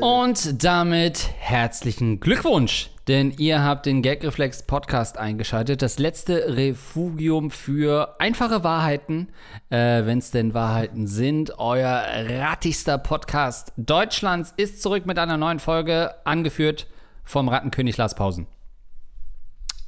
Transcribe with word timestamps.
Und 0.00 0.64
damit 0.64 1.30
herzlichen 1.38 2.18
Glückwunsch, 2.18 2.90
denn 3.06 3.32
ihr 3.38 3.62
habt 3.62 3.86
den 3.86 4.02
Gagreflex 4.02 4.64
Podcast 4.64 5.18
eingeschaltet. 5.18 5.80
Das 5.80 6.00
letzte 6.00 6.56
Refugium 6.56 7.52
für 7.52 8.16
einfache 8.18 8.64
Wahrheiten, 8.64 9.28
äh, 9.70 10.04
wenn 10.04 10.18
es 10.18 10.32
denn 10.32 10.52
Wahrheiten 10.52 11.06
sind. 11.06 11.60
Euer 11.60 12.04
rattigster 12.28 12.98
Podcast 12.98 13.72
Deutschlands 13.76 14.52
ist 14.56 14.82
zurück 14.82 15.06
mit 15.06 15.20
einer 15.20 15.36
neuen 15.36 15.60
Folge, 15.60 16.14
angeführt 16.24 16.88
vom 17.22 17.48
Rattenkönig 17.48 17.96
Lars 17.96 18.16
Pausen 18.16 18.48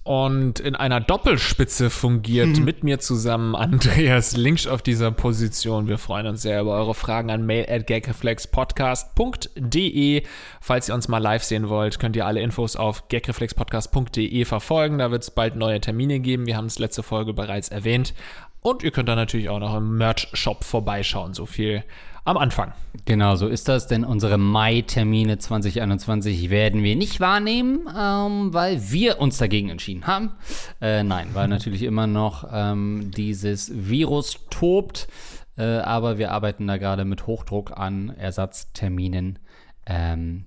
und 0.03 0.59
in 0.61 0.77
einer 0.77 1.01
Doppelspitze 1.01 1.91
fungiert 1.91 2.59
mhm. 2.59 2.65
mit 2.65 2.83
mir 2.83 3.01
zusammen 3.01 3.55
Andreas 3.57 4.35
Links 4.37 4.67
auf 4.67 4.81
dieser 4.83 5.11
Position. 5.11 5.89
Wir 5.89 5.99
freuen 5.99 6.27
uns 6.27 6.41
sehr 6.43 6.63
über 6.63 6.77
eure 6.77 6.95
Fragen 6.95 7.31
an 7.31 7.45
mail 7.45 7.67
at 7.69 7.87
gagreflexpodcast.de. 7.87 10.23
Falls 10.61 10.89
ihr 10.89 10.95
uns 10.95 11.09
mal 11.09 11.19
live 11.19 11.45
sehen 11.45 11.69
wollt, 11.69 11.99
könnt 11.99 12.17
ihr 12.17 12.25
alle 12.27 12.41
Infos 12.41 12.77
auf 12.77 13.09
gagreflexpodcast.de 13.09 14.47
verfolgen. 14.47 14.97
Da 14.99 15.11
wird 15.11 15.23
es 15.23 15.31
bald 15.31 15.57
neue 15.57 15.81
Termine 15.81 16.21
geben. 16.21 16.47
Wir 16.47 16.57
haben 16.57 16.67
es 16.67 16.79
letzte 16.79 17.03
Folge 17.03 17.35
bereits 17.35 17.69
erwähnt. 17.69 18.15
Und 18.63 18.83
ihr 18.83 18.93
könnt 18.93 19.09
dann 19.09 19.17
natürlich 19.17 19.49
auch 19.51 19.59
noch 19.59 19.75
im 19.77 19.99
Merch-Shop 19.99 20.65
vorbeischauen. 20.65 21.35
So 21.35 21.45
viel 21.47 21.83
am 22.31 22.37
Anfang. 22.37 22.73
Genau, 23.05 23.37
so 23.37 23.49
ist 23.49 23.69
das, 23.69 23.87
denn 23.87 24.05
unsere 24.05 24.39
Mai-Termine 24.39 25.39
2021 25.39 26.49
werden 26.51 26.83
wir 26.83 26.97
nicht 26.97 27.21
wahrnehmen, 27.21 27.89
ähm, 27.89 28.55
weil 28.55 28.91
wir 28.91 29.21
uns 29.21 29.39
dagegen 29.39 29.69
entschieden 29.69 30.07
haben. 30.07 30.33
Äh, 30.81 31.03
nein, 31.03 31.29
weil 31.33 31.49
natürlich 31.49 31.83
immer 31.83 32.07
noch 32.07 32.49
ähm, 32.53 33.11
dieses 33.15 33.73
Virus 33.75 34.47
tobt, 34.51 35.09
äh, 35.57 35.65
aber 35.65 36.19
wir 36.19 36.33
arbeiten 36.33 36.67
da 36.67 36.77
gerade 36.77 37.05
mit 37.05 37.27
Hochdruck 37.27 37.77
an 37.77 38.11
Ersatzterminen. 38.17 39.39
Ähm, 39.87 40.45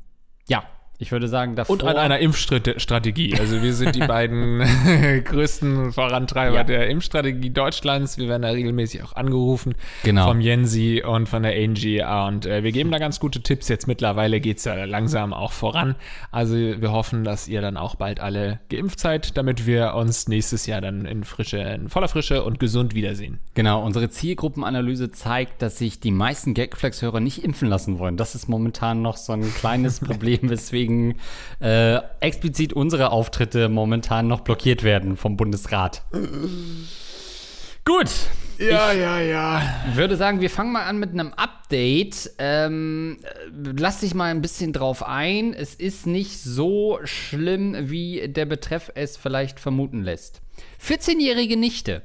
ja, 0.47 0.63
ich 1.03 1.11
würde 1.11 1.27
sagen, 1.27 1.55
davor. 1.55 1.73
Und 1.73 1.83
an 1.83 1.97
einer 1.97 2.19
Impfstrategie. 2.19 3.35
Also 3.39 3.61
wir 3.61 3.73
sind 3.73 3.95
die 3.95 3.99
beiden 4.07 4.63
größten 5.25 5.91
Vorantreiber 5.91 6.55
ja. 6.55 6.63
der 6.63 6.89
Impfstrategie 6.89 7.49
Deutschlands. 7.49 8.17
Wir 8.17 8.29
werden 8.29 8.41
da 8.41 8.49
regelmäßig 8.49 9.03
auch 9.03 9.13
angerufen. 9.13 9.75
Genau. 10.03 10.27
Vom 10.27 10.39
Jensi 10.39 11.03
und 11.05 11.27
von 11.27 11.43
der 11.43 11.53
Angie. 11.55 12.01
Und 12.01 12.45
äh, 12.45 12.63
wir 12.63 12.71
geben 12.71 12.89
da 12.89 12.97
ganz 12.97 13.19
gute 13.19 13.41
Tipps. 13.41 13.67
Jetzt 13.67 13.87
mittlerweile 13.87 14.39
geht 14.39 14.57
es 14.57 14.63
ja 14.63 14.85
langsam 14.85 15.33
auch 15.33 15.51
voran. 15.51 15.95
Also 16.31 16.55
wir 16.55 16.91
hoffen, 16.91 17.23
dass 17.23 17.47
ihr 17.47 17.61
dann 17.61 17.75
auch 17.77 17.95
bald 17.95 18.19
alle 18.21 18.59
geimpft 18.69 18.99
seid, 18.99 19.37
damit 19.37 19.67
wir 19.67 19.93
uns 19.95 20.27
nächstes 20.29 20.65
Jahr 20.65 20.79
dann 20.79 21.05
in 21.05 21.25
frische, 21.25 21.57
in 21.57 21.89
voller 21.89 22.07
Frische 22.07 22.43
und 22.43 22.59
gesund 22.59 22.95
wiedersehen. 22.95 23.39
Genau. 23.55 23.83
Unsere 23.83 24.09
Zielgruppenanalyse 24.09 25.11
zeigt, 25.11 25.61
dass 25.61 25.77
sich 25.77 25.99
die 25.99 26.11
meisten 26.11 26.53
Gagflex-Hörer 26.53 27.19
nicht 27.19 27.43
impfen 27.43 27.67
lassen 27.67 27.99
wollen. 27.99 28.15
Das 28.15 28.35
ist 28.35 28.47
momentan 28.47 29.01
noch 29.01 29.17
so 29.17 29.33
ein 29.33 29.53
kleines 29.53 29.99
Problem, 30.13 30.49
weswegen 30.49 30.92
weswegen 30.93 31.15
äh, 31.59 31.99
explizit 32.19 32.73
unsere 32.73 33.11
Auftritte 33.11 33.69
momentan 33.69 34.27
noch 34.27 34.41
blockiert 34.41 34.83
werden 34.83 35.17
vom 35.17 35.37
Bundesrat. 35.37 36.03
Gut. 37.85 38.09
Ja, 38.59 38.93
ja, 38.93 39.19
ja. 39.19 39.61
würde 39.93 40.15
sagen, 40.15 40.39
wir 40.39 40.49
fangen 40.49 40.71
mal 40.71 40.83
an 40.83 40.99
mit 40.99 41.09
einem 41.11 41.33
Update. 41.33 42.31
Ähm, 42.37 43.17
lass 43.51 44.01
dich 44.01 44.13
mal 44.13 44.29
ein 44.29 44.41
bisschen 44.41 44.73
drauf 44.73 45.03
ein. 45.03 45.53
Es 45.53 45.73
ist 45.73 46.05
nicht 46.05 46.39
so 46.39 46.99
schlimm, 47.03 47.75
wie 47.89 48.27
der 48.27 48.45
Betreff 48.45 48.91
es 48.95 49.17
vielleicht 49.17 49.59
vermuten 49.59 50.03
lässt. 50.03 50.41
14-jährige 50.85 51.57
Nichte 51.57 52.03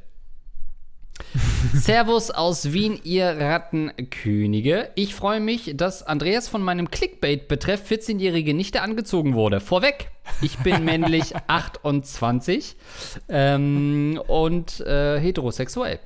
Servus 1.75 2.31
aus 2.31 2.73
Wien, 2.73 2.99
ihr 3.05 3.27
Rattenkönige. 3.27 4.91
Ich 4.95 5.15
freue 5.15 5.41
mich, 5.41 5.73
dass 5.77 6.03
Andreas 6.03 6.49
von 6.49 6.62
meinem 6.62 6.91
Clickbait 6.91 7.49
betreff 7.49 7.91
14-jährige 7.91 8.55
Nichte 8.55 8.81
angezogen 8.81 9.34
wurde. 9.34 9.61
Vorweg, 9.61 10.11
ich 10.41 10.56
bin 10.59 10.84
männlich 10.84 11.34
28 11.47 12.77
ähm, 13.29 14.21
und 14.27 14.81
äh, 14.81 15.19
heterosexuell. 15.21 15.99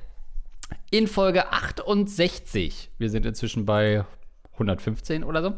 In 0.91 1.07
Folge 1.07 1.51
68, 1.51 2.89
wir 2.97 3.09
sind 3.09 3.25
inzwischen 3.25 3.65
bei 3.65 4.05
115 4.53 5.23
oder 5.23 5.41
so, 5.41 5.53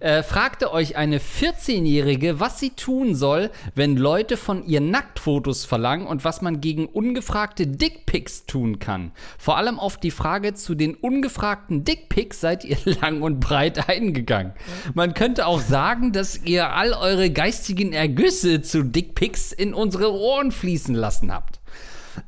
äh, 0.00 0.22
fragte 0.22 0.72
euch 0.72 0.96
eine 0.96 1.18
14-Jährige, 1.18 2.40
was 2.40 2.58
sie 2.58 2.70
tun 2.70 3.14
soll, 3.14 3.50
wenn 3.74 3.96
Leute 3.96 4.36
von 4.36 4.66
ihr 4.66 4.80
Nacktfotos 4.80 5.64
verlangen 5.64 6.06
und 6.06 6.24
was 6.24 6.42
man 6.42 6.60
gegen 6.60 6.86
ungefragte 6.86 7.68
Dickpics 7.68 8.46
tun 8.46 8.80
kann. 8.80 9.12
Vor 9.38 9.56
allem 9.56 9.78
auf 9.78 9.96
die 9.96 10.10
Frage 10.10 10.54
zu 10.54 10.74
den 10.74 10.94
ungefragten 10.94 11.84
Dickpics 11.84 12.40
seid 12.40 12.64
ihr 12.64 12.78
lang 13.00 13.22
und 13.22 13.38
breit 13.38 13.88
eingegangen. 13.88 14.52
Man 14.94 15.14
könnte 15.14 15.46
auch 15.46 15.60
sagen, 15.60 16.12
dass 16.12 16.42
ihr 16.42 16.72
all 16.72 16.94
eure 16.94 17.30
geistigen 17.30 17.92
Ergüsse 17.92 18.62
zu 18.62 18.82
Dickpics 18.82 19.52
in 19.52 19.72
unsere 19.72 20.12
Ohren 20.12 20.50
fließen 20.50 20.96
lassen 20.96 21.32
habt. 21.32 21.61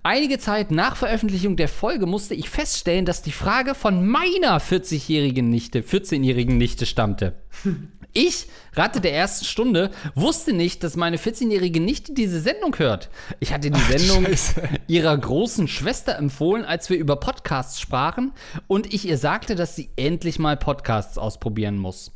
Einige 0.03 0.39
Zeit 0.39 0.71
nach 0.71 0.97
Veröffentlichung 0.97 1.57
der 1.57 1.69
Folge 1.69 2.07
musste 2.07 2.35
ich 2.35 2.49
feststellen, 2.49 3.05
dass 3.05 3.23
die 3.23 3.33
Frage 3.33 3.75
von 3.75 4.07
meiner 4.07 4.61
40-jährigen 4.61 5.49
Nichte, 5.49 5.81
14-jährigen 5.81 6.57
Nichte 6.57 6.87
stammte. 6.87 7.35
Ich, 8.17 8.47
Ratte 8.75 9.01
der 9.01 9.13
ersten 9.13 9.45
Stunde, 9.45 9.91
wusste 10.15 10.53
nicht, 10.53 10.85
dass 10.85 10.95
meine 10.95 11.17
14-jährige 11.17 11.81
Nichte 11.81 12.15
diese 12.15 12.41
Sendung 12.41 12.79
hört. 12.79 13.11
Ich 13.41 13.53
hatte 13.53 13.73
die 13.73 13.81
Sendung 13.81 14.25
Ach, 14.33 14.63
ihrer 14.87 15.19
großen 15.19 15.67
Schwester 15.67 16.17
empfohlen, 16.17 16.65
als 16.65 16.91
wir 16.91 16.97
über 16.97 17.17
Podcasts 17.17 17.81
sprachen 17.81 18.33
und 18.69 18.95
ich 18.95 19.09
ihr 19.09 19.19
sagte, 19.19 19.57
dass 19.57 19.75
sie 19.75 19.91
endlich 19.97 20.39
mal 20.39 20.57
Podcasts 20.57 21.19
ausprobieren 21.19 21.77
muss. 21.77 22.13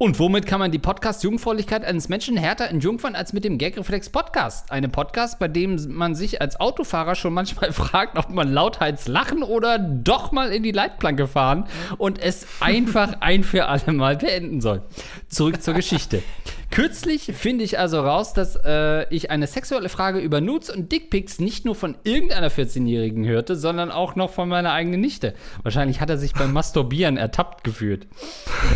Und 0.00 0.20
womit 0.20 0.46
kann 0.46 0.60
man 0.60 0.70
die 0.70 0.78
Podcast-Jungfräulichkeit 0.78 1.84
eines 1.84 2.08
Menschen 2.08 2.36
härter 2.36 2.68
entjungfern 2.68 3.16
als 3.16 3.32
mit 3.32 3.42
dem 3.42 3.58
Gagreflex-Podcast? 3.58 4.70
Eine 4.70 4.88
Podcast, 4.88 5.40
bei 5.40 5.48
dem 5.48 5.76
man 5.88 6.14
sich 6.14 6.40
als 6.40 6.60
Autofahrer 6.60 7.16
schon 7.16 7.34
manchmal 7.34 7.72
fragt, 7.72 8.16
ob 8.16 8.30
man 8.30 8.52
lauthals 8.52 9.08
lachen 9.08 9.42
oder 9.42 9.80
doch 9.80 10.30
mal 10.30 10.52
in 10.52 10.62
die 10.62 10.70
Leitplanke 10.70 11.26
fahren 11.26 11.64
und 11.96 12.20
es 12.20 12.46
einfach 12.60 13.14
ein 13.20 13.42
für 13.42 13.66
alle 13.66 13.92
Mal 13.92 14.18
beenden 14.18 14.60
soll. 14.60 14.82
Zurück 15.26 15.60
zur 15.62 15.74
Geschichte. 15.74 16.22
Kürzlich 16.70 17.32
finde 17.34 17.64
ich 17.64 17.80
also 17.80 18.00
raus, 18.00 18.34
dass 18.34 18.54
äh, 18.54 19.12
ich 19.12 19.32
eine 19.32 19.48
sexuelle 19.48 19.88
Frage 19.88 20.20
über 20.20 20.40
Nudes 20.40 20.70
und 20.70 20.92
Dickpics 20.92 21.40
nicht 21.40 21.64
nur 21.64 21.74
von 21.74 21.96
irgendeiner 22.04 22.52
14-Jährigen 22.52 23.26
hörte, 23.26 23.56
sondern 23.56 23.90
auch 23.90 24.14
noch 24.14 24.30
von 24.30 24.48
meiner 24.48 24.72
eigenen 24.72 25.00
Nichte. 25.00 25.34
Wahrscheinlich 25.64 26.00
hat 26.00 26.08
er 26.08 26.18
sich 26.18 26.34
beim 26.34 26.52
Masturbieren 26.52 27.16
ertappt 27.16 27.64
gefühlt. 27.64 28.06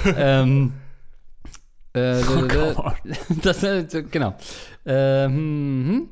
ähm. 0.17 0.73
Äh, 1.95 2.23
oh 2.77 2.93
das, 3.43 3.63
äh, 3.63 3.85
genau. 4.11 4.35
Ähm, 4.87 5.33
hm. 5.33 6.09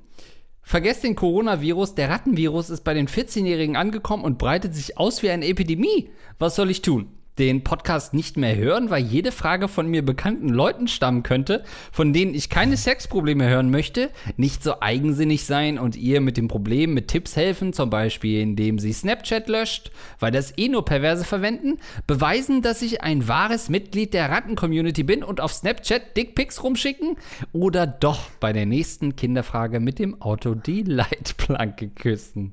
Vergesst 0.62 1.02
den 1.02 1.16
Coronavirus, 1.16 1.96
der 1.96 2.10
Rattenvirus 2.10 2.70
ist 2.70 2.84
bei 2.84 2.94
den 2.94 3.08
14-Jährigen 3.08 3.76
angekommen 3.76 4.22
und 4.22 4.38
breitet 4.38 4.74
sich 4.74 4.98
aus 4.98 5.22
wie 5.22 5.30
eine 5.30 5.46
Epidemie. 5.46 6.10
Was 6.38 6.54
soll 6.54 6.70
ich 6.70 6.80
tun? 6.80 7.08
Den 7.40 7.64
Podcast 7.64 8.12
nicht 8.12 8.36
mehr 8.36 8.54
hören, 8.54 8.90
weil 8.90 9.02
jede 9.02 9.32
Frage 9.32 9.66
von 9.66 9.88
mir 9.88 10.04
bekannten 10.04 10.50
Leuten 10.50 10.88
stammen 10.88 11.22
könnte, 11.22 11.64
von 11.90 12.12
denen 12.12 12.34
ich 12.34 12.50
keine 12.50 12.76
Sexprobleme 12.76 13.48
hören 13.48 13.70
möchte, 13.70 14.10
nicht 14.36 14.62
so 14.62 14.82
eigensinnig 14.82 15.46
sein 15.46 15.78
und 15.78 15.96
ihr 15.96 16.20
mit 16.20 16.36
dem 16.36 16.48
Problem 16.48 16.92
mit 16.92 17.08
Tipps 17.08 17.36
helfen, 17.36 17.72
zum 17.72 17.88
Beispiel 17.88 18.42
indem 18.42 18.78
sie 18.78 18.92
Snapchat 18.92 19.48
löscht, 19.48 19.90
weil 20.18 20.32
das 20.32 20.52
eh 20.58 20.68
nur 20.68 20.84
Perverse 20.84 21.24
verwenden, 21.24 21.78
beweisen, 22.06 22.60
dass 22.60 22.82
ich 22.82 23.02
ein 23.02 23.26
wahres 23.26 23.70
Mitglied 23.70 24.12
der 24.12 24.28
Ratten-Community 24.28 25.02
bin 25.02 25.24
und 25.24 25.40
auf 25.40 25.54
Snapchat 25.54 26.14
Dickpics 26.18 26.62
rumschicken 26.62 27.16
oder 27.52 27.86
doch 27.86 28.20
bei 28.38 28.52
der 28.52 28.66
nächsten 28.66 29.16
Kinderfrage 29.16 29.80
mit 29.80 29.98
dem 29.98 30.20
Auto 30.20 30.54
die 30.54 30.82
Leitplanke 30.82 31.88
küssen. 31.88 32.52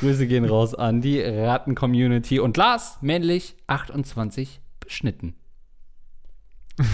Grüße 0.00 0.26
gehen 0.26 0.44
raus 0.44 0.74
an 0.74 1.00
die 1.00 1.20
Ratten-Community 1.20 2.40
und 2.40 2.56
Lars, 2.56 2.98
männlich, 3.02 3.54
28 3.68 4.15
2020 4.16 4.60
beschnitten. 4.80 5.34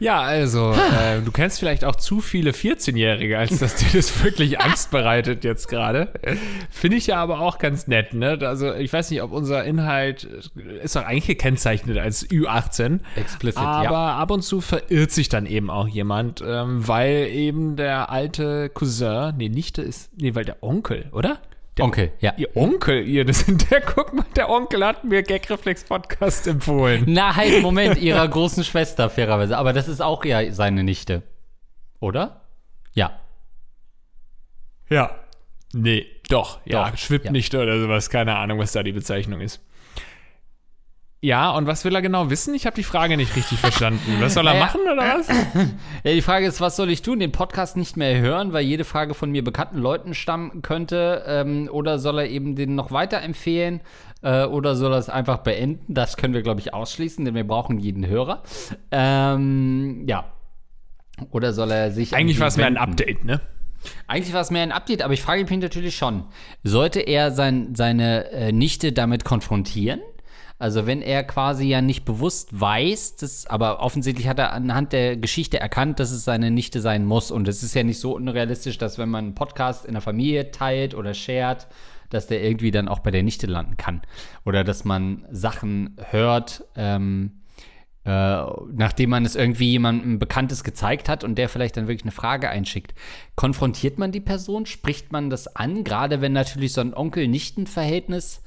Ja, 0.00 0.20
also, 0.20 0.72
äh, 0.72 1.20
du 1.24 1.30
kennst 1.30 1.60
vielleicht 1.60 1.84
auch 1.84 1.94
zu 1.94 2.20
viele 2.20 2.50
14-Jährige, 2.50 3.38
als 3.38 3.60
dass 3.60 3.76
dir 3.76 3.86
das 3.92 4.24
wirklich 4.24 4.60
Angst 4.60 4.90
bereitet 4.90 5.44
jetzt 5.44 5.68
gerade. 5.68 6.12
Finde 6.68 6.96
ich 6.96 7.06
ja 7.06 7.16
aber 7.18 7.40
auch 7.40 7.58
ganz 7.58 7.86
nett, 7.86 8.12
ne? 8.12 8.36
Also, 8.42 8.74
ich 8.74 8.92
weiß 8.92 9.12
nicht, 9.12 9.22
ob 9.22 9.30
unser 9.30 9.64
Inhalt 9.64 10.24
ist 10.82 10.96
doch 10.96 11.04
eigentlich 11.04 11.28
gekennzeichnet 11.28 11.96
als 11.98 12.28
Ü18. 12.28 13.00
Explicit, 13.14 13.62
aber 13.62 13.90
ja. 13.90 14.16
ab 14.16 14.32
und 14.32 14.42
zu 14.42 14.60
verirrt 14.60 15.12
sich 15.12 15.28
dann 15.28 15.46
eben 15.46 15.70
auch 15.70 15.86
jemand, 15.86 16.42
ähm, 16.44 16.86
weil 16.86 17.28
eben 17.28 17.76
der 17.76 18.10
alte 18.10 18.70
Cousin, 18.70 19.34
nee, 19.36 19.48
Nichte 19.48 19.80
ist, 19.80 20.10
nee, 20.20 20.34
weil 20.34 20.44
der 20.44 20.60
Onkel, 20.60 21.06
oder? 21.12 21.38
Der 21.76 21.84
Onkel, 21.86 22.12
ja. 22.20 22.32
Ihr 22.36 22.56
Onkel, 22.56 23.06
ihr, 23.06 23.24
das 23.24 23.40
sind 23.40 23.70
der, 23.70 23.80
guck 23.80 24.12
mal, 24.12 24.24
der 24.36 24.48
Onkel 24.48 24.84
hat 24.84 25.02
mir 25.02 25.22
Gagreflex 25.24 25.84
Podcast 25.84 26.46
empfohlen. 26.46 27.04
Na, 27.06 27.34
halt, 27.34 27.62
Moment, 27.62 28.00
ihrer 28.00 28.26
großen 28.28 28.62
Schwester, 28.62 29.10
fairerweise. 29.10 29.58
Aber 29.58 29.72
das 29.72 29.88
ist 29.88 30.00
auch 30.00 30.24
ja 30.24 30.52
seine 30.52 30.84
Nichte. 30.84 31.22
Oder? 31.98 32.42
Ja. 32.92 33.18
Ja. 34.88 35.10
Nee, 35.72 36.06
doch. 36.28 36.60
Ja, 36.64 36.90
Doch, 36.90 36.96
schwippt 36.96 37.24
ja. 37.26 37.32
nicht 37.32 37.54
oder 37.54 37.80
sowas. 37.80 38.08
Keine 38.08 38.36
Ahnung, 38.36 38.60
was 38.60 38.72
da 38.72 38.84
die 38.84 38.92
Bezeichnung 38.92 39.40
ist. 39.40 39.60
Ja, 41.24 41.52
und 41.52 41.66
was 41.66 41.86
will 41.86 41.94
er 41.94 42.02
genau 42.02 42.28
wissen? 42.28 42.54
Ich 42.54 42.66
habe 42.66 42.76
die 42.76 42.82
Frage 42.82 43.16
nicht 43.16 43.34
richtig 43.34 43.58
verstanden. 43.58 44.18
Was 44.20 44.34
soll 44.34 44.46
er 44.46 44.52
Naja. 44.52 44.66
machen 44.66 44.82
oder 44.82 44.96
was? 45.18 45.28
Ja, 46.04 46.12
die 46.12 46.20
Frage 46.20 46.44
ist, 46.44 46.60
was 46.60 46.76
soll 46.76 46.90
ich 46.90 47.00
tun? 47.00 47.18
Den 47.18 47.32
Podcast 47.32 47.78
nicht 47.78 47.96
mehr 47.96 48.20
hören, 48.20 48.52
weil 48.52 48.62
jede 48.62 48.84
Frage 48.84 49.14
von 49.14 49.30
mir 49.30 49.42
bekannten 49.42 49.78
Leuten 49.78 50.12
stammen 50.12 50.60
könnte? 50.60 51.24
Ähm, 51.26 51.70
oder 51.72 51.98
soll 51.98 52.18
er 52.18 52.28
eben 52.28 52.56
den 52.56 52.74
noch 52.74 52.92
weiterempfehlen? 52.92 53.80
Äh, 54.20 54.44
oder 54.44 54.76
soll 54.76 54.92
er 54.92 54.98
es 54.98 55.08
einfach 55.08 55.38
beenden? 55.38 55.94
Das 55.94 56.18
können 56.18 56.34
wir, 56.34 56.42
glaube 56.42 56.60
ich, 56.60 56.74
ausschließen, 56.74 57.24
denn 57.24 57.34
wir 57.34 57.46
brauchen 57.46 57.78
jeden 57.78 58.06
Hörer. 58.06 58.42
Ähm, 58.90 60.04
ja. 60.06 60.26
Oder 61.30 61.54
soll 61.54 61.70
er 61.70 61.90
sich. 61.90 62.14
Eigentlich 62.14 62.38
war 62.38 62.48
es 62.48 62.58
mehr 62.58 62.66
ein? 62.66 62.76
Update, 62.76 63.24
ne? 63.24 63.40
Eigentlich 64.08 64.34
war 64.34 64.42
es 64.42 64.50
mehr 64.50 64.62
ein 64.62 64.72
Update, 64.72 65.00
aber 65.00 65.14
ich 65.14 65.22
frage 65.22 65.42
mich 65.42 65.58
natürlich 65.58 65.96
schon, 65.96 66.24
sollte 66.64 67.00
er 67.00 67.30
sein, 67.30 67.74
seine 67.74 68.30
äh, 68.30 68.52
Nichte 68.52 68.92
damit 68.92 69.24
konfrontieren? 69.24 70.00
Also 70.58 70.86
wenn 70.86 71.02
er 71.02 71.24
quasi 71.24 71.66
ja 71.66 71.82
nicht 71.82 72.04
bewusst 72.04 72.58
weiß, 72.58 73.16
das, 73.16 73.46
aber 73.46 73.80
offensichtlich 73.80 74.28
hat 74.28 74.38
er 74.38 74.52
anhand 74.52 74.92
der 74.92 75.16
Geschichte 75.16 75.58
erkannt, 75.58 75.98
dass 75.98 76.12
es 76.12 76.24
seine 76.24 76.50
Nichte 76.50 76.80
sein 76.80 77.04
muss. 77.04 77.30
Und 77.30 77.48
es 77.48 77.62
ist 77.62 77.74
ja 77.74 77.82
nicht 77.82 77.98
so 77.98 78.14
unrealistisch, 78.14 78.78
dass 78.78 78.98
wenn 78.98 79.08
man 79.08 79.24
einen 79.24 79.34
Podcast 79.34 79.84
in 79.84 79.94
der 79.94 80.02
Familie 80.02 80.52
teilt 80.52 80.94
oder 80.94 81.12
shared, 81.12 81.66
dass 82.10 82.28
der 82.28 82.42
irgendwie 82.42 82.70
dann 82.70 82.88
auch 82.88 83.00
bei 83.00 83.10
der 83.10 83.24
Nichte 83.24 83.46
landen 83.46 83.76
kann. 83.76 84.02
Oder 84.44 84.62
dass 84.62 84.84
man 84.84 85.26
Sachen 85.30 85.96
hört, 86.10 86.64
ähm, 86.76 87.40
äh, 88.04 88.44
nachdem 88.72 89.10
man 89.10 89.24
es 89.24 89.34
irgendwie 89.34 89.70
jemandem 89.70 90.18
Bekanntes 90.18 90.62
gezeigt 90.62 91.08
hat 91.08 91.24
und 91.24 91.36
der 91.36 91.48
vielleicht 91.48 91.76
dann 91.76 91.88
wirklich 91.88 92.04
eine 92.04 92.12
Frage 92.12 92.50
einschickt. 92.50 92.94
Konfrontiert 93.34 93.98
man 93.98 94.12
die 94.12 94.20
Person? 94.20 94.66
Spricht 94.66 95.10
man 95.10 95.30
das 95.30 95.56
an? 95.56 95.84
Gerade 95.84 96.20
wenn 96.20 96.32
natürlich 96.32 96.74
so 96.74 96.82
ein 96.82 96.94
Onkel-Nichten-Verhältnis 96.94 98.42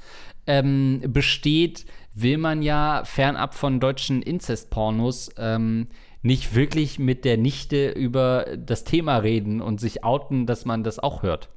ähm, 0.48 1.02
besteht, 1.06 1.84
will 2.14 2.38
man 2.38 2.62
ja 2.62 3.02
fernab 3.04 3.54
von 3.54 3.78
deutschen 3.78 4.22
Inzest-Pornos 4.22 5.30
ähm, 5.38 5.86
nicht 6.22 6.54
wirklich 6.54 6.98
mit 6.98 7.24
der 7.24 7.36
Nichte 7.36 7.90
über 7.90 8.46
das 8.56 8.82
Thema 8.82 9.18
reden 9.18 9.60
und 9.60 9.78
sich 9.78 10.02
outen, 10.02 10.46
dass 10.46 10.64
man 10.64 10.82
das 10.82 10.98
auch 10.98 11.22
hört. 11.22 11.48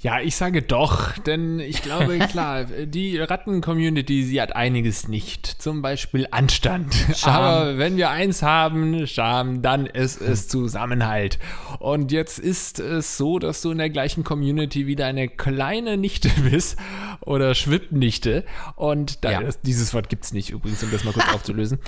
Ja, 0.00 0.20
ich 0.20 0.36
sage 0.36 0.62
doch, 0.62 1.18
denn 1.18 1.58
ich 1.58 1.82
glaube, 1.82 2.18
klar, 2.30 2.64
die 2.66 3.18
Ratten-Community, 3.18 4.22
sie 4.22 4.40
hat 4.40 4.54
einiges 4.54 5.08
nicht. 5.08 5.60
Zum 5.60 5.82
Beispiel 5.82 6.28
Anstand. 6.30 6.94
Aber 7.24 7.78
wenn 7.78 7.96
wir 7.96 8.08
eins 8.10 8.42
haben, 8.42 9.08
Scham, 9.08 9.60
dann 9.60 9.86
ist 9.86 10.20
es 10.20 10.46
Zusammenhalt. 10.46 11.40
Und 11.80 12.12
jetzt 12.12 12.38
ist 12.38 12.78
es 12.78 13.16
so, 13.16 13.40
dass 13.40 13.60
du 13.60 13.72
in 13.72 13.78
der 13.78 13.90
gleichen 13.90 14.22
Community 14.22 14.86
wieder 14.86 15.06
eine 15.06 15.26
kleine 15.26 15.96
Nichte 15.96 16.30
bist 16.48 16.78
oder 17.22 17.56
Schwippnichte. 17.56 18.44
Und 18.76 19.24
da, 19.24 19.32
Ja. 19.32 19.40
dieses 19.64 19.92
Wort 19.94 20.08
gibt's 20.10 20.32
nicht 20.32 20.50
übrigens, 20.50 20.80
um 20.84 20.92
das 20.92 21.02
mal 21.02 21.12
kurz 21.12 21.26
aufzulösen. 21.34 21.80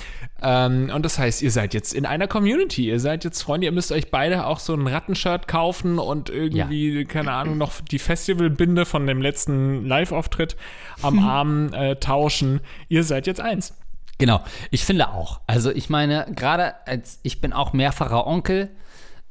Ähm, 0.42 0.90
und 0.92 1.04
das 1.04 1.16
heißt, 1.16 1.42
ihr 1.42 1.52
seid 1.52 1.74
jetzt 1.74 1.94
in 1.94 2.06
einer 2.06 2.26
Community. 2.26 2.88
Ihr 2.88 2.98
seid 2.98 3.22
jetzt 3.22 3.40
Freunde, 3.40 3.66
ihr 3.66 3.72
müsst 3.72 3.92
euch 3.92 4.10
beide 4.10 4.46
auch 4.46 4.58
so 4.58 4.74
ein 4.74 4.88
Rattenshirt 4.88 5.46
kaufen 5.46 6.00
und 6.00 6.28
irgendwie, 6.28 7.04
keine 7.04 7.30
Ahnung, 7.30 7.56
noch 7.56 7.80
die 7.80 8.00
Festivalbinde 8.00 8.85
von 8.85 9.06
dem 9.06 9.20
letzten 9.20 9.87
Live-Auftritt 9.87 10.56
am 11.02 11.19
Arm 11.29 11.73
äh, 11.73 11.97
tauschen. 11.97 12.61
Ihr 12.88 13.05
seid 13.05 13.26
jetzt 13.26 13.41
eins. 13.41 13.75
Genau, 14.19 14.44
ich 14.70 14.85
finde 14.85 15.08
auch. 15.08 15.41
Also 15.47 15.70
ich 15.70 15.88
meine, 15.88 16.26
gerade 16.35 16.75
als 16.87 17.20
ich 17.23 17.41
bin 17.41 17.52
auch 17.52 17.73
mehrfacher 17.73 18.26
Onkel 18.26 18.69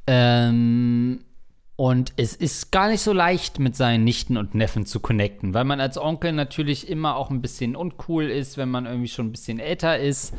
ähm, 0.07 1.23
und 1.79 2.11
es 2.17 2.35
ist 2.35 2.73
gar 2.73 2.89
nicht 2.89 2.99
so 2.99 3.13
leicht, 3.13 3.57
mit 3.57 3.73
seinen 3.73 4.03
Nichten 4.03 4.35
und 4.35 4.53
Neffen 4.53 4.85
zu 4.85 4.99
connecten, 4.99 5.53
weil 5.53 5.63
man 5.63 5.79
als 5.79 5.97
Onkel 5.97 6.33
natürlich 6.33 6.89
immer 6.89 7.15
auch 7.15 7.29
ein 7.29 7.41
bisschen 7.41 7.77
uncool 7.77 8.25
ist, 8.25 8.57
wenn 8.57 8.67
man 8.67 8.85
irgendwie 8.85 9.07
schon 9.07 9.27
ein 9.27 9.31
bisschen 9.31 9.59
älter 9.59 9.97
ist. 9.97 10.33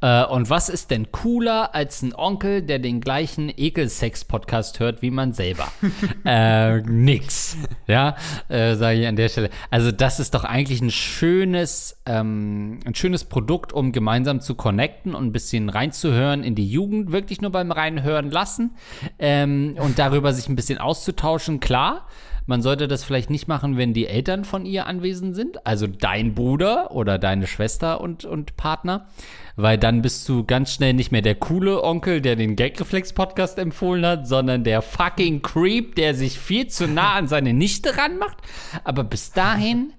Äh, 0.00 0.24
und 0.24 0.48
was 0.48 0.70
ist 0.70 0.90
denn 0.90 1.12
cooler 1.12 1.74
als 1.74 2.00
ein 2.00 2.14
Onkel, 2.14 2.62
der 2.62 2.78
den 2.78 3.02
gleichen 3.02 3.52
Ekelsex-Podcast 3.54 4.80
hört 4.80 5.02
wie 5.02 5.10
man 5.10 5.34
selber? 5.34 5.68
äh, 6.24 6.80
nix. 6.80 7.58
Ja, 7.86 8.16
äh, 8.48 8.74
sage 8.76 9.00
ich 9.00 9.06
an 9.06 9.16
der 9.16 9.28
Stelle. 9.28 9.50
Also 9.70 9.92
das 9.92 10.18
ist 10.18 10.32
doch 10.34 10.44
eigentlich 10.44 10.80
ein 10.80 10.90
schönes, 10.90 12.00
ähm, 12.06 12.80
ein 12.86 12.94
schönes 12.94 13.24
Produkt, 13.24 13.74
um 13.74 13.92
gemeinsam 13.92 14.40
zu 14.40 14.54
connecten 14.54 15.14
und 15.14 15.26
ein 15.26 15.32
bisschen 15.32 15.68
reinzuhören 15.68 16.42
in 16.42 16.54
die 16.54 16.70
Jugend, 16.70 17.12
wirklich 17.12 17.42
nur 17.42 17.52
beim 17.52 17.70
Reinhören 17.70 18.30
lassen 18.30 18.74
ähm, 19.18 19.76
und 19.78 19.98
darüber 19.98 20.32
sich 20.32 20.48
ein 20.48 20.56
bisschen 20.56 20.78
auszutauschen. 20.86 21.60
Klar, 21.60 22.06
man 22.46 22.62
sollte 22.62 22.86
das 22.86 23.02
vielleicht 23.02 23.28
nicht 23.28 23.48
machen, 23.48 23.76
wenn 23.76 23.92
die 23.92 24.06
Eltern 24.06 24.44
von 24.44 24.64
ihr 24.64 24.86
anwesend 24.86 25.34
sind, 25.34 25.66
also 25.66 25.88
dein 25.88 26.34
Bruder 26.34 26.92
oder 26.92 27.18
deine 27.18 27.48
Schwester 27.48 28.00
und, 28.00 28.24
und 28.24 28.56
Partner, 28.56 29.08
weil 29.56 29.78
dann 29.78 30.00
bist 30.00 30.28
du 30.28 30.44
ganz 30.44 30.72
schnell 30.72 30.94
nicht 30.94 31.10
mehr 31.10 31.22
der 31.22 31.34
coole 31.34 31.82
Onkel, 31.82 32.20
der 32.20 32.36
den 32.36 32.54
Gagreflex-Podcast 32.54 33.58
empfohlen 33.58 34.06
hat, 34.06 34.28
sondern 34.28 34.62
der 34.62 34.80
fucking 34.80 35.42
Creep, 35.42 35.96
der 35.96 36.14
sich 36.14 36.38
viel 36.38 36.68
zu 36.68 36.86
nah 36.86 37.14
an 37.14 37.26
seine 37.26 37.52
Nichte 37.52 37.98
ranmacht. 37.98 38.38
Aber 38.84 39.02
bis 39.02 39.32
dahin 39.32 39.92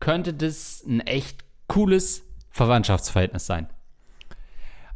könnte 0.00 0.34
das 0.34 0.82
ein 0.84 1.00
echt 1.00 1.44
cooles 1.68 2.24
Verwandtschaftsverhältnis 2.50 3.46
sein. 3.46 3.68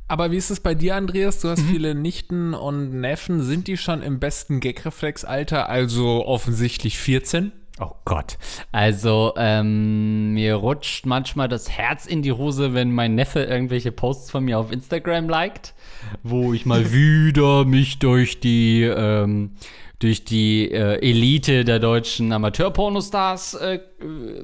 Aber 0.08 0.30
wie 0.30 0.36
ist 0.36 0.50
es 0.50 0.60
bei 0.60 0.74
dir, 0.74 0.94
Andreas? 0.94 1.40
Du 1.40 1.48
hast 1.48 1.62
viele 1.62 1.94
Nichten 1.94 2.54
und 2.54 3.00
Neffen. 3.00 3.42
Sind 3.42 3.66
die 3.66 3.76
schon 3.76 4.02
im 4.02 4.20
besten 4.20 4.60
Gagreflex-Alter, 4.60 5.68
also 5.68 6.24
offensichtlich 6.24 6.98
14? 6.98 7.50
Oh 7.80 7.90
Gott. 8.04 8.38
Also, 8.72 9.34
ähm, 9.36 10.32
mir 10.32 10.54
rutscht 10.54 11.06
manchmal 11.06 11.48
das 11.48 11.68
Herz 11.68 12.06
in 12.06 12.22
die 12.22 12.32
Hose, 12.32 12.72
wenn 12.72 12.92
mein 12.92 13.16
Neffe 13.16 13.42
irgendwelche 13.42 13.92
Posts 13.92 14.30
von 14.30 14.44
mir 14.44 14.58
auf 14.58 14.70
Instagram 14.72 15.28
liked, 15.28 15.74
wo 16.22 16.54
ich 16.54 16.64
mal 16.64 16.92
wieder 16.92 17.64
mich 17.64 17.98
durch 17.98 18.38
die, 18.40 18.82
ähm, 18.82 19.56
durch 19.98 20.24
die 20.24 20.70
äh, 20.70 20.98
Elite 21.00 21.64
der 21.64 21.78
deutschen 21.78 22.30
Amateurpornostars 22.32 23.54
äh, 23.54 23.80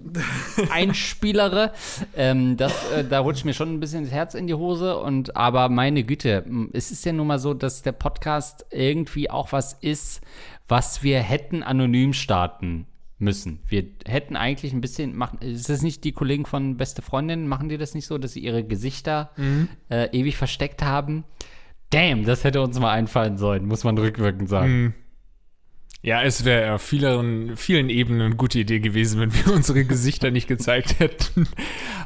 einspielere. 0.70 1.72
ähm, 2.16 2.56
das, 2.56 2.90
äh, 2.92 3.04
da 3.04 3.20
rutscht 3.20 3.44
mir 3.44 3.52
schon 3.52 3.74
ein 3.74 3.80
bisschen 3.80 4.04
das 4.04 4.12
Herz 4.12 4.34
in 4.34 4.46
die 4.46 4.54
Hose. 4.54 4.96
Und 4.98 5.36
aber 5.36 5.68
meine 5.68 6.04
Güte, 6.04 6.44
es 6.72 6.90
ist 6.90 7.04
ja 7.04 7.12
nun 7.12 7.26
mal 7.26 7.38
so, 7.38 7.52
dass 7.52 7.82
der 7.82 7.92
Podcast 7.92 8.64
irgendwie 8.70 9.28
auch 9.28 9.52
was 9.52 9.74
ist, 9.74 10.22
was 10.68 11.02
wir 11.02 11.20
hätten 11.20 11.62
anonym 11.62 12.14
starten 12.14 12.86
müssen. 13.18 13.60
Wir 13.68 13.84
hätten 14.06 14.36
eigentlich 14.36 14.72
ein 14.72 14.80
bisschen 14.80 15.14
machen. 15.14 15.38
Ist 15.42 15.68
das 15.68 15.82
nicht 15.82 16.02
die 16.04 16.12
Kollegen 16.12 16.46
von 16.46 16.78
Beste 16.78 17.02
Freundin? 17.02 17.46
Machen 17.46 17.68
die 17.68 17.76
das 17.76 17.94
nicht 17.94 18.06
so, 18.06 18.16
dass 18.16 18.32
sie 18.32 18.40
ihre 18.40 18.64
Gesichter 18.64 19.30
äh, 19.90 20.08
ewig 20.18 20.36
versteckt 20.36 20.82
haben? 20.82 21.24
Damn, 21.90 22.24
das 22.24 22.42
hätte 22.42 22.62
uns 22.62 22.80
mal 22.80 22.90
einfallen 22.90 23.36
sollen, 23.36 23.66
muss 23.66 23.84
man 23.84 23.98
rückwirkend 23.98 24.48
sagen. 24.48 24.94
Ja, 26.04 26.20
es 26.22 26.44
wäre 26.44 26.74
auf 26.74 26.82
vielen, 26.82 27.56
vielen 27.56 27.88
Ebenen 27.88 28.22
eine 28.22 28.34
gute 28.34 28.58
Idee 28.58 28.80
gewesen, 28.80 29.20
wenn 29.20 29.32
wir 29.32 29.52
unsere 29.54 29.84
Gesichter 29.84 30.32
nicht 30.32 30.48
gezeigt 30.48 30.98
hätten. 30.98 31.46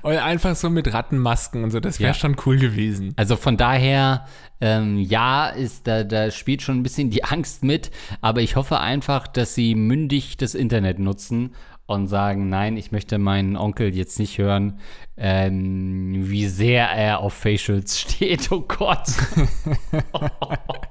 Und 0.03 0.12
einfach 0.19 0.55
so 0.55 0.69
mit 0.69 0.93
Rattenmasken 0.93 1.65
und 1.65 1.71
so, 1.71 1.81
das 1.81 1.99
wäre 1.99 2.11
Ja. 2.11 2.15
schon 2.15 2.37
cool 2.45 2.59
gewesen. 2.59 3.15
Also 3.17 3.37
von 3.37 3.57
daher, 3.57 4.26
ähm, 4.61 4.99
ja, 4.99 5.49
ist 5.49 5.87
da, 5.87 6.05
da 6.05 6.31
spielt 6.31 6.61
schon 6.61 6.79
ein 6.79 6.83
bisschen 6.83 7.09
die 7.09 7.25
Angst 7.25 7.65
mit, 7.65 7.91
aber 8.21 8.43
ich 8.43 8.55
hoffe 8.57 8.81
einfach, 8.81 9.26
dass 9.29 9.55
sie 9.55 9.75
mündig 9.75 10.37
das 10.37 10.55
Internet 10.55 10.99
nutzen 10.99 11.55
und 11.87 12.09
sagen, 12.09 12.50
nein, 12.50 12.76
ich 12.76 12.93
möchte 12.93 13.17
meinen 13.17 13.57
Onkel 13.57 13.95
jetzt 13.95 14.19
nicht 14.19 14.37
hören, 14.37 14.79
ähm, 15.17 16.29
wie 16.29 16.49
sehr 16.49 16.88
er 16.91 17.21
auf 17.21 17.33
Facials 17.33 17.99
steht. 18.00 18.53
Oh 18.53 18.61
Gott. 18.61 19.07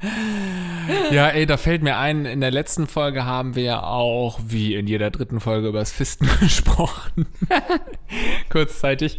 Ja, 1.10 1.28
ey, 1.28 1.46
da 1.46 1.56
fällt 1.56 1.82
mir 1.82 1.96
ein, 1.96 2.24
in 2.24 2.40
der 2.40 2.50
letzten 2.50 2.86
Folge 2.86 3.24
haben 3.24 3.54
wir 3.54 3.62
ja 3.62 3.82
auch, 3.82 4.40
wie 4.46 4.74
in 4.74 4.86
jeder 4.86 5.10
dritten 5.10 5.40
Folge, 5.40 5.68
über 5.68 5.80
das 5.80 5.92
Fisten 5.92 6.28
gesprochen. 6.40 7.26
Kurzzeitig. 8.50 9.18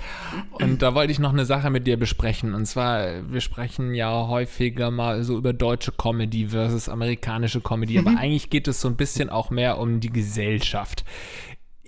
Und 0.53 0.81
da 0.81 0.95
wollte 0.95 1.11
ich 1.11 1.19
noch 1.19 1.33
eine 1.33 1.45
Sache 1.45 1.69
mit 1.69 1.85
dir 1.85 1.97
besprechen. 1.97 2.53
Und 2.53 2.65
zwar, 2.65 3.31
wir 3.31 3.41
sprechen 3.41 3.93
ja 3.93 4.27
häufiger 4.27 4.91
mal 4.91 5.23
so 5.23 5.37
über 5.37 5.53
deutsche 5.53 5.91
Comedy 5.91 6.47
versus 6.47 6.89
amerikanische 6.89 7.61
Comedy. 7.61 7.99
Aber 7.99 8.17
eigentlich 8.17 8.49
geht 8.49 8.67
es 8.67 8.81
so 8.81 8.87
ein 8.87 8.95
bisschen 8.95 9.29
auch 9.29 9.49
mehr 9.49 9.77
um 9.79 9.99
die 9.99 10.11
Gesellschaft. 10.11 11.03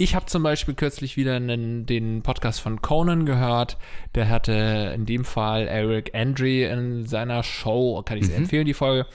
Ich 0.01 0.15
habe 0.15 0.25
zum 0.25 0.41
Beispiel 0.41 0.74
kürzlich 0.74 1.15
wieder 1.15 1.36
einen, 1.36 1.86
den 1.86 2.24
Podcast 2.24 2.60
von 2.60 2.81
Conan 2.81 3.27
gehört. 3.27 3.77
Der 4.15 4.29
hatte 4.29 4.93
in 4.96 5.05
dem 5.05 5.24
Fall 5.24 5.67
Eric 5.67 6.15
Andre 6.15 6.63
in 6.63 7.05
seiner 7.05 7.43
Show, 7.43 8.01
kann 8.03 8.17
ich 8.17 8.25
sehr 8.25 8.38
empfehlen, 8.38 8.65
die 8.65 8.74
Folge. 8.74 9.05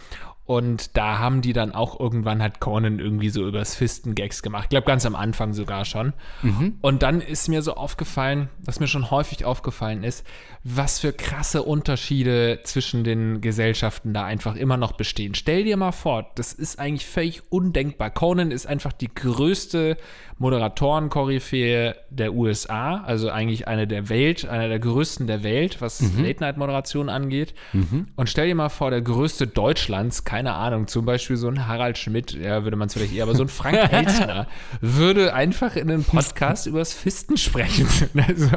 Und 0.47 0.97
da 0.97 1.19
haben 1.19 1.43
die 1.43 1.53
dann 1.53 1.73
auch 1.73 1.99
irgendwann 1.99 2.41
hat 2.41 2.61
Conan 2.61 3.01
irgendwie 3.01 3.31
so 3.31 3.47
übers 3.47 3.75
Fisten 3.75 4.15
Gags 4.15 4.43
gemacht. 4.43 4.65
Ich 4.65 4.71
glaube, 4.71 4.87
ganz 4.87 5.05
am 5.05 5.17
Anfang 5.17 5.53
sogar 5.53 5.85
schon. 5.85 6.13
Mhm. 6.43 6.79
Und 6.81 7.03
dann 7.03 7.21
ist 7.21 7.49
mir 7.49 7.63
so 7.63 7.75
aufgefallen, 7.75 8.49
was 8.61 8.79
mir 8.79 8.87
schon 8.87 9.11
häufig 9.11 9.45
aufgefallen 9.45 10.05
ist, 10.05 10.25
was 10.63 11.01
für 11.01 11.13
krasse 11.13 11.63
Unterschiede 11.65 12.61
zwischen 12.63 13.03
den 13.03 13.41
Gesellschaften 13.41 14.15
da 14.15 14.25
einfach 14.25 14.55
immer 14.55 14.77
noch 14.77 14.93
bestehen. 14.93 15.35
Stell 15.35 15.65
dir 15.65 15.77
mal 15.77 15.93
vor, 15.93 16.31
das 16.37 16.53
ist 16.53 16.79
eigentlich 16.79 17.07
völlig 17.07 17.43
undenkbar. 17.51 18.11
Conan 18.11 18.53
ist 18.53 18.67
einfach 18.67 18.93
die 18.93 19.13
größte 19.13 19.97
Moderatoren-Koryphäe 20.39 21.97
der 22.11 22.35
USA, 22.35 23.01
also 23.01 23.31
eigentlich 23.31 23.69
eine 23.69 23.87
der 23.87 24.09
Welt, 24.09 24.47
einer 24.47 24.69
der 24.69 24.79
größten 24.79 25.27
der 25.27 25.43
Welt, 25.43 25.81
was 25.81 26.01
mhm. 26.01 26.25
Late-Night-Moderation 26.25 27.09
angeht. 27.09 27.55
Mhm. 27.73 28.09
Und 28.17 28.29
stell 28.29 28.49
dir 28.49 28.55
mal 28.55 28.69
vor, 28.69 28.91
der 28.91 29.01
größte 29.03 29.47
Deutschlands, 29.47 30.25
keine 30.37 30.53
Ahnung, 30.53 30.87
zum 30.87 31.07
Beispiel 31.07 31.39
so 31.39 31.49
ein 31.49 31.67
Harald 31.67 31.97
Schmidt, 31.97 32.33
ja, 32.33 32.63
würde 32.63 32.77
man 32.77 32.89
es 32.89 32.93
vielleicht 32.93 33.15
eher, 33.15 33.23
aber 33.23 33.35
so 33.35 33.43
ein 33.43 33.49
Frank 33.49 33.79
Elstner 33.91 34.47
würde 34.83 35.33
einfach 35.33 35.77
in 35.77 35.91
einem 35.91 36.05
Podcast 36.05 36.67
übers 36.67 36.93
Fisten 36.93 37.39
sprechen. 37.39 37.87
Also, 38.27 38.51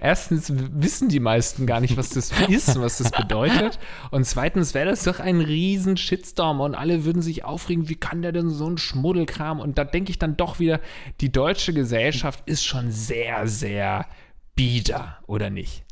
erstens 0.00 0.52
wissen 0.54 1.08
die 1.08 1.18
meisten 1.18 1.66
gar 1.66 1.80
nicht, 1.80 1.96
was 1.96 2.10
das 2.10 2.30
ist 2.48 2.76
und 2.76 2.82
was 2.82 2.98
das 2.98 3.10
bedeutet. 3.10 3.78
Und 4.10 4.24
zweitens 4.26 4.74
wäre 4.74 4.90
das 4.90 5.04
doch 5.04 5.18
ein 5.18 5.40
riesen 5.40 5.96
Shitstorm 5.96 6.60
und 6.60 6.74
alle 6.74 7.04
würden 7.04 7.22
sich 7.22 7.44
aufregen, 7.44 7.88
wie 7.88 7.94
kann 7.94 8.22
der 8.22 8.32
denn 8.32 8.50
so 8.50 8.68
ein 8.68 8.78
Schmuddelkram? 8.78 9.58
Und 9.58 9.78
da 9.78 9.84
denke 9.84 10.10
ich 10.10 10.18
dann 10.18 10.36
doch 10.36 10.58
wieder, 10.58 10.80
die 11.20 11.32
deutsche 11.32 11.72
Gesellschaft 11.72 12.42
ist 12.46 12.64
schon 12.64 12.92
sehr, 12.92 13.48
sehr 13.48 14.06
bieder, 14.54 15.18
oder 15.26 15.48
nicht? 15.48 15.85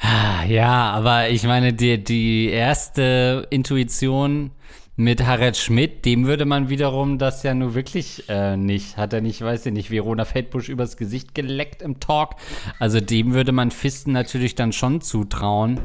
Ja, 0.00 0.90
aber 0.90 1.30
ich 1.30 1.44
meine, 1.44 1.72
die, 1.72 2.02
die 2.02 2.48
erste 2.48 3.46
Intuition 3.50 4.50
mit 4.96 5.26
Harald 5.26 5.56
Schmidt, 5.58 6.04
dem 6.06 6.26
würde 6.26 6.46
man 6.46 6.70
wiederum 6.70 7.18
das 7.18 7.42
ja 7.42 7.52
nur 7.52 7.74
wirklich 7.74 8.28
äh, 8.28 8.56
nicht, 8.56 8.96
hat 8.96 9.12
er 9.12 9.20
nicht, 9.20 9.42
weiß 9.42 9.66
ich 9.66 9.72
nicht, 9.72 9.90
Verona 9.90 10.24
Feldbusch 10.24 10.70
übers 10.70 10.96
Gesicht 10.96 11.34
geleckt 11.34 11.82
im 11.82 12.00
Talk. 12.00 12.36
Also 12.78 13.00
dem 13.00 13.34
würde 13.34 13.52
man 13.52 13.70
Fisten 13.70 14.12
natürlich 14.12 14.54
dann 14.54 14.72
schon 14.72 15.02
zutrauen. 15.02 15.80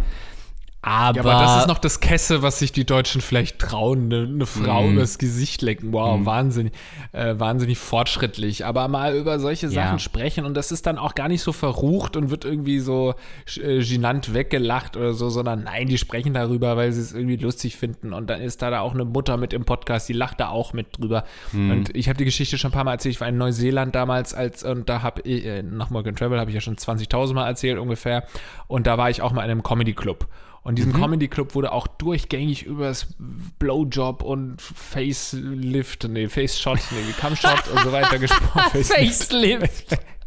Aber, 0.84 1.16
ja, 1.16 1.22
aber 1.22 1.44
das 1.44 1.62
ist 1.62 1.68
noch 1.68 1.78
das 1.78 2.00
Kesse, 2.00 2.42
was 2.42 2.58
sich 2.58 2.72
die 2.72 2.86
Deutschen 2.86 3.22
vielleicht 3.22 3.60
trauen. 3.60 4.12
Eine, 4.12 4.28
eine 4.28 4.46
Frau 4.48 4.88
mm. 4.88 4.94
übers 4.94 5.20
Gesicht 5.20 5.62
lecken. 5.62 5.94
Wow, 5.94 6.20
mm. 6.20 6.26
wahnsinnig, 6.26 6.74
äh, 7.12 7.36
wahnsinnig 7.38 7.78
fortschrittlich. 7.78 8.66
Aber 8.66 8.88
mal 8.88 9.16
über 9.16 9.40
solche 9.40 9.70
Sachen 9.70 9.94
ja. 9.94 10.00
sprechen 10.00 10.44
und 10.44 10.56
das 10.56 10.72
ist 10.72 10.88
dann 10.88 10.98
auch 10.98 11.14
gar 11.14 11.28
nicht 11.28 11.44
so 11.44 11.52
verrucht 11.52 12.18
und 12.18 12.32
wird 12.32 12.46
irgendwie 12.46 12.80
so 12.80 13.14
äh, 13.62 13.84
genannt 13.84 14.34
weggelacht 14.34 14.98
oder 14.98 15.14
so, 15.14 15.30
sondern 15.30 15.66
nein, 15.66 15.88
die 15.88 16.00
sprechen 16.00 16.34
darüber, 16.34 16.76
weil 16.78 16.92
sie 16.94 17.02
es 17.02 17.14
irgendwie 17.14 17.38
lustig 17.38 17.78
finden. 17.78 18.12
Und 18.12 18.32
dann 18.32 18.42
ist 18.42 18.64
da, 18.64 18.72
da 18.72 18.80
auch 18.80 18.96
eine 18.96 19.06
Mutter 19.06 19.38
mit 19.38 19.54
im 19.54 19.66
Podcast, 19.66 20.10
die 20.10 20.14
lacht 20.14 20.40
da 20.40 20.50
auch 20.50 20.74
mit 20.74 20.98
drüber. 20.98 21.26
Mm. 21.52 21.70
Und 21.70 21.96
ich 21.96 22.10
habe 22.10 22.18
die 22.18 22.26
Geschichte 22.26 22.58
schon 22.58 22.72
ein 22.72 22.74
paar 22.74 22.86
Mal 22.86 22.94
erzählt. 22.94 23.14
Ich 23.14 23.22
war 23.22 23.28
in 23.28 23.38
Neuseeland 23.38 23.94
damals 23.94 24.34
als 24.34 24.64
und 24.64 24.90
da 24.90 25.04
habe 25.04 25.22
ich, 25.22 25.46
äh, 25.46 25.62
nach 25.62 25.92
Morgan 25.92 26.16
Travel 26.16 26.40
habe 26.40 26.50
ich 26.50 26.56
ja 26.56 26.62
schon 26.62 26.76
20.000 26.76 27.36
Mal 27.36 27.48
erzählt 27.48 27.78
ungefähr. 27.78 28.26
Und 28.68 28.88
da 28.88 28.98
war 28.98 29.12
ich 29.12 29.22
auch 29.22 29.32
mal 29.32 29.44
in 29.44 29.52
einem 29.52 29.62
Comedy 29.62 29.94
Club. 29.94 30.28
Und 30.64 30.78
diesen 30.78 30.92
mhm. 30.92 30.98
Comedy 30.98 31.28
Club 31.28 31.56
wurde 31.56 31.72
auch 31.72 31.88
durchgängig 31.88 32.64
über 32.64 32.88
das 32.88 33.08
Blowjob 33.58 34.22
und 34.22 34.62
Facelift, 34.62 36.08
nee, 36.08 36.28
Face 36.28 36.60
Shot, 36.60 36.80
nee, 36.92 37.14
Cam 37.20 37.36
Shot 37.36 37.68
und 37.68 37.84
so 37.84 37.92
weiter 37.92 38.20
gesprochen. 38.20 38.84
Facelift. 38.84 39.98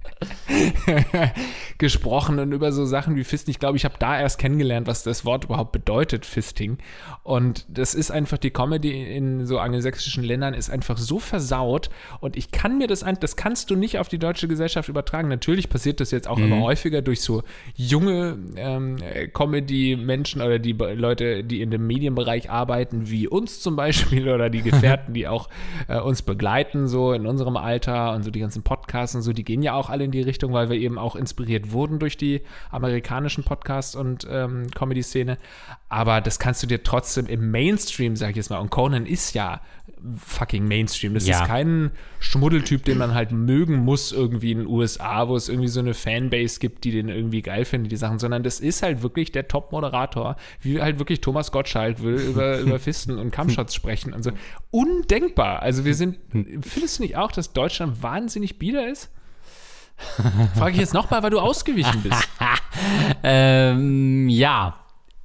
gesprochen 1.78 2.38
und 2.38 2.52
über 2.52 2.72
so 2.72 2.84
Sachen 2.84 3.16
wie 3.16 3.24
Fisting. 3.24 3.52
Ich 3.52 3.58
glaube, 3.58 3.76
ich 3.76 3.84
habe 3.84 3.94
da 3.98 4.18
erst 4.18 4.38
kennengelernt, 4.38 4.86
was 4.86 5.02
das 5.02 5.24
Wort 5.24 5.44
überhaupt 5.44 5.72
bedeutet, 5.72 6.26
Fisting. 6.26 6.78
Und 7.22 7.64
das 7.68 7.94
ist 7.94 8.10
einfach 8.10 8.38
die 8.38 8.50
Comedy 8.50 9.04
in 9.14 9.46
so 9.46 9.58
angelsächsischen 9.58 10.24
Ländern 10.24 10.54
ist 10.54 10.70
einfach 10.70 10.98
so 10.98 11.18
versaut 11.18 11.90
und 12.20 12.36
ich 12.36 12.50
kann 12.50 12.78
mir 12.78 12.86
das 12.86 13.02
ein, 13.02 13.18
das 13.20 13.36
kannst 13.36 13.70
du 13.70 13.76
nicht 13.76 13.98
auf 13.98 14.08
die 14.08 14.18
deutsche 14.18 14.48
Gesellschaft 14.48 14.88
übertragen. 14.88 15.28
Natürlich 15.28 15.68
passiert 15.68 16.00
das 16.00 16.10
jetzt 16.10 16.28
auch 16.28 16.38
mhm. 16.38 16.44
immer 16.44 16.60
häufiger 16.62 17.02
durch 17.02 17.20
so 17.20 17.42
junge 17.74 18.38
ähm, 18.56 18.98
Comedy-Menschen 19.32 20.42
oder 20.42 20.58
die 20.58 20.72
Leute, 20.72 21.44
die 21.44 21.60
in 21.60 21.70
dem 21.70 21.86
Medienbereich 21.86 22.50
arbeiten, 22.50 23.10
wie 23.10 23.28
uns 23.28 23.60
zum 23.60 23.76
Beispiel 23.76 24.28
oder 24.28 24.50
die 24.50 24.62
Gefährten, 24.62 25.14
die 25.14 25.28
auch 25.28 25.48
äh, 25.88 25.98
uns 25.98 26.22
begleiten, 26.22 26.88
so 26.88 27.12
in 27.12 27.26
unserem 27.26 27.56
Alter 27.56 28.14
und 28.14 28.22
so 28.22 28.30
die 28.30 28.40
ganzen 28.40 28.62
Podcasts 28.62 29.14
und 29.14 29.22
so, 29.22 29.32
die 29.32 29.44
gehen 29.44 29.62
ja 29.62 29.74
auch 29.74 29.90
alle 29.90 30.04
in 30.04 30.10
die 30.14 30.22
Richtung, 30.22 30.52
weil 30.52 30.70
wir 30.70 30.76
eben 30.76 30.98
auch 30.98 31.16
inspiriert 31.16 31.72
wurden 31.72 31.98
durch 31.98 32.16
die 32.16 32.42
amerikanischen 32.70 33.44
Podcasts 33.44 33.94
und 33.94 34.26
ähm, 34.30 34.70
Comedy-Szene. 34.74 35.38
Aber 35.88 36.20
das 36.20 36.38
kannst 36.38 36.62
du 36.62 36.66
dir 36.66 36.82
trotzdem 36.82 37.26
im 37.26 37.50
Mainstream, 37.50 38.16
sag 38.16 38.30
ich 38.30 38.36
jetzt 38.36 38.50
mal, 38.50 38.58
und 38.58 38.70
Conan 38.70 39.06
ist 39.06 39.34
ja 39.34 39.60
fucking 40.18 40.66
Mainstream. 40.66 41.14
Das 41.14 41.26
ja. 41.26 41.40
ist 41.40 41.48
kein 41.48 41.90
Schmuddeltyp, 42.20 42.84
den 42.84 42.98
man 42.98 43.14
halt 43.14 43.32
mögen 43.32 43.76
muss 43.76 44.12
irgendwie 44.12 44.52
in 44.52 44.58
den 44.58 44.66
USA, 44.66 45.28
wo 45.28 45.36
es 45.36 45.48
irgendwie 45.48 45.68
so 45.68 45.80
eine 45.80 45.94
Fanbase 45.94 46.60
gibt, 46.60 46.84
die 46.84 46.90
den 46.90 47.08
irgendwie 47.08 47.42
geil 47.42 47.64
findet, 47.64 47.92
die 47.92 47.96
Sachen, 47.96 48.18
sondern 48.18 48.42
das 48.42 48.60
ist 48.60 48.82
halt 48.82 49.02
wirklich 49.02 49.32
der 49.32 49.48
Top-Moderator, 49.48 50.36
wie 50.60 50.80
halt 50.80 50.98
wirklich 50.98 51.20
Thomas 51.20 51.52
Gottschalk 51.52 52.02
will 52.02 52.14
über, 52.14 52.58
über 52.60 52.78
Fisten 52.78 53.18
und 53.18 53.30
Kampfshots 53.30 53.74
sprechen. 53.74 54.14
Also 54.14 54.32
undenkbar. 54.70 55.62
Also 55.62 55.84
wir 55.84 55.94
sind, 55.94 56.18
findest 56.62 56.98
du 56.98 57.02
nicht 57.02 57.16
auch, 57.16 57.32
dass 57.32 57.52
Deutschland 57.52 58.02
wahnsinnig 58.02 58.58
bieder 58.58 58.90
ist? 58.90 59.10
Frage 60.56 60.72
ich 60.72 60.80
jetzt 60.80 60.94
nochmal, 60.94 61.22
weil 61.22 61.30
du 61.30 61.40
ausgewichen 61.40 62.02
bist. 62.02 62.28
ähm, 63.22 64.28
ja, 64.28 64.76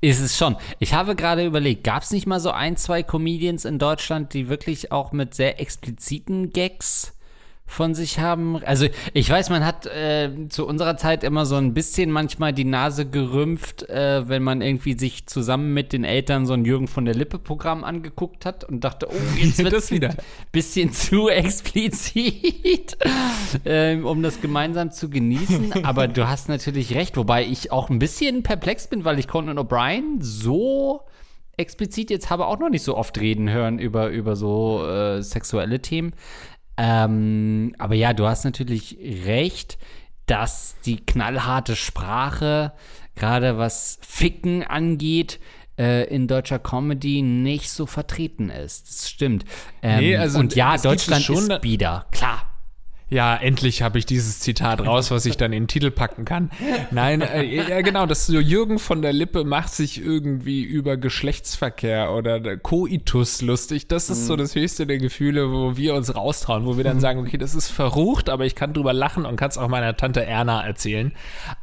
ist 0.01 0.19
es 0.19 0.37
schon. 0.37 0.55
Ich 0.79 0.93
habe 0.93 1.15
gerade 1.15 1.45
überlegt, 1.45 1.83
gab 1.83 2.03
es 2.03 2.11
nicht 2.11 2.25
mal 2.25 2.39
so 2.39 2.51
ein, 2.51 2.77
zwei 2.77 3.03
Comedians 3.03 3.65
in 3.65 3.79
Deutschland, 3.79 4.33
die 4.33 4.47
wirklich 4.47 4.91
auch 4.91 5.11
mit 5.11 5.33
sehr 5.33 5.59
expliziten 5.59 6.51
Gags 6.51 7.13
von 7.69 7.93
sich 7.93 8.19
haben. 8.19 8.61
Also 8.65 8.87
ich 9.13 9.29
weiß, 9.29 9.51
man 9.51 9.63
hat 9.63 9.85
äh, 9.85 10.31
zu 10.49 10.65
unserer 10.65 10.97
Zeit 10.97 11.23
immer 11.23 11.45
so 11.45 11.55
ein 11.55 11.75
bisschen 11.75 12.09
manchmal 12.09 12.51
die 12.51 12.65
Nase 12.65 13.05
gerümpft, 13.05 13.87
äh, 13.87 14.27
wenn 14.27 14.41
man 14.41 14.61
irgendwie 14.61 14.97
sich 14.97 15.27
zusammen 15.27 15.73
mit 15.73 15.93
den 15.93 16.03
Eltern 16.03 16.47
so 16.47 16.53
ein 16.53 16.65
Jürgen 16.65 16.87
von 16.87 17.05
der 17.05 17.13
Lippe 17.13 17.37
Programm 17.37 17.83
angeguckt 17.83 18.45
hat 18.45 18.63
und 18.63 18.83
dachte, 18.83 19.07
oh, 19.09 19.15
jetzt 19.39 19.63
wird 19.63 19.73
es 19.73 19.91
wieder 19.91 20.09
ein 20.09 20.17
bisschen 20.51 20.91
zu 20.91 21.29
explizit, 21.29 22.97
äh, 23.63 23.95
um 23.97 24.23
das 24.23 24.41
gemeinsam 24.41 24.91
zu 24.91 25.09
genießen. 25.09 25.71
Aber 25.83 26.07
du 26.07 26.27
hast 26.27 26.49
natürlich 26.49 26.95
recht, 26.95 27.17
wobei 27.17 27.45
ich 27.45 27.71
auch 27.71 27.91
ein 27.91 27.99
bisschen 27.99 28.41
perplex 28.41 28.87
bin, 28.87 29.05
weil 29.05 29.19
ich 29.19 29.27
Conan 29.27 29.59
O'Brien 29.59 30.17
so 30.19 31.01
explizit 31.55 32.09
jetzt 32.09 32.29
habe 32.29 32.47
auch 32.47 32.57
noch 32.57 32.69
nicht 32.69 32.83
so 32.83 32.95
oft 32.95 33.19
reden 33.19 33.49
hören 33.49 33.79
über, 33.79 34.09
über 34.09 34.35
so 34.35 34.87
äh, 34.87 35.21
sexuelle 35.21 35.81
Themen. 35.81 36.13
Ähm, 36.81 37.75
aber 37.77 37.95
ja, 37.95 38.13
du 38.13 38.25
hast 38.25 38.45
natürlich 38.45 38.97
recht, 39.25 39.77
dass 40.27 40.77
die 40.85 41.05
knallharte 41.05 41.75
Sprache, 41.75 42.71
gerade 43.15 43.57
was 43.57 43.99
Ficken 44.01 44.63
angeht, 44.63 45.41
äh, 45.77 46.05
in 46.05 46.29
deutscher 46.29 46.57
Comedy 46.59 47.21
nicht 47.21 47.69
so 47.69 47.85
vertreten 47.85 48.49
ist. 48.49 48.87
Das 48.87 49.09
stimmt. 49.09 49.43
Ähm, 49.81 49.99
nee, 49.99 50.15
also 50.15 50.39
und 50.39 50.55
ja, 50.55 50.77
Deutschland 50.77 51.23
schon 51.23 51.51
ist 51.51 51.61
bieder, 51.61 52.05
klar 52.11 52.49
ja, 53.09 53.35
endlich 53.35 53.81
habe 53.81 53.97
ich 53.97 54.05
dieses 54.05 54.39
Zitat 54.39 54.85
raus, 54.85 55.09
was 55.09 55.25
ich 55.25 55.35
dann 55.35 55.51
in 55.51 55.63
den 55.63 55.67
Titel 55.67 55.89
packen 55.89 56.25
kann. 56.25 56.51
Nein, 56.91 57.21
äh, 57.21 57.43
ja 57.43 57.81
genau, 57.81 58.05
das 58.05 58.27
so 58.27 58.39
Jürgen 58.39 58.77
von 58.77 59.01
der 59.01 59.13
Lippe 59.13 59.43
macht 59.43 59.73
sich 59.73 60.03
irgendwie 60.03 60.61
über 60.61 60.95
Geschlechtsverkehr 60.95 62.13
oder 62.13 62.57
Koitus 62.57 63.41
lustig. 63.41 63.87
Das 63.87 64.09
ist 64.09 64.27
so 64.27 64.33
mhm. 64.33 64.37
das 64.37 64.55
höchste 64.55 64.85
der 64.85 64.99
Gefühle, 64.99 65.51
wo 65.51 65.75
wir 65.75 65.95
uns 65.95 66.15
raustrauen, 66.15 66.65
wo 66.65 66.77
wir 66.77 66.83
dann 66.83 66.97
mhm. 66.97 67.01
sagen, 67.01 67.19
okay, 67.19 67.37
das 67.37 67.55
ist 67.55 67.69
verrucht, 67.69 68.29
aber 68.29 68.45
ich 68.45 68.55
kann 68.55 68.73
drüber 68.73 68.93
lachen 68.93 69.25
und 69.25 69.37
kann 69.37 69.49
es 69.49 69.57
auch 69.57 69.67
meiner 69.67 69.97
Tante 69.97 70.23
Erna 70.23 70.63
erzählen. 70.65 71.13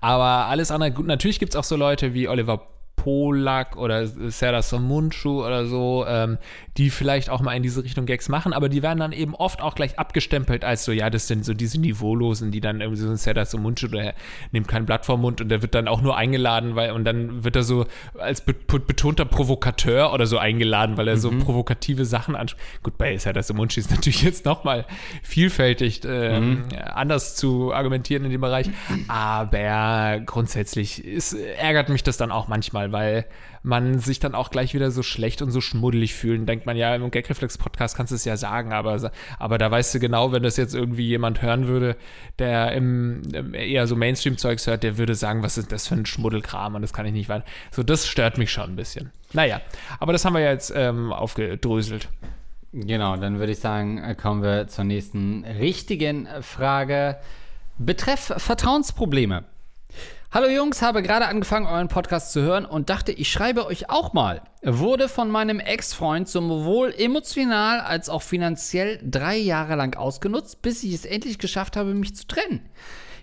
Aber 0.00 0.47
alles 0.47 0.71
andere, 0.71 0.91
gut, 0.91 1.07
natürlich 1.07 1.38
gibt 1.38 1.53
es 1.53 1.57
auch 1.57 1.65
so 1.65 1.76
Leute 1.76 2.12
wie 2.12 2.29
Oliver 2.29 2.75
Polak 2.97 3.76
oder 3.76 4.07
Sarah 4.07 4.62
Somunchu 4.62 5.45
oder 5.45 5.67
so, 5.67 6.05
ähm, 6.09 6.38
die 6.76 6.91
vielleicht 6.91 7.31
auch 7.31 7.41
mal 7.41 7.55
in 7.55 7.62
diese 7.62 7.85
Richtung 7.85 8.07
Gags 8.07 8.29
machen, 8.29 8.53
aber 8.53 8.69
die 8.69 8.83
werden 8.83 8.99
dann 8.99 9.12
eben 9.12 9.35
oft 9.35 9.62
auch 9.62 9.75
gleich 9.75 9.99
abgestempelt 9.99 10.65
als 10.65 10.85
so, 10.85 10.93
ja, 10.93 11.09
das 11.09 11.29
sind 11.29 11.45
so 11.45 11.55
diese 11.55 11.81
Niveaulosen, 11.81 12.50
die 12.50 12.61
dann 12.61 12.81
irgendwie 12.81 13.00
so 13.00 13.09
ein 13.09 13.17
Sarah 13.17 13.45
Somunchu, 13.45 13.88
der 13.88 14.15
nimmt 14.50 14.69
kein 14.69 14.87
Blatt 14.87 15.07
vom 15.07 15.21
Mund 15.21 15.41
und 15.41 15.49
der 15.49 15.62
wird 15.62 15.75
dann 15.75 15.88
auch 15.88 16.03
nur 16.03 16.17
eingeladen, 16.17 16.75
weil, 16.75 16.91
und 16.91 17.05
dann 17.05 17.45
wird 17.45 17.57
er 17.57 17.62
so 17.62 17.87
als 18.19 18.41
be 18.41 18.55
betonter 18.55 19.25
Provokateur 19.25 20.12
oder 20.12 20.26
so 20.26 20.38
eingeladen, 20.38 20.97
weil 20.97 21.09
er 21.09 21.17
mhm. 21.17 21.21
so 21.21 21.31
provokative 21.31 22.05
Sachen 22.05 22.35
anspricht. 22.35 22.83
Gut, 22.83 22.99
bei 22.99 23.17
Sarah 23.19 23.43
Somunchu 23.43 23.81
ist 23.81 23.91
natürlich 23.91 24.23
jetzt 24.23 24.45
nochmal 24.45 24.85
vielfältig 25.23 26.05
äh, 26.05 26.41
mhm. 26.41 26.65
anders 26.93 27.37
zu 27.37 27.73
argumentieren 27.73 28.25
in 28.25 28.31
dem 28.31 28.41
Bereich, 28.41 28.69
aber 29.09 30.21
grundsätzlich 30.26 31.05
ist, 31.05 31.35
ärgert 31.35 31.88
mich 31.88 32.03
das 32.03 32.17
dann 32.17 32.33
auch 32.33 32.49
manchmal, 32.49 32.86
weil 32.93 33.26
man 33.62 33.99
sich 33.99 34.21
dann 34.21 34.35
auch 34.35 34.50
gleich 34.50 34.75
wieder 34.75 34.90
so 34.90 35.02
schlecht 35.02 35.43
und 35.43 35.50
so 35.50 35.61
schmuddelig 35.61 36.14
fühlt. 36.14 36.49
Denkt 36.49 36.66
man 36.66 36.76
ja, 36.76 36.95
im 36.95 37.11
Gagreflex-Podcast 37.11 37.97
kannst 37.97 38.12
du 38.12 38.14
es 38.14 38.25
ja 38.25 38.37
sagen, 38.37 38.73
aber, 38.73 39.11
aber 39.38 39.59
da 39.59 39.71
weißt 39.71 39.95
du 39.95 39.99
genau, 39.99 40.33
wenn 40.33 40.43
das 40.43 40.57
jetzt 40.57 40.75
irgendwie 40.75 41.07
jemand 41.07 41.43
hören 41.43 41.66
würde, 41.66 41.97
der 42.38 42.73
im, 42.73 43.23
eher 43.52 43.87
so 43.87 43.97
Mainstream-Zeugs 43.97 44.66
hört, 44.66 44.83
der 44.83 44.99
würde 44.99 45.14
sagen, 45.14 45.43
was 45.43 45.59
ist 45.59 45.73
das 45.73 45.88
für 45.88 45.95
ein 45.95 46.07
Schmuddelkram 46.07 46.76
und 46.76 46.83
das 46.83 46.93
kann 46.93 47.07
ich 47.07 47.12
nicht 47.12 47.28
weiter. 47.28 47.45
So, 47.73 47.83
das 47.83 48.07
stört 48.07 48.38
mich 48.38 48.52
schon 48.52 48.71
ein 48.71 48.76
bisschen. 48.76 49.11
Naja, 49.33 49.61
aber 49.99 50.12
das 50.12 50.25
haben 50.25 50.35
wir 50.35 50.40
ja 50.40 50.52
jetzt 50.52 50.73
ähm, 50.75 51.12
aufgedröselt. 51.12 52.09
Genau, 52.73 53.16
dann 53.16 53.38
würde 53.38 53.52
ich 53.52 53.59
sagen, 53.59 53.99
äh, 53.99 54.14
kommen 54.14 54.43
wir 54.43 54.69
zur 54.69 54.85
nächsten 54.85 55.45
richtigen 55.45 56.28
Frage. 56.43 57.16
Betreff 57.78 58.35
Vertrauensprobleme. 58.37 59.45
Hallo 60.33 60.49
Jungs, 60.49 60.83
habe 60.83 61.02
gerade 61.02 61.28
angefangen, 61.28 61.66
euren 61.66 61.87
Podcast 61.87 62.33
zu 62.33 62.42
hören 62.42 62.66
und 62.66 62.90
dachte, 62.90 63.12
ich 63.12 63.30
schreibe 63.30 63.64
euch 63.64 63.88
auch 63.88 64.12
mal. 64.12 64.42
Wurde 64.61 65.09
von 65.09 65.30
meinem 65.30 65.61
Ex-Freund 65.61 66.28
sowohl 66.28 66.92
emotional 66.99 67.80
als 67.80 68.09
auch 68.09 68.23
finanziell 68.23 68.99
drei 69.09 69.37
Jahre 69.37 69.76
lang 69.76 69.97
ausgenutzt, 69.97 70.62
bis 70.62 70.83
ich 70.83 70.95
es 70.95 71.04
endlich 71.04 71.38
geschafft 71.38 71.76
habe, 71.76 71.95
mich 71.95 72.16
zu 72.16 72.26
trennen. 72.26 72.68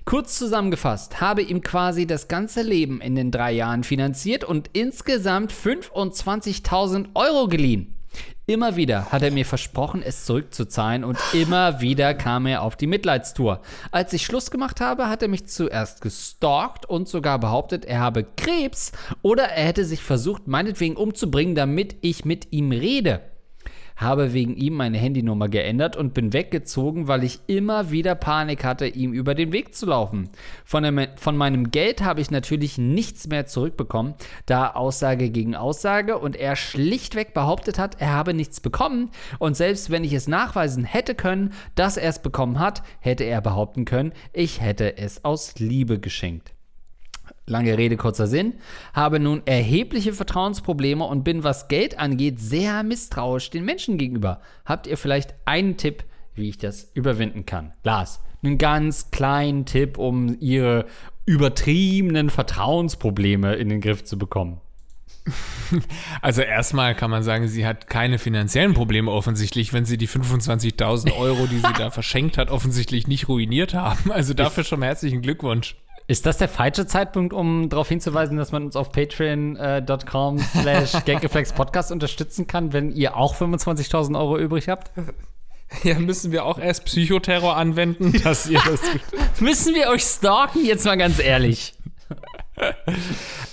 Kurz 0.05 0.37
zusammengefasst, 0.37 1.19
habe 1.19 1.41
ihm 1.41 1.61
quasi 1.61 2.07
das 2.07 2.29
ganze 2.29 2.61
Leben 2.61 3.01
in 3.01 3.15
den 3.15 3.31
drei 3.31 3.51
Jahren 3.51 3.83
finanziert 3.83 4.45
und 4.45 4.69
insgesamt 4.71 5.51
25.000 5.51 7.07
Euro 7.15 7.49
geliehen. 7.49 7.93
Immer 8.45 8.75
wieder 8.75 9.11
hat 9.11 9.21
er 9.21 9.31
mir 9.31 9.45
versprochen, 9.45 10.01
es 10.03 10.25
zurückzuzahlen 10.25 11.05
und 11.05 11.17
immer 11.31 11.79
wieder 11.79 12.13
kam 12.13 12.45
er 12.45 12.61
auf 12.61 12.75
die 12.75 12.87
Mitleidstour. 12.87 13.61
Als 13.91 14.11
ich 14.11 14.25
Schluss 14.25 14.51
gemacht 14.51 14.81
habe, 14.81 15.07
hat 15.07 15.21
er 15.21 15.29
mich 15.29 15.47
zuerst 15.47 16.01
gestalkt 16.01 16.85
und 16.85 17.07
sogar 17.07 17.39
behauptet, 17.39 17.85
er 17.85 18.01
habe 18.01 18.25
Krebs 18.25 18.91
oder 19.21 19.43
er 19.43 19.65
hätte 19.65 19.85
sich 19.85 20.03
versucht, 20.03 20.47
meinetwegen 20.47 20.97
umzubringen, 20.97 21.55
damit 21.55 21.95
ich 22.01 22.25
mit 22.25 22.51
ihm 22.51 22.71
rede 22.71 23.21
habe 23.95 24.33
wegen 24.33 24.55
ihm 24.55 24.73
meine 24.75 24.97
Handynummer 24.97 25.49
geändert 25.49 25.95
und 25.95 26.13
bin 26.13 26.33
weggezogen, 26.33 27.07
weil 27.07 27.23
ich 27.23 27.39
immer 27.47 27.91
wieder 27.91 28.15
Panik 28.15 28.63
hatte, 28.63 28.87
ihm 28.87 29.13
über 29.13 29.35
den 29.35 29.51
Weg 29.51 29.75
zu 29.75 29.85
laufen. 29.85 30.29
Von, 30.65 30.83
dem, 30.83 31.07
von 31.15 31.37
meinem 31.37 31.71
Geld 31.71 32.03
habe 32.03 32.21
ich 32.21 32.31
natürlich 32.31 32.77
nichts 32.77 33.27
mehr 33.27 33.45
zurückbekommen, 33.45 34.15
da 34.45 34.71
Aussage 34.71 35.29
gegen 35.29 35.55
Aussage 35.55 36.17
und 36.17 36.35
er 36.35 36.55
schlichtweg 36.55 37.33
behauptet 37.33 37.79
hat, 37.79 37.99
er 37.99 38.13
habe 38.13 38.33
nichts 38.33 38.59
bekommen 38.59 39.11
und 39.39 39.55
selbst 39.55 39.89
wenn 39.89 40.03
ich 40.03 40.13
es 40.13 40.27
nachweisen 40.27 40.83
hätte 40.83 41.15
können, 41.15 41.53
dass 41.75 41.97
er 41.97 42.09
es 42.09 42.21
bekommen 42.21 42.59
hat, 42.59 42.83
hätte 42.99 43.23
er 43.23 43.41
behaupten 43.41 43.85
können, 43.85 44.13
ich 44.31 44.61
hätte 44.61 44.97
es 44.97 45.23
aus 45.25 45.59
Liebe 45.59 45.99
geschenkt. 45.99 46.52
Lange 47.45 47.77
Rede, 47.77 47.97
kurzer 47.97 48.27
Sinn. 48.27 48.53
Habe 48.93 49.19
nun 49.19 49.41
erhebliche 49.45 50.13
Vertrauensprobleme 50.13 51.03
und 51.03 51.23
bin, 51.23 51.43
was 51.43 51.67
Geld 51.67 51.99
angeht, 51.99 52.39
sehr 52.39 52.83
misstrauisch 52.83 53.49
den 53.49 53.65
Menschen 53.65 53.97
gegenüber. 53.97 54.39
Habt 54.65 54.87
ihr 54.87 54.97
vielleicht 54.97 55.35
einen 55.45 55.75
Tipp, 55.75 56.05
wie 56.35 56.49
ich 56.49 56.57
das 56.57 56.89
überwinden 56.93 57.45
kann? 57.45 57.73
Lars, 57.83 58.21
einen 58.43 58.57
ganz 58.57 59.11
kleinen 59.11 59.65
Tipp, 59.65 59.97
um 59.97 60.37
ihre 60.39 60.85
übertriebenen 61.25 62.29
Vertrauensprobleme 62.29 63.55
in 63.55 63.69
den 63.69 63.81
Griff 63.81 64.03
zu 64.03 64.17
bekommen. 64.17 64.61
Also 66.21 66.41
erstmal 66.41 66.95
kann 66.95 67.09
man 67.09 67.23
sagen, 67.23 67.47
sie 67.47 67.65
hat 67.65 67.87
keine 67.87 68.19
finanziellen 68.19 68.73
Probleme 68.73 69.09
offensichtlich, 69.09 69.73
wenn 69.73 69.85
sie 69.85 69.97
die 69.97 70.07
25.000 70.07 71.17
Euro, 71.17 71.47
die 71.47 71.57
sie 71.57 71.73
da 71.77 71.89
verschenkt 71.89 72.37
hat, 72.37 72.51
offensichtlich 72.51 73.07
nicht 73.07 73.27
ruiniert 73.27 73.73
haben. 73.73 74.11
Also 74.11 74.33
dafür 74.33 74.63
schon 74.63 74.83
herzlichen 74.83 75.21
Glückwunsch. 75.21 75.75
Ist 76.07 76.25
das 76.25 76.37
der 76.37 76.49
falsche 76.49 76.85
Zeitpunkt, 76.85 77.33
um 77.33 77.69
darauf 77.69 77.87
hinzuweisen, 77.87 78.37
dass 78.37 78.51
man 78.51 78.65
uns 78.65 78.75
auf 78.75 78.91
patreon.com 78.91 80.39
slash 80.61 80.91
Podcast 81.55 81.91
unterstützen 81.91 82.47
kann, 82.47 82.73
wenn 82.73 82.91
ihr 82.91 83.15
auch 83.15 83.35
25.000 83.35 84.17
Euro 84.17 84.37
übrig 84.37 84.69
habt? 84.69 84.91
Ja, 85.81 85.97
müssen 85.97 86.31
wir 86.31 86.45
auch 86.45 86.59
erst 86.59 86.85
Psychoterror 86.85 87.57
anwenden, 87.57 88.13
dass 88.23 88.45
ihr 88.45 88.61
das. 88.63 88.79
müssen 89.39 89.73
wir 89.73 89.87
euch 89.89 90.03
stalken, 90.03 90.63
jetzt 90.63 90.85
mal 90.85 90.97
ganz 90.97 91.17
ehrlich. 91.17 91.73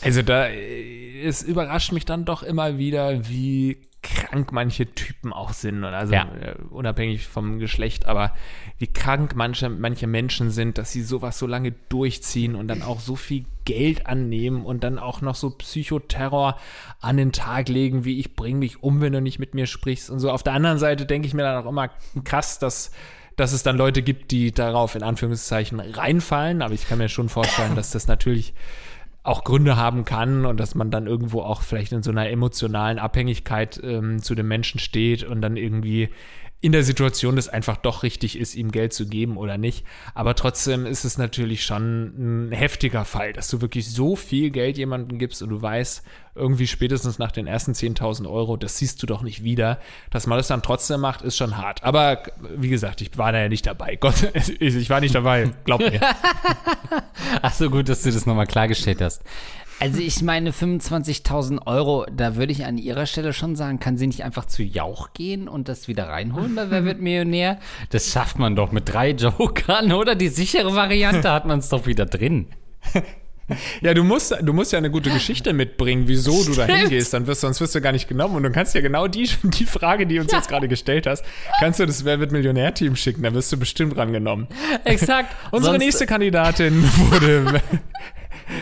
Also 0.02 0.21
da, 0.21 0.50
es 0.50 1.42
überrascht 1.42 1.92
mich 1.92 2.04
dann 2.04 2.26
doch 2.26 2.42
immer 2.42 2.76
wieder, 2.76 3.26
wie 3.26 3.88
krank 4.02 4.52
manche 4.52 4.87
Typen 4.95 5.33
auch 5.33 5.52
sind, 5.52 5.85
also 5.85 6.14
ja. 6.14 6.26
Äh, 6.40 6.54
unabhängig 6.71 7.26
vom 7.26 7.59
Geschlecht, 7.59 8.07
aber 8.07 8.33
wie 8.78 8.87
krank 8.87 9.35
manche, 9.37 9.69
manche 9.69 10.07
Menschen 10.07 10.50
sind, 10.50 10.78
dass 10.78 10.92
sie 10.92 11.02
sowas 11.02 11.38
so 11.38 11.47
lange 11.47 11.73
durchziehen 11.88 12.54
und 12.54 12.69
dann 12.69 12.83
auch 12.83 13.00
so 13.00 13.16
viel 13.16 13.45
Geld 13.64 14.07
annehmen 14.07 14.64
und 14.64 14.85
dann 14.85 14.99
auch 14.99 15.21
noch 15.21 15.35
so 15.35 15.50
Psychoterror 15.50 16.57
an 17.00 17.16
den 17.19 17.33
Tag 17.33 17.69
legen, 17.69 18.04
wie 18.04 18.19
ich 18.19 18.35
bring 18.35 18.59
mich 18.59 18.83
um, 18.83 19.00
wenn 19.00 19.12
du 19.12 19.21
nicht 19.21 19.38
mit 19.38 19.54
mir 19.54 19.67
sprichst 19.67 20.08
und 20.08 20.19
so. 20.19 20.30
Auf 20.30 20.43
der 20.43 20.54
anderen 20.54 20.78
Seite 20.78 21.04
denke 21.04 21.28
ich 21.28 21.34
mir 21.34 21.43
dann 21.43 21.63
auch 21.63 21.69
immer 21.69 21.91
krass, 22.25 22.58
dass 22.58 22.93
dass 23.36 23.52
es 23.52 23.63
dann 23.63 23.78
Leute 23.78 24.02
gibt, 24.02 24.32
die 24.32 24.52
darauf 24.52 24.95
in 24.95 25.02
Anführungszeichen 25.02 25.80
reinfallen, 25.80 26.60
aber 26.60 26.75
ich 26.75 26.86
kann 26.86 26.99
mir 26.99 27.08
schon 27.08 27.30
vorstellen, 27.30 27.75
dass 27.75 27.91
das 27.91 28.06
natürlich 28.06 28.52
auch 29.23 29.45
Gründe 29.45 29.76
haben 29.76 30.04
kann 30.04 30.47
und 30.47 30.59
dass 30.59 30.75
man 30.75 30.91
dann 30.91 31.06
irgendwo 31.06 31.43
auch 31.43 31.63
vielleicht 31.63 31.93
in 31.93 32.02
so 32.02 32.11
einer 32.11 32.30
emotionalen 32.30 32.99
Abhängigkeit 32.99 33.80
ähm, 33.83 34.23
zu 34.23 34.35
dem 34.35 34.49
Menschen 34.49 34.80
steht 34.80 35.25
und 35.25 35.43
dann 35.43 35.56
irgendwie 35.56 36.09
in 36.62 36.73
der 36.73 36.82
Situation 36.82 37.36
das 37.36 37.49
einfach 37.49 37.78
doch 37.78 38.02
richtig 38.02 38.38
ist, 38.38 38.54
ihm 38.54 38.70
Geld 38.70 38.92
zu 38.92 39.06
geben 39.06 39.38
oder 39.38 39.56
nicht. 39.56 39.86
Aber 40.14 40.34
trotzdem 40.34 40.84
ist 40.84 41.04
es 41.04 41.16
natürlich 41.16 41.64
schon 41.64 42.49
ein 42.49 42.52
heftiger 42.52 43.06
Fall, 43.06 43.32
dass 43.32 43.49
du 43.49 43.62
wirklich 43.62 43.90
so 43.90 44.14
viel 44.14 44.50
Geld 44.50 44.76
jemandem 44.76 45.18
gibst 45.18 45.42
und 45.42 45.49
du 45.49 45.62
weißt, 45.62 46.02
irgendwie 46.34 46.66
spätestens 46.66 47.18
nach 47.18 47.32
den 47.32 47.46
ersten 47.46 47.73
10.000 47.73 48.30
Euro, 48.30 48.56
das 48.56 48.76
siehst 48.76 49.02
du 49.02 49.06
doch 49.06 49.23
nicht 49.23 49.42
wieder. 49.42 49.78
Dass 50.10 50.26
man 50.26 50.36
das 50.36 50.49
dann 50.49 50.62
trotzdem 50.62 51.00
macht, 51.00 51.23
ist 51.23 51.36
schon 51.36 51.56
hart. 51.56 51.82
Aber 51.82 52.23
wie 52.56 52.68
gesagt, 52.68 53.00
ich 53.00 53.16
war 53.16 53.32
da 53.32 53.40
ja 53.40 53.49
nicht 53.49 53.66
dabei. 53.66 53.96
Gott, 54.00 54.30
ich 54.34 54.90
war 54.90 55.00
nicht 55.00 55.14
dabei, 55.14 55.50
glaub 55.64 55.80
mir. 55.80 56.00
Ach 57.42 57.54
so, 57.54 57.70
gut, 57.70 57.88
dass 57.88 58.02
du 58.02 58.12
das 58.12 58.26
nochmal 58.26 58.46
klargestellt 58.46 59.00
hast. 59.00 59.23
Also 59.80 59.99
ich 59.99 60.21
meine 60.21 60.50
25.000 60.50 61.66
Euro, 61.66 62.04
da 62.14 62.36
würde 62.36 62.52
ich 62.52 62.66
an 62.66 62.76
ihrer 62.76 63.06
Stelle 63.06 63.32
schon 63.32 63.56
sagen, 63.56 63.80
kann 63.80 63.97
sie 63.97 64.06
nicht 64.06 64.23
einfach 64.23 64.45
zu 64.45 64.62
Jauch 64.62 65.14
gehen 65.14 65.49
und 65.49 65.69
das 65.69 65.88
wieder 65.88 66.06
reinholen 66.06 66.54
bei 66.54 66.71
Wer 66.71 66.84
wird 66.84 67.00
Millionär? 67.00 67.58
Das 67.88 68.12
schafft 68.12 68.38
man 68.38 68.54
doch 68.54 68.73
mit 68.73 68.93
drei 68.93 69.12
Jokern, 69.12 69.90
oder? 69.93 70.14
Die 70.14 70.28
sichere 70.28 70.75
Variante 70.75 71.32
hat 71.32 71.47
man 71.47 71.60
es 71.60 71.71
doch 71.71 71.86
wieder 71.86 72.06
drin. 72.06 72.47
Ja, 73.80 73.95
du 73.95 74.04
musst, 74.04 74.32
du 74.40 74.52
musst 74.52 74.71
ja 74.71 74.78
eine 74.78 74.93
gute 74.93 75.10
Geschichte 75.10 75.52
mitbringen, 75.52 76.04
wieso 76.06 76.45
du 76.45 76.52
da 76.54 76.66
hingehst, 76.66 77.12
dann 77.12 77.26
wirst, 77.26 77.40
sonst 77.40 77.60
wirst 77.60 77.75
du 77.75 77.80
gar 77.80 77.90
nicht 77.90 78.06
genommen. 78.06 78.36
Und 78.36 78.45
du 78.45 78.52
kannst 78.52 78.76
ja 78.76 78.80
genau 78.80 79.08
die, 79.08 79.28
die 79.43 79.66
Frage, 79.66 80.06
die 80.06 80.14
du 80.14 80.21
uns 80.21 80.30
ja. 80.30 80.38
jetzt 80.38 80.49
gerade 80.49 80.69
gestellt 80.69 81.08
hast, 81.08 81.25
kannst 81.58 81.80
du 81.80 81.86
das 81.86 82.04
Wer 82.04 82.21
wird 82.21 82.30
Millionär-Team 82.30 82.95
schicken, 82.95 83.25
da 83.25 83.34
wirst 83.34 83.50
du 83.50 83.56
bestimmt 83.56 83.97
rangenommen. 83.97 84.47
Exakt. 84.84 85.34
Unsere 85.50 85.73
sonst 85.73 85.84
nächste 85.84 86.06
Kandidatin 86.06 86.84
wurde 87.10 87.60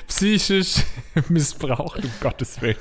psychisch 0.06 0.76
missbraucht, 1.28 2.04
um 2.04 2.10
Gottes 2.20 2.60
Willen. 2.60 2.76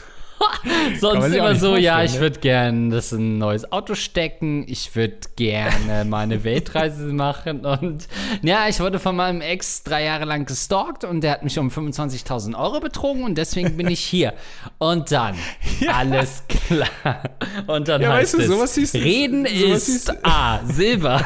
Sonst 1.00 1.34
immer 1.34 1.56
so, 1.56 1.76
ja, 1.76 2.04
ich 2.04 2.15
ne? 2.15 2.20
würde 2.22 2.39
gerne 2.39 2.89
das 2.89 3.12
in 3.12 3.36
ein 3.36 3.38
neues 3.38 3.72
Auto 3.72 3.96
stecken, 3.96 4.65
ich 4.67 4.96
würde 4.96 5.17
gerne 5.36 6.06
meine 6.06 6.43
Weltreise 6.43 7.06
machen 7.06 7.65
und 7.65 8.08
ja, 8.41 8.67
ich 8.67 8.80
wurde 8.80 9.00
von 9.00 9.15
meinem 9.15 9.41
Ex 9.41 9.84
drei 9.84 10.04
Jahre 10.04 10.26
lang 10.26 10.46
gestalkt 10.46 11.04
und 11.04 11.22
der 11.22 11.32
hat 11.32 11.43
mich 11.43 11.58
um 11.60 11.70
25.000 11.70 12.58
Euro 12.58 12.80
betrogen 12.80 13.24
und 13.24 13.38
deswegen 13.38 13.78
bin 13.78 13.88
ich 13.88 14.00
hier. 14.00 14.34
Und 14.78 15.12
dann, 15.12 15.36
ja. 15.80 15.93
alles 15.93 16.43
klar. 16.48 17.24
Und 17.67 17.88
dann 17.88 18.02
ja, 18.02 18.13
heißt 18.13 18.38
weißt 18.38 18.78
du, 18.78 18.82
es, 18.82 18.93
Reden 18.93 19.46
ist 19.46 20.13
A, 20.26 20.62
Silber. 20.65 21.26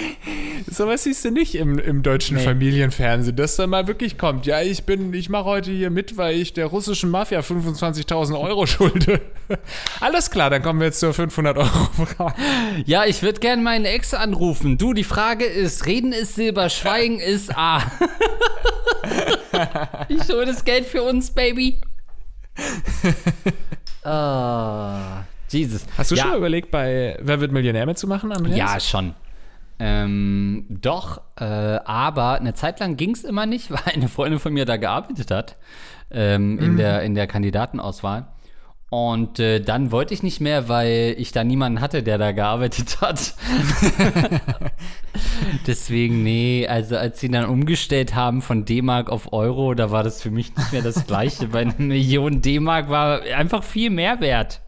Sowas 0.70 1.04
siehst 1.04 1.24
du 1.24 1.30
nicht 1.30 1.54
im, 1.54 1.78
im 1.78 2.02
deutschen 2.02 2.36
nee. 2.36 2.44
Familienfernsehen, 2.44 3.36
dass 3.36 3.56
dann 3.56 3.70
mal 3.70 3.86
wirklich 3.86 4.18
kommt. 4.18 4.46
Ja, 4.46 4.62
ich 4.62 4.84
bin, 4.84 5.12
ich 5.12 5.28
mache 5.28 5.44
heute 5.44 5.70
hier 5.70 5.90
mit, 5.90 6.16
weil 6.16 6.36
ich 6.36 6.52
der 6.52 6.66
russischen 6.66 7.10
Mafia 7.10 7.40
25.000 7.40 8.38
Euro 8.40 8.66
schulde. 8.66 9.20
Alles 10.00 10.30
klar, 10.30 10.50
dann 10.50 10.62
kommen 10.62 10.80
wir 10.80 10.86
jetzt 10.86 11.00
zur 11.00 11.12
500 11.12 11.58
Euro 11.58 11.68
Frage. 11.68 12.34
Ja, 12.86 13.04
ich 13.04 13.22
würde 13.22 13.40
gerne 13.40 13.62
meinen 13.62 13.84
Ex 13.84 14.14
anrufen. 14.14 14.78
Du, 14.78 14.94
die 14.94 15.04
Frage 15.04 15.44
ist, 15.44 15.86
reden 15.86 16.12
ist 16.12 16.34
Silber, 16.34 16.68
Schweigen 16.68 17.20
ist 17.20 17.56
A. 17.56 17.82
ich 20.08 20.28
hole 20.28 20.46
das 20.46 20.64
Geld 20.64 20.86
für 20.86 21.02
uns, 21.02 21.30
Baby. 21.30 21.80
Oh, 24.04 24.96
Jesus. 25.48 25.84
Hast 25.96 26.10
du 26.10 26.14
ja. 26.14 26.22
schon 26.22 26.30
mal 26.32 26.38
überlegt, 26.38 26.70
bei 26.70 27.16
Wer 27.20 27.40
wird 27.40 27.52
Millionär 27.52 27.86
mitzumachen, 27.86 28.32
Andreas? 28.32 28.56
Ja, 28.56 28.80
schon. 28.80 29.14
Ähm, 29.84 30.66
doch, 30.68 31.22
äh, 31.40 31.44
aber 31.44 32.34
eine 32.34 32.54
Zeit 32.54 32.78
lang 32.78 32.96
ging 32.96 33.10
es 33.10 33.24
immer 33.24 33.46
nicht, 33.46 33.70
weil 33.72 33.94
eine 33.94 34.08
Freundin 34.08 34.38
von 34.38 34.52
mir 34.52 34.64
da 34.64 34.76
gearbeitet 34.76 35.32
hat 35.32 35.56
ähm, 36.12 36.60
in, 36.60 36.72
mhm. 36.72 36.76
der, 36.76 37.02
in 37.02 37.16
der 37.16 37.26
Kandidatenauswahl. 37.26 38.28
Und 38.90 39.40
äh, 39.40 39.58
dann 39.58 39.90
wollte 39.90 40.14
ich 40.14 40.22
nicht 40.22 40.40
mehr, 40.40 40.68
weil 40.68 41.16
ich 41.18 41.32
da 41.32 41.42
niemanden 41.42 41.80
hatte, 41.80 42.04
der 42.04 42.16
da 42.16 42.30
gearbeitet 42.30 42.98
hat. 43.00 43.34
Deswegen, 45.66 46.22
nee, 46.22 46.68
also 46.68 46.96
als 46.96 47.18
sie 47.18 47.28
dann 47.28 47.46
umgestellt 47.46 48.14
haben 48.14 48.40
von 48.40 48.64
D-Mark 48.64 49.10
auf 49.10 49.32
Euro, 49.32 49.74
da 49.74 49.90
war 49.90 50.04
das 50.04 50.22
für 50.22 50.30
mich 50.30 50.54
nicht 50.54 50.72
mehr 50.72 50.82
das 50.82 51.06
gleiche, 51.08 51.52
weil 51.52 51.64
eine 51.64 51.74
Million 51.78 52.40
D-Mark 52.40 52.88
war 52.88 53.22
einfach 53.22 53.64
viel 53.64 53.90
mehr 53.90 54.20
wert. 54.20 54.60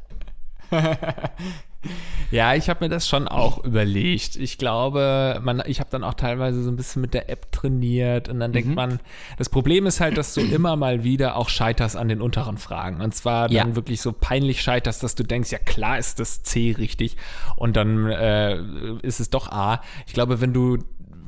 Ja, 2.30 2.54
ich 2.54 2.68
habe 2.68 2.84
mir 2.84 2.88
das 2.88 3.06
schon 3.06 3.28
auch 3.28 3.62
überlegt. 3.62 4.34
Ich 4.34 4.58
glaube, 4.58 5.40
man, 5.44 5.62
ich 5.66 5.78
habe 5.78 5.90
dann 5.90 6.02
auch 6.02 6.14
teilweise 6.14 6.64
so 6.64 6.70
ein 6.70 6.74
bisschen 6.74 7.00
mit 7.00 7.14
der 7.14 7.30
App 7.30 7.52
trainiert 7.52 8.28
und 8.28 8.40
dann 8.40 8.50
mhm. 8.50 8.54
denkt 8.54 8.74
man, 8.74 8.98
das 9.38 9.48
Problem 9.48 9.86
ist 9.86 10.00
halt, 10.00 10.18
dass 10.18 10.34
du 10.34 10.40
immer 10.40 10.74
mal 10.74 11.04
wieder 11.04 11.36
auch 11.36 11.48
scheiterst 11.48 11.96
an 11.96 12.08
den 12.08 12.20
unteren 12.20 12.58
Fragen. 12.58 13.00
Und 13.02 13.14
zwar 13.14 13.48
dann 13.48 13.68
ja. 13.68 13.76
wirklich 13.76 14.00
so 14.00 14.12
peinlich 14.12 14.62
scheiterst, 14.62 15.04
dass 15.04 15.14
du 15.14 15.22
denkst, 15.22 15.52
ja 15.52 15.58
klar 15.58 15.96
ist 15.96 16.18
das 16.18 16.42
C 16.42 16.74
richtig 16.76 17.16
und 17.54 17.76
dann 17.76 18.10
äh, 18.10 18.58
ist 19.02 19.20
es 19.20 19.30
doch 19.30 19.52
A. 19.52 19.80
Ich 20.08 20.12
glaube, 20.12 20.40
wenn 20.40 20.52
du 20.52 20.78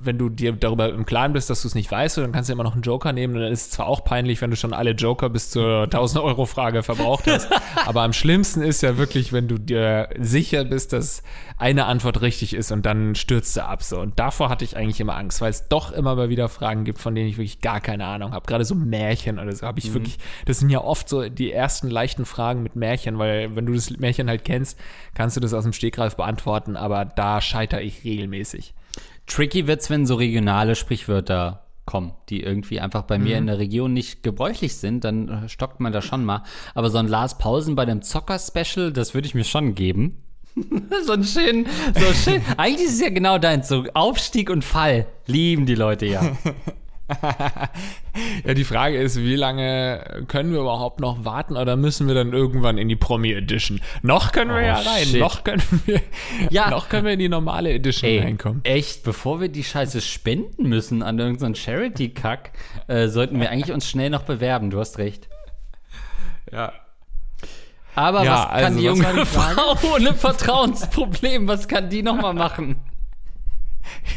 wenn 0.02 0.18
du 0.18 0.28
dir 0.28 0.52
darüber 0.52 0.88
im 0.88 1.06
Klaren 1.06 1.32
bist, 1.32 1.50
dass 1.50 1.62
du 1.62 1.68
es 1.68 1.74
nicht 1.74 1.90
weißt, 1.90 2.18
dann 2.18 2.32
kannst 2.32 2.48
du 2.48 2.52
immer 2.52 2.64
noch 2.64 2.74
einen 2.74 2.82
Joker 2.82 3.12
nehmen. 3.12 3.34
Und 3.34 3.42
dann 3.42 3.52
ist 3.52 3.62
es 3.62 3.70
zwar 3.70 3.86
auch 3.86 4.04
peinlich, 4.04 4.40
wenn 4.40 4.50
du 4.50 4.56
schon 4.56 4.72
alle 4.72 4.92
Joker 4.92 5.28
bis 5.28 5.50
zur 5.50 5.84
1000-Euro-Frage 5.90 6.82
verbraucht 6.82 7.26
hast. 7.26 7.48
aber 7.86 8.02
am 8.02 8.12
schlimmsten 8.12 8.62
ist 8.62 8.82
ja 8.82 8.98
wirklich, 8.98 9.32
wenn 9.32 9.48
du 9.48 9.58
dir 9.58 10.08
sicher 10.18 10.64
bist, 10.64 10.92
dass 10.92 11.22
eine 11.58 11.86
Antwort 11.86 12.20
richtig 12.20 12.54
ist 12.54 12.70
und 12.72 12.84
dann 12.84 13.14
stürzt 13.14 13.56
du 13.56 13.64
ab. 13.64 13.82
So. 13.82 14.00
Und 14.00 14.18
davor 14.18 14.48
hatte 14.48 14.64
ich 14.64 14.76
eigentlich 14.76 15.00
immer 15.00 15.16
Angst, 15.16 15.40
weil 15.40 15.50
es 15.50 15.68
doch 15.68 15.92
immer 15.92 16.14
mal 16.14 16.28
wieder 16.28 16.48
Fragen 16.48 16.84
gibt, 16.84 16.98
von 16.98 17.14
denen 17.14 17.28
ich 17.28 17.38
wirklich 17.38 17.60
gar 17.60 17.80
keine 17.80 18.06
Ahnung 18.06 18.32
habe. 18.32 18.46
Gerade 18.46 18.64
so 18.64 18.74
Märchen 18.74 19.38
oder 19.38 19.52
so 19.52 19.66
habe 19.66 19.78
ich 19.78 19.90
mhm. 19.90 19.94
wirklich, 19.94 20.18
das 20.44 20.58
sind 20.58 20.70
ja 20.70 20.82
oft 20.82 21.08
so 21.08 21.28
die 21.28 21.52
ersten 21.52 21.88
leichten 21.88 22.26
Fragen 22.26 22.62
mit 22.62 22.76
Märchen, 22.76 23.18
weil 23.18 23.54
wenn 23.56 23.66
du 23.66 23.72
das 23.72 23.90
Märchen 23.90 24.28
halt 24.28 24.44
kennst, 24.44 24.78
kannst 25.14 25.36
du 25.36 25.40
das 25.40 25.54
aus 25.54 25.64
dem 25.64 25.72
Stegreif 25.72 26.16
beantworten, 26.16 26.76
aber 26.76 27.04
da 27.04 27.40
scheitere 27.40 27.80
ich 27.80 28.04
regelmäßig. 28.04 28.74
Tricky 29.26 29.66
wird's, 29.66 29.90
wenn 29.90 30.06
so 30.06 30.14
regionale 30.14 30.74
Sprichwörter 30.74 31.66
kommen, 31.84 32.12
die 32.28 32.42
irgendwie 32.42 32.80
einfach 32.80 33.02
bei 33.02 33.18
mhm. 33.18 33.24
mir 33.24 33.38
in 33.38 33.46
der 33.46 33.58
Region 33.58 33.92
nicht 33.92 34.22
gebräuchlich 34.22 34.76
sind, 34.76 35.04
dann 35.04 35.48
stockt 35.48 35.80
man 35.80 35.92
da 35.92 36.02
schon 36.02 36.24
mal. 36.24 36.42
Aber 36.74 36.90
so 36.90 36.98
ein 36.98 37.08
Lars 37.08 37.38
Pausen 37.38 37.76
bei 37.76 37.84
dem 37.84 38.02
Zocker-Special, 38.02 38.92
das 38.92 39.14
würde 39.14 39.26
ich 39.26 39.34
mir 39.34 39.44
schon 39.44 39.74
geben. 39.74 40.22
so 41.04 41.12
ein 41.12 41.24
schön, 41.24 41.66
so 41.94 42.12
schön. 42.12 42.42
Eigentlich 42.56 42.86
ist 42.86 42.94
es 42.94 43.00
ja 43.00 43.10
genau 43.10 43.38
dein 43.38 43.62
so 43.62 43.84
Aufstieg 43.94 44.50
und 44.50 44.64
Fall. 44.64 45.06
Lieben 45.26 45.66
die 45.66 45.74
Leute 45.74 46.06
ja. 46.06 46.22
ja, 48.44 48.54
die 48.54 48.64
Frage 48.64 48.96
ist, 48.96 49.16
wie 49.18 49.36
lange 49.36 50.24
können 50.26 50.52
wir 50.52 50.60
überhaupt 50.60 50.98
noch 50.98 51.24
warten 51.24 51.56
oder 51.56 51.76
müssen 51.76 52.08
wir 52.08 52.14
dann 52.14 52.32
irgendwann 52.32 52.78
in 52.78 52.88
die 52.88 52.96
Promi 52.96 53.32
Edition? 53.32 53.80
Noch 54.02 54.32
können 54.32 54.50
wir 54.50 54.56
oh, 54.56 54.64
ja 54.64 54.74
rein, 54.74 55.04
shit. 55.04 55.20
noch 55.20 55.44
können 55.44 55.62
wir, 55.86 56.00
ja. 56.50 56.70
noch 56.70 56.88
können 56.88 57.04
wir 57.04 57.12
in 57.12 57.20
die 57.20 57.28
normale 57.28 57.72
Edition 57.72 58.10
Ey, 58.10 58.18
reinkommen. 58.18 58.60
Echt, 58.64 59.04
bevor 59.04 59.40
wir 59.40 59.48
die 59.48 59.62
Scheiße 59.62 60.00
spenden 60.00 60.68
müssen 60.68 61.02
an 61.02 61.18
irgendeinen 61.18 61.54
Charity-Kack, 61.54 62.50
äh, 62.88 63.06
sollten 63.06 63.40
wir 63.40 63.50
eigentlich 63.50 63.72
uns 63.72 63.88
schnell 63.88 64.10
noch 64.10 64.22
bewerben. 64.22 64.70
Du 64.70 64.80
hast 64.80 64.98
recht. 64.98 65.28
Ja. 66.50 66.72
Aber 67.94 68.24
ja, 68.24 68.32
was 68.32 68.48
kann 68.48 68.64
also, 68.64 68.78
die 68.78 68.84
junge 68.84 69.04
Frau 69.26 69.94
ohne 69.94 70.12
Vertrauensproblem? 70.12 71.46
Was 71.46 71.68
kann 71.68 71.88
die 71.88 72.02
nochmal 72.02 72.34
machen? 72.34 72.76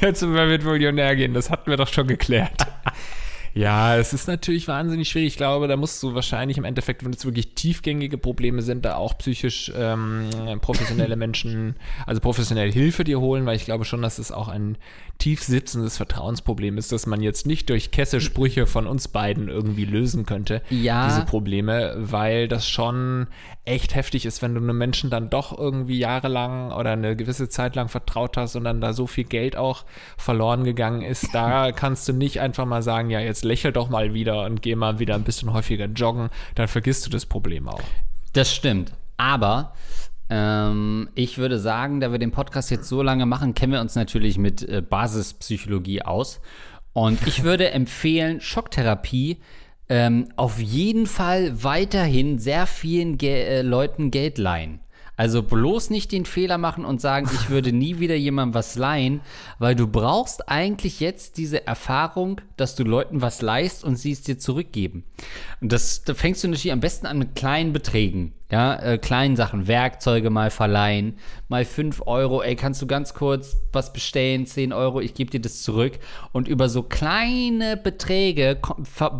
Jetzt 0.02 0.22
Wer 0.22 0.48
wird 0.50 0.64
Millionär 0.64 1.16
gehen? 1.16 1.34
Das 1.34 1.50
hatten 1.50 1.70
wir 1.70 1.78
doch 1.78 1.92
schon 1.92 2.08
geklärt. 2.08 2.68
Ja, 3.54 3.98
es 3.98 4.14
ist 4.14 4.28
natürlich 4.28 4.68
wahnsinnig 4.68 5.10
schwierig. 5.10 5.30
Ich 5.30 5.38
glaube, 5.38 5.68
da 5.68 5.76
musst 5.76 6.02
du 6.04 6.14
wahrscheinlich 6.14 6.58
im 6.58 6.64
Endeffekt, 6.64 7.04
wenn 7.04 7.14
es 7.14 7.26
wirklich 7.26 7.56
tiefgängige 7.56 8.18
Probleme 8.18 8.62
sind, 8.62 8.86
da 8.86 8.96
auch 8.96 9.18
psychisch 9.18 9.72
ähm, 9.76 10.30
professionelle 10.62 11.16
Menschen, 11.16 11.76
also 12.06 12.22
professionelle 12.22 12.72
Hilfe 12.72 13.04
dir 13.04 13.20
holen, 13.20 13.46
weil 13.46 13.56
ich 13.56 13.66
glaube 13.66 13.86
schon, 13.86 14.02
dass 14.02 14.20
es 14.20 14.32
auch 14.32 14.48
ein 14.48 14.78
tief 15.20 15.44
sitzendes 15.44 15.98
Vertrauensproblem 15.98 16.78
ist, 16.78 16.94
dass 16.94 17.06
man 17.06 17.22
jetzt 17.22 17.46
nicht 17.46 17.70
durch 17.70 17.92
Kesselsprüche 17.92 18.66
von 18.66 18.88
uns 18.88 19.10
beiden 19.10 19.50
irgendwie 19.50 19.84
lösen 19.84 20.26
könnte, 20.26 20.62
ja. 20.70 21.08
diese 21.08 21.26
Probleme, 21.26 21.94
weil 21.98 22.48
das 22.48 22.68
schon 22.68 23.28
echt 23.66 23.96
heftig 23.96 24.26
ist, 24.26 24.42
wenn 24.42 24.56
du 24.56 24.62
einem 24.62 24.78
Menschen 24.78 25.10
dann 25.10 25.30
doch 25.30 25.56
irgendwie 25.58 26.00
jahrelang 26.00 26.72
oder 26.72 26.92
eine 26.92 27.18
gewisse 27.18 27.50
Zeit 27.50 27.76
lang 27.76 27.90
vertraut 27.90 28.38
hast 28.38 28.56
und 28.56 28.64
dann 28.64 28.80
da 28.80 28.94
so 28.94 29.08
viel 29.08 29.26
Geld 29.26 29.58
auch 29.58 29.84
verloren 30.18 30.64
gegangen 30.64 31.02
ist. 31.02 31.28
Da 31.34 31.72
kannst 31.72 32.08
du 32.08 32.14
nicht 32.14 32.40
einfach 32.40 32.66
mal 32.66 32.82
sagen, 32.82 33.10
ja, 33.10 33.20
jetzt 33.20 33.39
lächel 33.44 33.72
doch 33.72 33.90
mal 33.90 34.14
wieder 34.14 34.46
und 34.46 34.62
geh 34.62 34.76
mal 34.76 35.00
wieder 35.00 35.16
ein 35.16 35.24
bisschen 35.24 35.54
häufiger 35.54 35.86
joggen, 35.86 36.30
dann 36.56 36.68
vergisst 36.68 37.06
du 37.06 37.10
das 37.10 37.26
Problem 37.26 37.68
auch. 37.68 37.82
Das 38.34 38.54
stimmt. 38.54 38.94
Aber 39.18 39.74
ähm, 40.30 41.10
ich 41.16 41.38
würde 41.38 41.60
sagen, 41.60 42.00
da 42.00 42.12
wir 42.12 42.20
den 42.20 42.32
Podcast 42.32 42.70
jetzt 42.72 42.88
so 42.88 43.02
lange 43.02 43.26
machen, 43.26 43.54
kennen 43.54 43.74
wir 43.74 43.82
uns 43.82 43.96
natürlich 43.96 44.38
mit 44.38 44.68
äh, 44.68 44.82
Basispsychologie 44.82 46.04
aus. 46.04 46.40
Und 46.94 47.26
ich 47.28 47.44
würde 47.44 47.72
empfehlen, 47.72 48.42
Schocktherapie 48.42 49.40
ähm, 49.90 50.30
auf 50.36 50.60
jeden 50.60 51.08
Fall 51.08 51.64
weiterhin 51.64 52.38
sehr 52.38 52.68
vielen 52.68 53.18
Ge 53.18 53.44
äh, 53.44 53.62
Leuten 53.64 54.12
Geld 54.12 54.38
leihen. 54.38 54.82
Also 55.20 55.44
bloß 55.44 55.90
nicht 55.90 56.14
den 56.14 56.24
Fehler 56.24 56.58
machen 56.58 56.86
und 56.86 57.02
sagen, 57.02 57.30
ich 57.34 57.50
würde 57.50 57.74
nie 57.74 58.00
wieder 58.00 58.16
jemandem 58.16 58.54
was 58.54 58.78
leihen, 58.78 59.20
weil 59.58 59.76
du 59.76 59.86
brauchst 59.86 60.48
eigentlich 60.48 61.02
jetzt 61.02 61.36
diese 61.36 61.68
Erfahrung, 61.68 62.40
dass 62.56 62.76
du 62.76 62.86
Leuten 62.86 63.22
was 63.22 63.42
leist 63.42 63.84
und 63.84 63.98
sie 63.98 64.14
es 64.14 64.22
dir 64.22 64.40
zurückgeben. 64.40 65.04
Und 65.60 65.74
das 65.74 66.06
da 66.06 66.14
fängst 66.14 66.42
du 66.42 66.48
natürlich 66.48 66.72
am 66.72 66.80
besten 66.80 67.06
an 67.06 67.20
mit 67.20 67.36
kleinen 67.36 67.74
Beträgen. 67.74 68.32
Ja, 68.52 68.76
äh, 68.78 68.98
kleinen 68.98 69.36
Sachen, 69.36 69.68
Werkzeuge 69.68 70.32
mal 70.32 70.50
verleihen, 70.50 71.20
mal 71.50 71.66
5 71.66 72.02
Euro, 72.08 72.42
ey, 72.42 72.56
kannst 72.56 72.82
du 72.82 72.88
ganz 72.88 73.14
kurz 73.14 73.62
was 73.72 73.94
bestellen, 73.94 74.48
10 74.48 74.74
Euro, 74.74 75.02
ich 75.02 75.14
gebe 75.14 75.30
dir 75.30 75.40
das 75.40 75.62
zurück. 75.62 76.00
Und 76.32 76.48
über 76.48 76.68
so 76.68 76.82
kleine 76.82 77.78
Beträge 77.78 78.58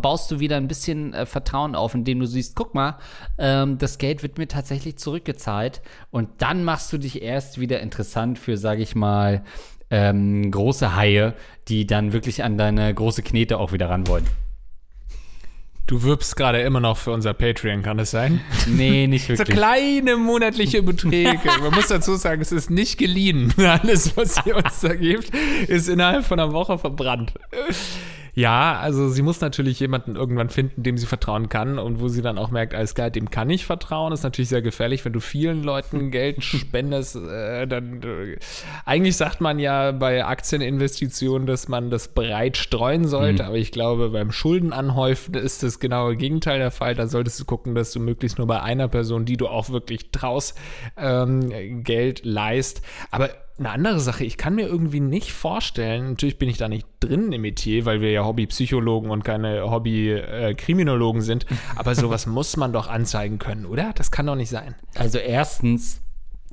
baust 0.02 0.32
du 0.32 0.40
wieder 0.40 0.56
ein 0.56 0.66
bisschen 0.66 1.14
äh, 1.14 1.26
Vertrauen 1.26 1.76
auf, 1.76 1.94
indem 1.94 2.18
du 2.18 2.26
siehst, 2.26 2.56
guck 2.56 2.74
mal, 2.74 2.98
ähm, 3.38 3.78
das 3.78 3.98
Geld 3.98 4.24
wird 4.24 4.36
mir 4.36 4.48
tatsächlich 4.48 4.96
zurückgezahlt. 4.98 5.80
Und 6.10 6.28
dann 6.38 6.64
machst 6.64 6.92
du 6.92 6.98
dich 6.98 7.22
erst 7.22 7.60
wieder 7.60 7.78
interessant 7.80 8.36
für, 8.36 8.56
sage 8.56 8.82
ich 8.82 8.96
mal, 8.96 9.44
ähm, 9.90 10.50
große 10.50 10.96
Haie, 10.96 11.34
die 11.68 11.86
dann 11.86 12.12
wirklich 12.12 12.42
an 12.42 12.58
deine 12.58 12.92
große 12.92 13.22
Knete 13.22 13.58
auch 13.58 13.72
wieder 13.72 13.90
ran 13.90 14.08
wollen. 14.08 14.26
Du 15.90 16.04
wirbst 16.04 16.36
gerade 16.36 16.60
immer 16.60 16.78
noch 16.78 16.96
für 16.96 17.10
unser 17.10 17.34
Patreon, 17.34 17.82
kann 17.82 17.98
es 17.98 18.12
sein? 18.12 18.40
Nee, 18.68 19.08
nicht 19.08 19.28
wirklich. 19.28 19.48
So 19.48 19.52
kleine 19.52 20.16
monatliche 20.16 20.84
Beträge. 20.84 21.40
Man 21.60 21.74
muss 21.74 21.88
dazu 21.88 22.14
sagen, 22.14 22.40
es 22.40 22.52
ist 22.52 22.70
nicht 22.70 22.96
geliehen. 22.96 23.52
Alles, 23.58 24.16
was 24.16 24.36
ihr 24.46 24.54
uns 24.54 24.82
da 24.82 24.94
gibt, 24.94 25.32
ist 25.66 25.88
innerhalb 25.88 26.24
von 26.24 26.38
einer 26.38 26.52
Woche 26.52 26.78
verbrannt. 26.78 27.32
Ja, 28.34 28.78
also 28.78 29.08
sie 29.08 29.22
muss 29.22 29.40
natürlich 29.40 29.80
jemanden 29.80 30.16
irgendwann 30.16 30.50
finden, 30.50 30.82
dem 30.82 30.96
sie 30.98 31.06
vertrauen 31.06 31.48
kann 31.48 31.78
und 31.78 32.00
wo 32.00 32.08
sie 32.08 32.22
dann 32.22 32.38
auch 32.38 32.50
merkt, 32.50 32.74
alles 32.74 32.94
klar, 32.94 33.10
dem 33.10 33.30
kann 33.30 33.50
ich 33.50 33.66
vertrauen. 33.66 34.10
Das 34.10 34.20
ist 34.20 34.24
natürlich 34.24 34.48
sehr 34.48 34.62
gefährlich, 34.62 35.04
wenn 35.04 35.12
du 35.12 35.20
vielen 35.20 35.62
Leuten 35.62 36.10
Geld 36.10 36.42
spendest. 36.42 37.16
Äh, 37.16 37.66
dann 37.66 38.02
äh, 38.02 38.38
eigentlich 38.84 39.16
sagt 39.16 39.40
man 39.40 39.58
ja 39.58 39.92
bei 39.92 40.24
Aktieninvestitionen, 40.24 41.46
dass 41.46 41.68
man 41.68 41.90
das 41.90 42.08
breit 42.08 42.56
streuen 42.56 43.06
sollte, 43.06 43.42
mhm. 43.42 43.48
aber 43.48 43.56
ich 43.56 43.72
glaube, 43.72 44.10
beim 44.10 44.32
Schuldenanhäufen 44.32 45.34
ist 45.34 45.62
das 45.62 45.80
genaue 45.80 46.16
Gegenteil 46.16 46.58
der 46.58 46.70
Fall. 46.70 46.94
Da 46.94 47.06
solltest 47.06 47.40
du 47.40 47.44
gucken, 47.44 47.74
dass 47.74 47.92
du 47.92 48.00
möglichst 48.00 48.38
nur 48.38 48.46
bei 48.46 48.62
einer 48.62 48.88
Person, 48.88 49.24
die 49.24 49.36
du 49.36 49.48
auch 49.48 49.70
wirklich 49.70 50.10
traust, 50.10 50.56
ähm, 50.96 51.82
Geld 51.82 52.24
leist. 52.24 52.82
Aber 53.10 53.30
eine 53.58 53.70
andere 53.70 54.00
Sache, 54.00 54.24
ich 54.24 54.38
kann 54.38 54.54
mir 54.54 54.66
irgendwie 54.66 55.00
nicht 55.00 55.32
vorstellen, 55.32 56.10
natürlich 56.10 56.38
bin 56.38 56.48
ich 56.48 56.56
da 56.56 56.68
nicht 56.68 56.86
drin 57.00 57.32
im 57.32 57.42
Metier, 57.42 57.84
weil 57.84 58.00
wir 58.00 58.10
ja 58.10 58.24
Hobbypsychologen 58.24 59.10
und 59.10 59.24
keine 59.24 59.70
Hobbykriminologen 59.70 61.22
sind, 61.22 61.46
aber 61.76 61.94
sowas 61.94 62.26
muss 62.26 62.56
man 62.56 62.72
doch 62.72 62.88
anzeigen 62.88 63.38
können, 63.38 63.66
oder? 63.66 63.92
Das 63.94 64.10
kann 64.10 64.26
doch 64.26 64.36
nicht 64.36 64.50
sein. 64.50 64.74
Also 64.94 65.18
erstens 65.18 66.02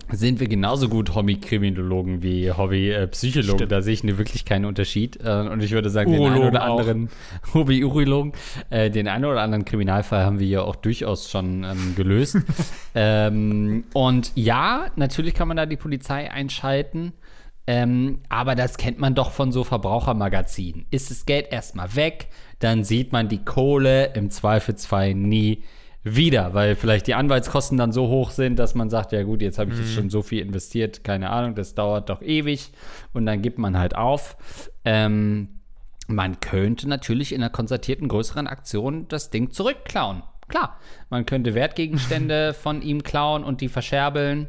sind 0.10 0.40
wir 0.40 0.48
genauso 0.48 0.88
gut 0.88 1.16
Hobby-Kriminologen 1.16 2.22
wie 2.22 2.52
Hobby-Psychologen. 2.52 3.64
Äh, 3.64 3.68
da 3.68 3.82
sehe 3.82 3.94
ich 3.94 4.04
ne, 4.04 4.18
wirklich 4.18 4.46
keinen 4.46 4.66
Unterschied. 4.66 5.20
Äh, 5.22 5.42
und 5.42 5.62
ich 5.62 5.72
würde 5.72 5.90
sagen, 5.90 6.12
Urologen 6.12 6.34
den 6.34 6.42
einen 6.42 6.50
oder 6.50 6.64
anderen 6.64 7.10
Hobby-Urologen, 7.54 8.32
äh, 8.70 8.90
den 8.90 9.08
einen 9.08 9.26
oder 9.26 9.42
anderen 9.42 9.66
Kriminalfall 9.66 10.24
haben 10.24 10.40
wir 10.40 10.48
ja 10.48 10.62
auch 10.62 10.78
durchaus 10.78 11.30
schon 11.30 11.66
ähm, 11.66 11.94
gelöst. 11.96 12.38
ähm, 12.96 13.84
und 13.94 14.32
ja, 14.36 14.88
natürlich 14.96 15.34
kann 15.34 15.50
man 15.50 15.58
da 15.58 15.66
die 15.66 15.78
Polizei 15.78 16.32
einschalten. 16.32 17.12
Ähm, 17.68 18.20
aber 18.30 18.56
das 18.56 18.78
kennt 18.78 18.98
man 18.98 19.14
doch 19.14 19.32
von 19.32 19.52
so 19.52 19.66
Verbrauchermagazinen. 19.66 20.86
Ist 20.90 21.12
das 21.12 21.26
Geld 21.26 21.52
erstmal 21.52 21.96
weg, 21.96 22.30
dann 22.60 22.86
sieht 22.86 23.12
man 23.12 23.28
die 23.28 23.44
Kohle 23.44 24.14
im 24.14 24.30
Zweifelsfall 24.30 25.14
nie 25.14 25.64
wieder, 26.04 26.54
weil 26.54 26.76
vielleicht 26.76 27.08
die 27.08 27.16
Anwaltskosten 27.16 27.78
dann 27.78 27.92
so 27.92 28.08
hoch 28.08 28.32
sind, 28.32 28.58
dass 28.58 28.76
man 28.76 28.90
sagt, 28.90 29.12
ja 29.12 29.24
gut, 29.24 29.42
jetzt 29.42 29.60
habe 29.60 29.72
ich 29.72 29.78
mhm. 29.78 29.84
jetzt 29.84 29.94
schon 29.94 30.10
so 30.10 30.22
viel 30.22 30.42
investiert, 30.42 31.04
keine 31.04 31.30
Ahnung, 31.30 31.56
das 31.56 31.76
dauert 31.76 32.10
doch 32.10 32.22
ewig 32.22 32.72
und 33.14 33.26
dann 33.26 33.42
gibt 33.42 33.58
man 33.58 33.78
halt 33.78 33.96
auf. 33.96 34.38
Ähm, 34.86 35.50
man 36.08 36.40
könnte 36.40 36.88
natürlich 36.88 37.34
in 37.34 37.42
einer 37.42 37.50
konzertierten 37.50 38.08
größeren 38.08 38.48
Aktion 38.48 39.08
das 39.10 39.30
Ding 39.30 39.52
zurückklauen. 39.52 40.24
klar. 40.48 40.80
Man 41.10 41.26
könnte 41.26 41.54
Wertgegenstände 41.54 42.54
von 42.60 42.82
ihm 42.82 43.04
klauen 43.04 43.44
und 43.44 43.60
die 43.60 43.68
verscherbeln. 43.68 44.48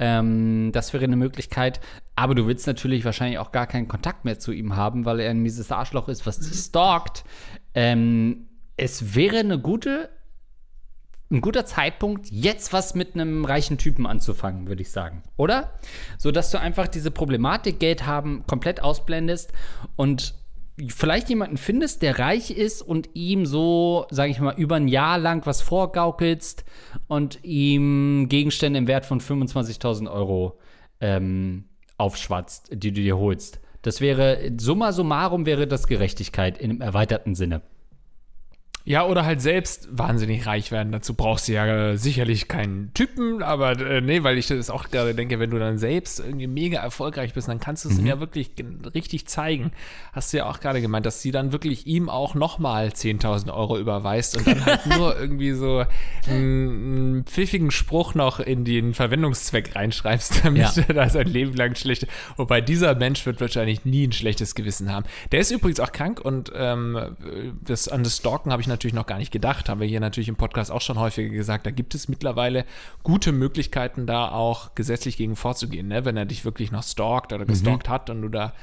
Ähm, 0.00 0.70
das 0.72 0.92
wäre 0.92 1.04
eine 1.04 1.16
Möglichkeit. 1.16 1.80
Aber 2.16 2.34
du 2.34 2.46
willst 2.46 2.66
natürlich 2.66 3.04
wahrscheinlich 3.04 3.38
auch 3.38 3.52
gar 3.52 3.66
keinen 3.66 3.86
Kontakt 3.86 4.24
mehr 4.24 4.38
zu 4.38 4.50
ihm 4.50 4.74
haben, 4.74 5.04
weil 5.04 5.20
er 5.20 5.30
ein 5.30 5.40
mieses 5.40 5.70
Arschloch 5.70 6.08
ist, 6.08 6.26
was 6.26 6.40
dich 6.40 6.58
stalkt. 6.58 7.22
Ähm, 7.74 8.48
es 8.76 9.14
wäre 9.14 9.38
eine 9.38 9.58
gute, 9.58 10.08
ein 11.30 11.42
guter 11.42 11.66
Zeitpunkt, 11.66 12.28
jetzt 12.30 12.72
was 12.72 12.94
mit 12.94 13.14
einem 13.14 13.44
reichen 13.44 13.78
Typen 13.78 14.06
anzufangen, 14.06 14.66
würde 14.66 14.82
ich 14.82 14.90
sagen. 14.90 15.22
Oder? 15.36 15.74
So 16.18 16.32
dass 16.32 16.50
du 16.50 16.58
einfach 16.58 16.88
diese 16.88 17.10
Problematik 17.10 17.78
Geld 17.78 18.06
haben 18.06 18.44
komplett 18.46 18.82
ausblendest 18.82 19.52
und 19.96 20.34
vielleicht 20.88 21.28
jemanden 21.28 21.56
findest, 21.56 22.02
der 22.02 22.18
reich 22.18 22.50
ist 22.50 22.82
und 22.82 23.10
ihm 23.14 23.46
so, 23.46 24.06
sage 24.10 24.30
ich 24.30 24.40
mal, 24.40 24.54
über 24.56 24.76
ein 24.76 24.88
Jahr 24.88 25.18
lang 25.18 25.46
was 25.46 25.62
vorgaukelst 25.62 26.64
und 27.08 27.38
ihm 27.42 28.28
Gegenstände 28.28 28.78
im 28.78 28.86
Wert 28.86 29.06
von 29.06 29.20
25.000 29.20 30.10
Euro 30.10 30.58
ähm, 31.00 31.64
aufschwatzt, 31.98 32.70
die 32.72 32.92
du 32.92 33.00
dir 33.00 33.18
holst. 33.18 33.60
Das 33.82 34.00
wäre, 34.00 34.52
summa 34.58 34.92
summarum 34.92 35.46
wäre 35.46 35.66
das 35.66 35.86
Gerechtigkeit 35.86 36.58
im 36.58 36.80
erweiterten 36.80 37.34
Sinne. 37.34 37.62
Ja, 38.90 39.06
oder 39.06 39.24
halt 39.24 39.40
selbst 39.40 39.88
wahnsinnig 39.92 40.46
reich 40.46 40.72
werden. 40.72 40.90
Dazu 40.90 41.14
brauchst 41.14 41.46
du 41.46 41.52
ja 41.52 41.64
äh, 41.64 41.96
sicherlich 41.96 42.48
keinen 42.48 42.92
Typen, 42.92 43.40
aber 43.40 43.78
äh, 43.78 44.00
nee, 44.00 44.24
weil 44.24 44.36
ich 44.36 44.48
das 44.48 44.68
auch 44.68 44.90
gerade 44.90 45.14
denke, 45.14 45.38
wenn 45.38 45.50
du 45.50 45.60
dann 45.60 45.78
selbst 45.78 46.18
irgendwie 46.18 46.48
mega 46.48 46.80
erfolgreich 46.80 47.32
bist, 47.32 47.46
dann 47.46 47.60
kannst 47.60 47.84
du 47.84 47.88
es 47.88 47.94
mhm. 47.94 48.00
ihm 48.00 48.06
ja 48.06 48.18
wirklich 48.18 48.50
richtig 48.92 49.28
zeigen. 49.28 49.70
Hast 50.12 50.32
du 50.32 50.38
ja 50.38 50.46
auch 50.46 50.58
gerade 50.58 50.80
gemeint, 50.80 51.06
dass 51.06 51.22
sie 51.22 51.30
dann 51.30 51.52
wirklich 51.52 51.86
ihm 51.86 52.08
auch 52.08 52.34
nochmal 52.34 52.88
10.000 52.88 53.54
Euro 53.54 53.78
überweist 53.78 54.36
und 54.36 54.48
dann 54.48 54.66
halt 54.66 54.84
nur 54.98 55.16
irgendwie 55.16 55.52
so 55.52 55.84
einen, 56.26 57.22
pfiffigen 57.26 57.70
Spruch 57.70 58.16
noch 58.16 58.40
in 58.40 58.64
den 58.64 58.94
Verwendungszweck 58.94 59.76
reinschreibst, 59.76 60.40
damit 60.44 60.74
ja. 60.74 60.82
er 60.88 60.94
da 60.94 61.08
sein 61.08 61.28
Leben 61.28 61.54
lang 61.54 61.76
schlecht. 61.76 62.08
Wobei 62.36 62.60
dieser 62.60 62.96
Mensch 62.96 63.24
wird 63.24 63.40
wahrscheinlich 63.40 63.84
nie 63.84 64.08
ein 64.08 64.12
schlechtes 64.12 64.56
Gewissen 64.56 64.90
haben. 64.90 65.06
Der 65.30 65.38
ist 65.38 65.52
übrigens 65.52 65.78
auch 65.78 65.92
krank 65.92 66.20
und 66.20 66.50
ähm, 66.56 66.98
das 67.64 67.86
an 67.86 68.02
das 68.02 68.16
Stalken 68.16 68.50
habe 68.50 68.62
ich 68.62 68.66
natürlich 68.80 68.94
noch 68.94 69.06
gar 69.06 69.18
nicht 69.18 69.30
gedacht. 69.30 69.68
Haben 69.68 69.80
wir 69.80 69.86
hier 69.86 70.00
natürlich 70.00 70.28
im 70.28 70.36
Podcast 70.36 70.70
auch 70.70 70.80
schon 70.80 70.98
häufiger 70.98 71.28
gesagt. 71.28 71.66
Da 71.66 71.70
gibt 71.70 71.94
es 71.94 72.08
mittlerweile 72.08 72.64
gute 73.02 73.30
Möglichkeiten, 73.30 74.06
da 74.06 74.30
auch 74.30 74.74
gesetzlich 74.74 75.18
gegen 75.18 75.36
vorzugehen. 75.36 75.88
Ne? 75.88 76.06
Wenn 76.06 76.16
er 76.16 76.24
dich 76.24 76.46
wirklich 76.46 76.72
noch 76.72 76.82
stalkt 76.82 77.34
oder 77.34 77.44
gestalkt 77.44 77.88
mhm. 77.88 77.92
hat 77.92 78.08
und 78.08 78.22
du 78.22 78.30
da 78.30 78.54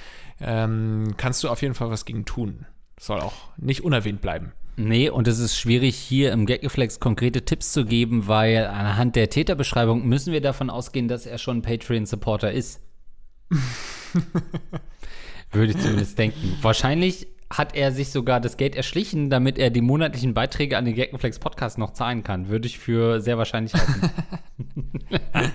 ähm, 0.41 1.13
kannst 1.17 1.43
du 1.43 1.49
auf 1.49 1.61
jeden 1.61 1.75
Fall 1.75 1.91
was 1.91 2.05
gegen 2.05 2.25
tun. 2.25 2.65
Soll 2.99 3.19
auch 3.19 3.35
nicht 3.57 3.83
unerwähnt 3.83 4.21
bleiben. 4.21 4.53
Nee, 4.75 5.09
und 5.09 5.27
es 5.27 5.37
ist 5.37 5.57
schwierig, 5.57 5.95
hier 5.95 6.31
im 6.31 6.47
Gagreflex 6.47 6.99
konkrete 6.99 7.45
Tipps 7.45 7.73
zu 7.73 7.85
geben, 7.85 8.27
weil 8.27 8.65
anhand 8.65 9.15
der 9.15 9.29
Täterbeschreibung 9.29 10.07
müssen 10.07 10.33
wir 10.33 10.41
davon 10.41 10.71
ausgehen, 10.71 11.07
dass 11.07 11.27
er 11.27 11.37
schon 11.37 11.61
Patreon-Supporter 11.61 12.51
ist. 12.51 12.81
Würde 15.51 15.71
ich 15.71 15.79
zumindest 15.79 16.17
denken. 16.17 16.57
Wahrscheinlich 16.61 17.27
hat 17.49 17.75
er 17.75 17.91
sich 17.91 18.09
sogar 18.09 18.39
das 18.39 18.57
Geld 18.57 18.75
erschlichen, 18.75 19.29
damit 19.29 19.57
er 19.57 19.69
die 19.69 19.81
monatlichen 19.81 20.33
Beiträge 20.33 20.77
an 20.77 20.85
den 20.85 20.95
Gaggenflex 20.95 21.39
Podcast 21.39 21.77
noch 21.77 21.93
zahlen 21.93 22.23
kann. 22.23 22.49
Würde 22.49 22.67
ich 22.67 22.77
für 22.79 23.21
sehr 23.21 23.37
wahrscheinlich 23.37 23.73
halten. 23.73 24.11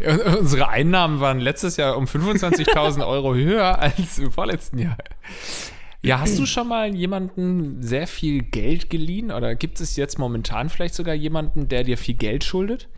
Unsere 0.38 0.68
Einnahmen 0.68 1.20
waren 1.20 1.40
letztes 1.40 1.76
Jahr 1.76 1.96
um 1.96 2.04
25.000 2.04 3.06
Euro 3.06 3.34
höher 3.34 3.78
als 3.78 4.18
im 4.18 4.32
vorletzten 4.32 4.78
Jahr. 4.78 4.96
Ja, 6.02 6.20
hast 6.20 6.38
du 6.38 6.46
schon 6.46 6.68
mal 6.68 6.94
jemanden 6.94 7.82
sehr 7.82 8.06
viel 8.06 8.42
Geld 8.42 8.88
geliehen 8.88 9.32
oder 9.32 9.56
gibt 9.56 9.80
es 9.80 9.96
jetzt 9.96 10.18
momentan 10.18 10.68
vielleicht 10.68 10.94
sogar 10.94 11.14
jemanden, 11.14 11.68
der 11.68 11.82
dir 11.82 11.98
viel 11.98 12.14
Geld 12.14 12.44
schuldet? 12.44 12.88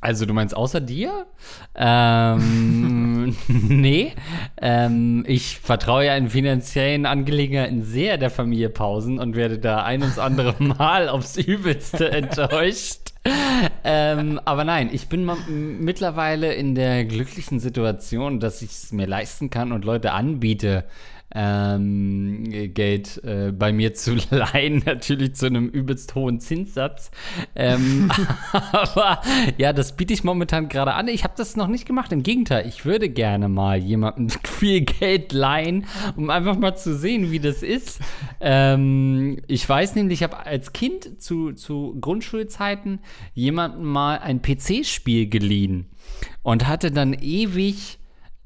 Also 0.00 0.24
du 0.24 0.32
meinst 0.32 0.56
außer 0.56 0.80
dir? 0.80 1.26
Ähm, 1.74 3.36
nee. 3.48 4.12
Ähm, 4.60 5.24
ich 5.26 5.58
vertraue 5.58 6.06
ja 6.06 6.16
in 6.16 6.30
finanziellen 6.30 7.06
Angelegenheiten 7.06 7.82
sehr 7.82 8.16
der 8.18 8.30
Familie 8.30 8.70
Pausen 8.70 9.18
und 9.18 9.36
werde 9.36 9.58
da 9.58 9.82
ein 9.84 10.00
ums 10.00 10.18
andere 10.18 10.54
Mal 10.62 11.08
aufs 11.08 11.36
Übelste 11.36 12.10
enttäuscht. 12.10 13.00
ähm, 13.84 14.40
aber 14.46 14.64
nein, 14.64 14.88
ich 14.92 15.08
bin 15.08 15.30
mittlerweile 15.80 16.54
in 16.54 16.74
der 16.74 17.04
glücklichen 17.04 17.60
Situation, 17.60 18.40
dass 18.40 18.62
ich 18.62 18.70
es 18.70 18.92
mir 18.92 19.06
leisten 19.06 19.50
kann 19.50 19.72
und 19.72 19.84
Leute 19.84 20.12
anbiete, 20.12 20.84
ähm, 21.34 22.44
Geld 22.74 23.22
äh, 23.24 23.52
bei 23.52 23.72
mir 23.72 23.94
zu 23.94 24.16
leihen, 24.30 24.82
natürlich 24.84 25.34
zu 25.34 25.46
einem 25.46 25.68
übelst 25.68 26.14
hohen 26.14 26.40
Zinssatz. 26.40 27.10
Ähm, 27.54 28.10
aber 28.52 29.20
ja, 29.56 29.72
das 29.72 29.96
biete 29.96 30.12
ich 30.12 30.24
momentan 30.24 30.68
gerade 30.68 30.94
an. 30.94 31.08
Ich 31.08 31.24
habe 31.24 31.34
das 31.36 31.56
noch 31.56 31.68
nicht 31.68 31.86
gemacht. 31.86 32.12
Im 32.12 32.22
Gegenteil, 32.22 32.66
ich 32.66 32.84
würde 32.84 33.08
gerne 33.08 33.48
mal 33.48 33.78
jemandem 33.78 34.28
viel 34.44 34.82
Geld 34.82 35.32
leihen, 35.32 35.86
um 36.16 36.30
einfach 36.30 36.58
mal 36.58 36.74
zu 36.74 36.96
sehen, 36.96 37.30
wie 37.30 37.40
das 37.40 37.62
ist. 37.62 38.00
Ähm, 38.40 39.40
ich 39.46 39.68
weiß 39.68 39.94
nämlich, 39.94 40.20
ich 40.20 40.22
habe 40.24 40.44
als 40.44 40.72
Kind 40.72 41.22
zu, 41.22 41.52
zu 41.52 41.96
Grundschulzeiten 42.00 43.00
jemandem 43.34 43.84
mal 43.84 44.18
ein 44.18 44.42
PC-Spiel 44.42 45.28
geliehen 45.28 45.86
und 46.42 46.66
hatte 46.66 46.90
dann 46.90 47.14
ewig 47.14 47.99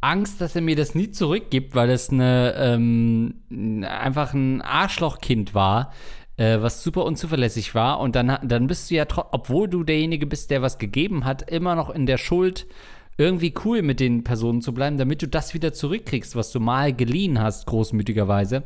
Angst, 0.05 0.41
dass 0.41 0.55
er 0.55 0.63
mir 0.63 0.77
das 0.77 0.95
nie 0.95 1.11
zurückgibt, 1.11 1.75
weil 1.75 1.91
es 1.91 2.11
eine, 2.11 2.55
ähm, 2.57 3.43
einfach 3.83 4.35
ein 4.35 4.63
Arschlochkind 4.63 5.55
war, 5.55 5.93
äh, 6.37 6.61
was 6.61 6.83
super 6.83 7.05
unzuverlässig 7.05 7.75
war. 7.75 8.01
Und 8.01 8.15
dann, 8.15 8.39
dann 8.43 8.67
bist 8.67 8.91
du 8.91 8.97
ja, 8.97 9.07
obwohl 9.33 9.69
du 9.69 9.83
derjenige 9.83 10.27
bist, 10.27 10.51
der 10.51 10.63
was 10.63 10.79
gegeben 10.79 11.25
hat, 11.25 11.51
immer 11.51 11.75
noch 11.75 11.91
in 11.91 12.07
der 12.07 12.19
Schuld, 12.19 12.67
irgendwie 13.17 13.55
cool 13.65 13.83
mit 13.83 14.01
den 14.01 14.25
Personen 14.25 14.61
zu 14.61 14.75
bleiben, 14.75 14.99
damit 14.99 15.23
du 15.23 15.29
das 15.29 15.55
wieder 15.55 15.73
zurückkriegst, 15.73 16.37
was 16.37 16.51
du 16.53 16.61
mal 16.61 16.93
geliehen 16.93 17.41
hast, 17.41 17.67
großmütigerweise. 17.67 18.65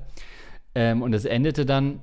Ähm, 0.74 1.02
und 1.02 1.12
es 1.12 1.24
endete 1.24 1.66
dann 1.66 2.00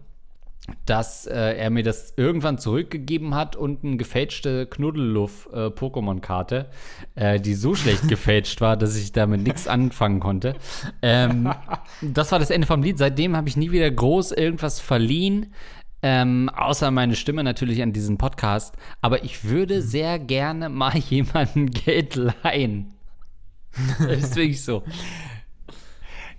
dass 0.86 1.28
äh, 1.28 1.58
er 1.58 1.70
mir 1.70 1.84
das 1.84 2.14
irgendwann 2.18 2.58
zurückgegeben 2.58 3.36
hat 3.36 3.56
und 3.56 3.84
eine 3.84 3.98
gefälschte 3.98 4.66
Knuddelluff-Pokémon-Karte, 4.68 6.68
äh, 7.16 7.40
die 7.40 7.54
so 7.54 7.76
schlecht 7.76 8.08
gefälscht 8.08 8.62
war, 8.62 8.78
dass 8.78 8.98
ich 8.98 9.12
damit 9.12 9.42
nichts 9.42 9.68
anfangen 9.68 10.20
konnte. 10.20 10.56
Ähm, 11.02 11.54
das 12.02 12.32
war 12.32 12.40
das 12.40 12.50
Ende 12.50 12.68
vom 12.68 12.82
Lied. 12.82 12.98
Seitdem 12.98 13.36
habe 13.36 13.48
ich 13.48 13.58
nie 13.58 13.72
wieder 13.72 13.90
groß 13.90 14.32
irgendwas 14.32 14.80
verliehen. 14.80 15.54
Ähm, 16.02 16.50
außer 16.50 16.92
meine 16.92 17.16
Stimme 17.16 17.44
natürlich 17.44 17.82
an 17.82 17.94
diesen 17.94 18.18
Podcast. 18.18 18.76
Aber 19.02 19.24
ich 19.24 19.46
würde 19.46 19.82
sehr 19.82 20.20
gerne 20.20 20.70
mal 20.70 20.98
jemandem 20.98 21.72
Geld 21.72 22.16
leihen. 22.16 22.92
Das 24.00 24.24
ist 24.24 24.36
wirklich 24.38 24.64
so. 24.64 24.84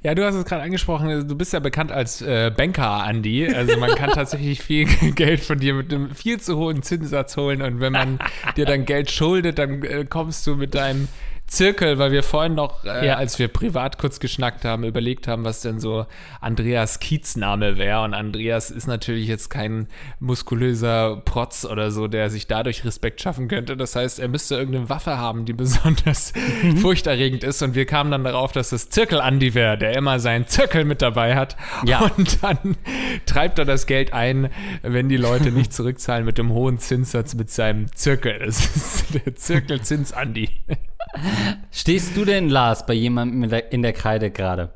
Ja, 0.07 0.15
du 0.15 0.25
hast 0.25 0.37
es 0.37 0.45
gerade 0.45 0.63
angesprochen, 0.63 1.27
du 1.27 1.35
bist 1.35 1.53
ja 1.53 1.59
bekannt 1.59 1.91
als 1.91 2.23
äh, 2.23 2.53
Banker, 2.57 3.05
Andy. 3.09 3.53
Also 3.53 3.77
man 3.77 3.91
kann 3.97 4.11
tatsächlich 4.15 4.63
viel 4.63 4.87
Geld 5.17 5.41
von 5.41 5.59
dir 5.59 5.75
mit 5.75 5.93
einem 5.93 6.15
viel 6.15 6.39
zu 6.39 6.57
hohen 6.57 6.85
Zinssatz 6.85 7.37
holen 7.37 7.61
und 7.61 7.81
wenn 7.81 7.93
man 7.93 8.21
dir 8.57 8.67
dann 8.67 8.85
Geld 8.85 9.11
schuldet, 9.11 9.59
dann 9.59 9.83
äh, 9.83 10.05
kommst 10.09 10.47
du 10.47 10.55
mit 10.55 10.77
deinem 10.77 11.09
Zirkel, 11.47 11.99
weil 11.99 12.11
wir 12.11 12.25
vorhin 12.25 12.55
noch, 12.55 12.85
äh, 12.85 13.07
ja. 13.07 13.17
als 13.17 13.39
wir 13.39 13.47
privat 13.47 13.99
kurz 13.99 14.19
geschnackt 14.19 14.65
haben, 14.65 14.83
überlegt 14.83 15.29
haben, 15.29 15.45
was 15.45 15.61
denn 15.61 15.79
so 15.79 16.07
Andreas 16.41 16.99
Kiez 16.99 17.37
Name 17.37 17.79
wäre. 17.79 18.03
Und 18.03 18.15
Andreas 18.15 18.71
ist 18.73 18.89
natürlich 18.89 19.29
jetzt 19.29 19.49
kein 19.49 19.87
muskulöser 20.19 21.23
Protz 21.25 21.65
oder 21.65 21.93
so, 21.93 22.09
der 22.09 22.31
sich 22.31 22.49
dadurch 22.49 22.85
Respekt 22.85 23.21
schaffen 23.21 23.47
könnte. 23.47 23.77
Das 23.77 23.95
heißt, 23.95 24.19
er 24.19 24.27
müsste 24.27 24.57
irgendeine 24.57 24.89
Waffe 24.89 25.19
haben, 25.19 25.45
die 25.45 25.53
besonders 25.53 26.33
mhm. 26.63 26.79
furchterregend 26.79 27.45
ist. 27.45 27.63
Und 27.63 27.77
wir 27.77 27.87
kamen 27.87 28.11
dann 28.11 28.25
darauf, 28.25 28.51
dass 28.51 28.71
das 28.71 28.89
Zirkel 28.91 29.21
Andi 29.21 29.55
wäre, 29.55 29.79
der 29.79 29.97
immer 29.97 30.19
seinen 30.19 30.49
Zirkel 30.49 30.85
mit 30.85 31.01
dabei 31.01 31.37
hat. 31.37 31.57
Ja. 31.85 32.11
Und 32.17 32.43
dann 32.43 32.77
treibt 33.25 33.61
er 33.61 33.65
das 33.65 33.87
Geld 33.87 34.13
ein, 34.13 34.51
wenn 34.83 35.09
die 35.09 35.17
Leute 35.17 35.53
nicht 35.53 35.73
zurückzahlen 35.73 36.25
mit 36.25 36.39
dem 36.39 36.51
hohen 36.51 36.79
Zinssatz 36.79 37.35
mit 37.35 37.51
seinem 37.51 37.95
Zirkel. 37.95 38.41
Das 38.45 38.77
ist 38.77 39.15
der 39.15 39.37
Zirkelzins 39.37 40.13
Andi. 40.13 40.51
Stehst 41.71 42.17
du 42.17 42.25
denn, 42.25 42.49
Lars, 42.49 42.87
bei 42.87 42.95
jemandem 42.95 43.53
in 43.71 43.83
der 43.83 43.93
Kreide 43.93 44.31
gerade? 44.31 44.71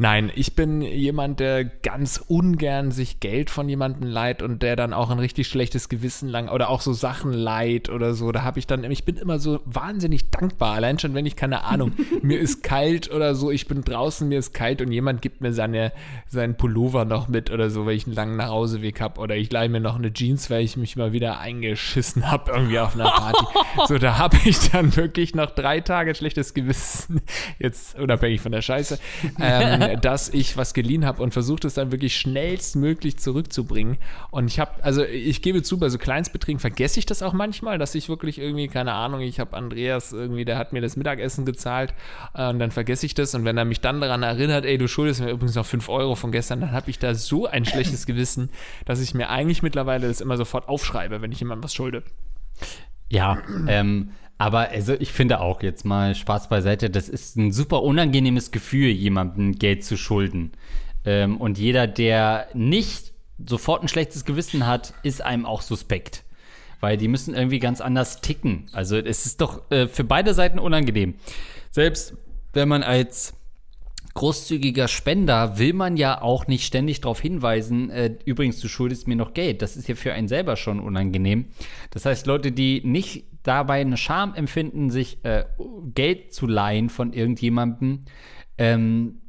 Nein, 0.00 0.30
ich 0.36 0.54
bin 0.54 0.80
jemand, 0.80 1.40
der 1.40 1.64
ganz 1.64 2.22
ungern 2.24 2.92
sich 2.92 3.18
Geld 3.18 3.50
von 3.50 3.68
jemandem 3.68 4.08
leiht 4.08 4.42
und 4.42 4.62
der 4.62 4.76
dann 4.76 4.92
auch 4.92 5.10
ein 5.10 5.18
richtig 5.18 5.48
schlechtes 5.48 5.88
Gewissen 5.88 6.28
lang 6.28 6.48
oder 6.48 6.68
auch 6.70 6.82
so 6.82 6.92
Sachen 6.92 7.32
leiht 7.32 7.88
oder 7.88 8.14
so. 8.14 8.30
Da 8.30 8.44
habe 8.44 8.60
ich 8.60 8.68
dann, 8.68 8.88
ich 8.88 9.04
bin 9.04 9.16
immer 9.16 9.40
so 9.40 9.58
wahnsinnig 9.64 10.30
dankbar. 10.30 10.74
Allein 10.74 11.00
schon, 11.00 11.14
wenn 11.14 11.26
ich 11.26 11.34
keine 11.34 11.64
Ahnung, 11.64 11.94
mir 12.22 12.38
ist 12.38 12.62
kalt 12.62 13.10
oder 13.10 13.34
so, 13.34 13.50
ich 13.50 13.66
bin 13.66 13.82
draußen, 13.82 14.28
mir 14.28 14.38
ist 14.38 14.54
kalt 14.54 14.80
und 14.82 14.92
jemand 14.92 15.20
gibt 15.20 15.40
mir 15.40 15.52
seine, 15.52 15.90
seinen 16.28 16.56
Pullover 16.56 17.04
noch 17.04 17.26
mit 17.26 17.50
oder 17.50 17.68
so, 17.68 17.84
weil 17.84 17.96
ich 17.96 18.06
einen 18.06 18.14
langen 18.14 18.36
Nachhauseweg 18.36 19.00
habe 19.00 19.20
oder 19.20 19.34
ich 19.34 19.50
leihe 19.50 19.68
mir 19.68 19.80
noch 19.80 19.96
eine 19.96 20.12
Jeans, 20.12 20.48
weil 20.48 20.62
ich 20.62 20.76
mich 20.76 20.94
mal 20.94 21.12
wieder 21.12 21.40
eingeschissen 21.40 22.30
habe 22.30 22.52
irgendwie 22.52 22.78
auf 22.78 22.94
einer 22.94 23.10
Party. 23.10 23.44
So, 23.86 23.96
da 23.96 24.18
habe 24.18 24.36
ich 24.44 24.70
dann 24.70 24.96
wirklich 24.96 25.34
noch 25.34 25.50
drei 25.50 25.80
Tage 25.80 26.14
schlechtes 26.14 26.52
Gewissen, 26.52 27.20
jetzt 27.58 27.98
unabhängig 27.98 28.40
von 28.40 28.50
der 28.52 28.60
Scheiße, 28.60 28.98
ähm, 29.40 29.87
dass 29.96 30.28
ich 30.28 30.56
was 30.56 30.74
geliehen 30.74 31.04
habe 31.04 31.22
und 31.22 31.32
versucht 31.32 31.64
es 31.64 31.74
dann 31.74 31.92
wirklich 31.92 32.16
schnellstmöglich 32.16 33.18
zurückzubringen. 33.18 33.98
Und 34.30 34.46
ich 34.48 34.60
habe, 34.60 34.82
also 34.82 35.04
ich 35.04 35.42
gebe 35.42 35.62
zu, 35.62 35.78
bei 35.78 35.88
so 35.88 35.98
Kleinstbeträgen 35.98 36.60
vergesse 36.60 36.98
ich 36.98 37.06
das 37.06 37.22
auch 37.22 37.32
manchmal, 37.32 37.78
dass 37.78 37.94
ich 37.94 38.08
wirklich 38.08 38.38
irgendwie, 38.38 38.68
keine 38.68 38.92
Ahnung, 38.92 39.20
ich 39.20 39.40
habe 39.40 39.56
Andreas 39.56 40.12
irgendwie, 40.12 40.44
der 40.44 40.58
hat 40.58 40.72
mir 40.72 40.80
das 40.80 40.96
Mittagessen 40.96 41.44
gezahlt 41.44 41.94
äh, 42.34 42.48
und 42.48 42.58
dann 42.58 42.70
vergesse 42.70 43.06
ich 43.06 43.14
das. 43.14 43.34
Und 43.34 43.44
wenn 43.44 43.56
er 43.56 43.64
mich 43.64 43.80
dann 43.80 44.00
daran 44.00 44.22
erinnert, 44.22 44.64
ey, 44.64 44.78
du 44.78 44.88
schuldest 44.88 45.20
mir 45.20 45.30
übrigens 45.30 45.54
noch 45.54 45.66
5 45.66 45.88
Euro 45.88 46.14
von 46.14 46.32
gestern, 46.32 46.60
dann 46.60 46.72
habe 46.72 46.90
ich 46.90 46.98
da 46.98 47.14
so 47.14 47.46
ein 47.46 47.64
schlechtes 47.64 48.06
Gewissen, 48.06 48.50
dass 48.84 49.00
ich 49.00 49.14
mir 49.14 49.30
eigentlich 49.30 49.62
mittlerweile 49.62 50.08
das 50.08 50.20
immer 50.20 50.36
sofort 50.36 50.68
aufschreibe, 50.68 51.22
wenn 51.22 51.32
ich 51.32 51.40
jemandem 51.40 51.64
was 51.64 51.74
schulde. 51.74 52.02
Ja, 53.08 53.38
ähm, 53.66 54.10
aber 54.38 54.70
also 54.70 54.94
ich 54.94 55.12
finde 55.12 55.40
auch 55.40 55.62
jetzt 55.62 55.84
mal 55.84 56.14
Spaß 56.14 56.48
beiseite, 56.48 56.90
das 56.90 57.08
ist 57.08 57.36
ein 57.36 57.50
super 57.50 57.82
unangenehmes 57.82 58.52
Gefühl, 58.52 58.88
jemandem 58.88 59.58
Geld 59.58 59.84
zu 59.84 59.96
schulden. 59.96 60.52
Ähm, 61.04 61.36
und 61.38 61.58
jeder, 61.58 61.88
der 61.88 62.46
nicht 62.54 63.12
sofort 63.44 63.82
ein 63.82 63.88
schlechtes 63.88 64.24
Gewissen 64.24 64.66
hat, 64.66 64.94
ist 65.02 65.22
einem 65.24 65.44
auch 65.44 65.62
suspekt. 65.62 66.22
Weil 66.80 66.96
die 66.96 67.08
müssen 67.08 67.34
irgendwie 67.34 67.58
ganz 67.58 67.80
anders 67.80 68.20
ticken. 68.20 68.68
Also 68.72 68.96
es 68.96 69.26
ist 69.26 69.40
doch 69.40 69.68
äh, 69.72 69.88
für 69.88 70.04
beide 70.04 70.32
Seiten 70.32 70.60
unangenehm. 70.60 71.14
Selbst 71.72 72.14
wenn 72.52 72.68
man 72.68 72.84
als 72.84 73.34
großzügiger 74.14 74.88
Spender 74.88 75.58
will 75.58 75.72
man 75.72 75.96
ja 75.96 76.20
auch 76.20 76.46
nicht 76.46 76.64
ständig 76.64 77.00
darauf 77.00 77.20
hinweisen, 77.20 77.90
äh, 77.90 78.14
übrigens, 78.24 78.60
du 78.60 78.68
schuldest 78.68 79.08
mir 79.08 79.16
noch 79.16 79.34
Geld. 79.34 79.62
Das 79.62 79.76
ist 79.76 79.88
ja 79.88 79.96
für 79.96 80.12
einen 80.12 80.28
selber 80.28 80.56
schon 80.56 80.78
unangenehm. 80.80 81.46
Das 81.90 82.04
heißt, 82.04 82.26
Leute, 82.26 82.52
die 82.52 82.82
nicht 82.84 83.24
dabei 83.48 83.80
eine 83.80 83.96
Scham 83.96 84.34
empfinden, 84.34 84.90
sich 84.90 85.24
äh, 85.24 85.44
Geld 85.94 86.32
zu 86.34 86.46
leihen 86.46 86.90
von 86.90 87.12
irgendjemandem, 87.12 88.04
ähm, 88.58 89.20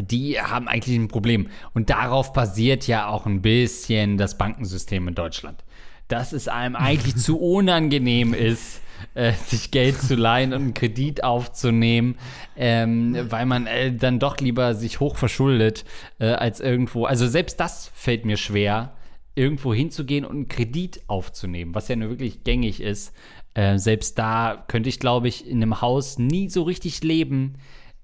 die 0.00 0.40
haben 0.40 0.68
eigentlich 0.68 0.96
ein 0.96 1.08
Problem. 1.08 1.48
Und 1.74 1.90
darauf 1.90 2.32
basiert 2.32 2.86
ja 2.86 3.08
auch 3.08 3.26
ein 3.26 3.42
bisschen 3.42 4.16
das 4.16 4.38
Bankensystem 4.38 5.06
in 5.08 5.14
Deutschland. 5.14 5.64
Dass 6.08 6.32
es 6.32 6.48
einem 6.48 6.76
eigentlich 6.76 7.16
zu 7.18 7.38
unangenehm 7.38 8.32
ist, 8.32 8.80
äh, 9.14 9.32
sich 9.32 9.70
Geld 9.70 10.00
zu 10.00 10.14
leihen 10.14 10.52
und 10.52 10.62
einen 10.62 10.74
Kredit 10.74 11.24
aufzunehmen, 11.24 12.16
ähm, 12.56 13.16
weil 13.30 13.46
man 13.46 13.66
äh, 13.66 13.94
dann 13.94 14.18
doch 14.18 14.38
lieber 14.38 14.74
sich 14.74 15.00
hoch 15.00 15.16
verschuldet 15.16 15.84
äh, 16.18 16.26
als 16.26 16.60
irgendwo. 16.60 17.04
Also 17.04 17.26
selbst 17.26 17.60
das 17.60 17.90
fällt 17.94 18.24
mir 18.24 18.36
schwer, 18.36 18.94
irgendwo 19.34 19.72
hinzugehen 19.72 20.24
und 20.24 20.36
einen 20.36 20.48
Kredit 20.48 21.02
aufzunehmen, 21.06 21.74
was 21.74 21.88
ja 21.88 21.96
nur 21.96 22.10
wirklich 22.10 22.44
gängig 22.44 22.80
ist. 22.80 23.14
Äh, 23.54 23.78
selbst 23.78 24.18
da 24.18 24.64
könnte 24.68 24.88
ich, 24.88 24.98
glaube 24.98 25.28
ich, 25.28 25.46
in 25.46 25.62
einem 25.62 25.80
Haus 25.80 26.18
nie 26.18 26.48
so 26.48 26.62
richtig 26.62 27.02
leben, 27.02 27.54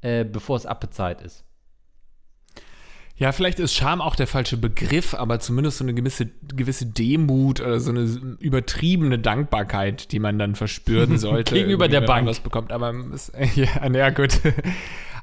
äh, 0.02 0.24
bevor 0.24 0.56
es 0.56 0.66
abbezahlt 0.66 1.22
ist. 1.22 1.44
Ja, 3.18 3.32
vielleicht 3.32 3.58
ist 3.58 3.74
Scham 3.74 4.00
auch 4.00 4.14
der 4.14 4.28
falsche 4.28 4.56
Begriff, 4.56 5.12
aber 5.12 5.40
zumindest 5.40 5.78
so 5.78 5.84
eine 5.84 5.92
gewisse, 5.92 6.26
gewisse 6.54 6.86
Demut 6.86 7.60
oder 7.60 7.80
so 7.80 7.90
eine 7.90 8.02
übertriebene 8.38 9.18
Dankbarkeit, 9.18 10.12
die 10.12 10.20
man 10.20 10.38
dann 10.38 10.54
verspüren 10.54 11.18
sollte. 11.18 11.54
Gegenüber 11.54 11.88
der 11.88 12.02
Bank. 12.02 12.28
was 12.28 12.38
bekommt. 12.38 12.70
Aber 12.70 12.94
ja, 13.56 13.90
ja, 13.92 14.10
gut. 14.10 14.40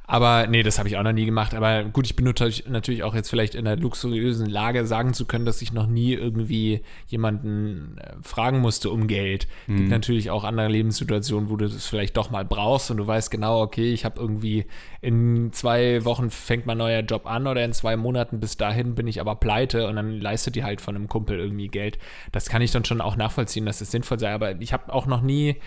Aber 0.08 0.48
nee, 0.48 0.64
das 0.64 0.78
habe 0.78 0.88
ich 0.88 0.98
auch 0.98 1.04
noch 1.04 1.14
nie 1.14 1.26
gemacht. 1.26 1.54
Aber 1.54 1.84
gut, 1.86 2.06
ich 2.06 2.16
bin 2.16 2.26
natürlich 2.26 3.04
auch 3.04 3.16
jetzt 3.16 3.30
vielleicht 3.30 3.56
in 3.56 3.66
der 3.66 3.76
luxuriösen 3.76 4.48
Lage, 4.48 4.86
sagen 4.86 5.14
zu 5.14 5.26
können, 5.26 5.46
dass 5.46 5.62
ich 5.62 5.74
noch 5.74 5.88
nie 5.88 6.14
irgendwie 6.14 6.82
jemanden 7.08 7.98
äh, 7.98 8.14
fragen 8.22 8.60
musste 8.60 8.90
um 8.92 9.08
Geld. 9.08 9.48
Mhm. 9.68 9.78
Gibt 9.78 9.90
natürlich 9.90 10.30
auch 10.30 10.44
andere 10.44 10.68
Lebenssituationen, 10.68 11.50
wo 11.50 11.56
du 11.56 11.68
das 11.68 11.86
vielleicht 11.88 12.18
doch 12.18 12.30
mal 12.30 12.46
brauchst 12.46 12.92
und 12.92 12.98
du 12.98 13.08
weißt 13.08 13.32
genau, 13.32 13.62
okay, 13.62 13.94
ich 13.94 14.06
habe 14.06 14.20
irgendwie 14.20 14.66
in 15.02 15.52
zwei 15.54 16.04
Wochen 16.06 16.30
fängt 16.30 16.66
mein 16.66 16.78
neuer 16.78 17.02
Job 17.02 17.26
an 17.26 17.48
oder 17.48 17.64
in 17.64 17.74
zwei 17.74 17.96
Monaten 17.96 18.40
bis 18.40 18.58
dahin 18.58 18.96
bin 18.96 19.08
ich 19.08 19.22
aber 19.22 19.36
pleite 19.36 19.88
und 19.88 19.96
dann 19.96 20.20
leistet 20.20 20.56
die 20.56 20.64
halt 20.64 20.82
von 20.82 20.96
einem 20.96 21.08
Kumpel 21.08 21.40
irgendwie 21.40 21.68
Geld. 21.68 21.98
Das 22.32 22.50
kann 22.50 22.62
ich 22.62 22.72
dann 22.72 22.86
schon 22.86 23.02
auch 23.02 23.16
nachvollziehen, 23.16 23.66
dass 23.66 23.76
es 23.76 23.88
das 23.88 23.92
sinnvoll 23.92 24.20
sei. 24.20 24.34
Aber 24.34 24.60
ich 24.62 24.74
habe 24.74 24.94
auch 24.94 25.06
noch 25.06 25.22
nie 25.22 25.58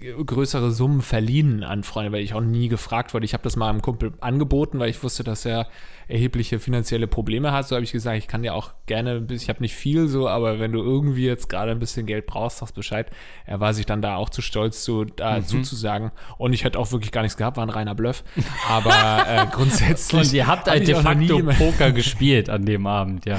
größere 0.00 0.70
Summen 0.70 1.02
verliehen 1.02 1.62
an 1.62 1.82
Freunde, 1.84 2.12
weil 2.12 2.22
ich 2.22 2.34
auch 2.34 2.40
nie 2.40 2.68
gefragt 2.68 3.14
wurde. 3.14 3.24
Ich 3.24 3.34
habe 3.34 3.42
das 3.42 3.56
mal 3.56 3.68
einem 3.68 3.82
Kumpel 3.82 4.12
angeboten, 4.20 4.78
weil 4.78 4.90
ich 4.90 5.02
wusste, 5.02 5.24
dass 5.24 5.44
er 5.44 5.66
erhebliche 6.08 6.58
finanzielle 6.58 7.06
Probleme 7.06 7.52
hat. 7.52 7.68
So 7.68 7.76
habe 7.76 7.84
ich 7.84 7.92
gesagt, 7.92 8.18
ich 8.18 8.26
kann 8.26 8.42
ja 8.42 8.52
auch 8.52 8.72
gerne, 8.86 9.26
ich 9.30 9.48
habe 9.48 9.60
nicht 9.60 9.74
viel 9.74 10.08
so, 10.08 10.28
aber 10.28 10.58
wenn 10.58 10.72
du 10.72 10.80
irgendwie 10.82 11.24
jetzt 11.24 11.48
gerade 11.48 11.70
ein 11.70 11.78
bisschen 11.78 12.06
Geld 12.06 12.26
brauchst, 12.26 12.58
sagst 12.58 12.74
Bescheid. 12.74 13.10
Er 13.46 13.60
war 13.60 13.74
sich 13.74 13.86
dann 13.86 14.02
da 14.02 14.16
auch 14.16 14.30
zu 14.30 14.42
stolz, 14.42 14.82
zu, 14.82 15.04
da 15.04 15.38
mhm. 15.38 15.44
zuzusagen. 15.44 16.10
Und 16.38 16.52
ich 16.52 16.64
hätte 16.64 16.78
auch 16.78 16.90
wirklich 16.92 17.12
gar 17.12 17.22
nichts 17.22 17.36
gehabt, 17.36 17.56
war 17.56 17.64
ein 17.64 17.70
reiner 17.70 17.94
Bluff. 17.94 18.24
Aber 18.68 19.24
äh, 19.28 19.46
grundsätzlich. 19.52 20.28
Und 20.28 20.32
ihr 20.32 20.46
habt 20.46 20.68
halt 20.68 20.88
de 20.88 20.96
facto 20.96 21.38
Poker 21.58 21.92
gespielt 21.92 22.50
an 22.50 22.64
dem 22.64 22.86
Abend, 22.86 23.26
ja. 23.26 23.38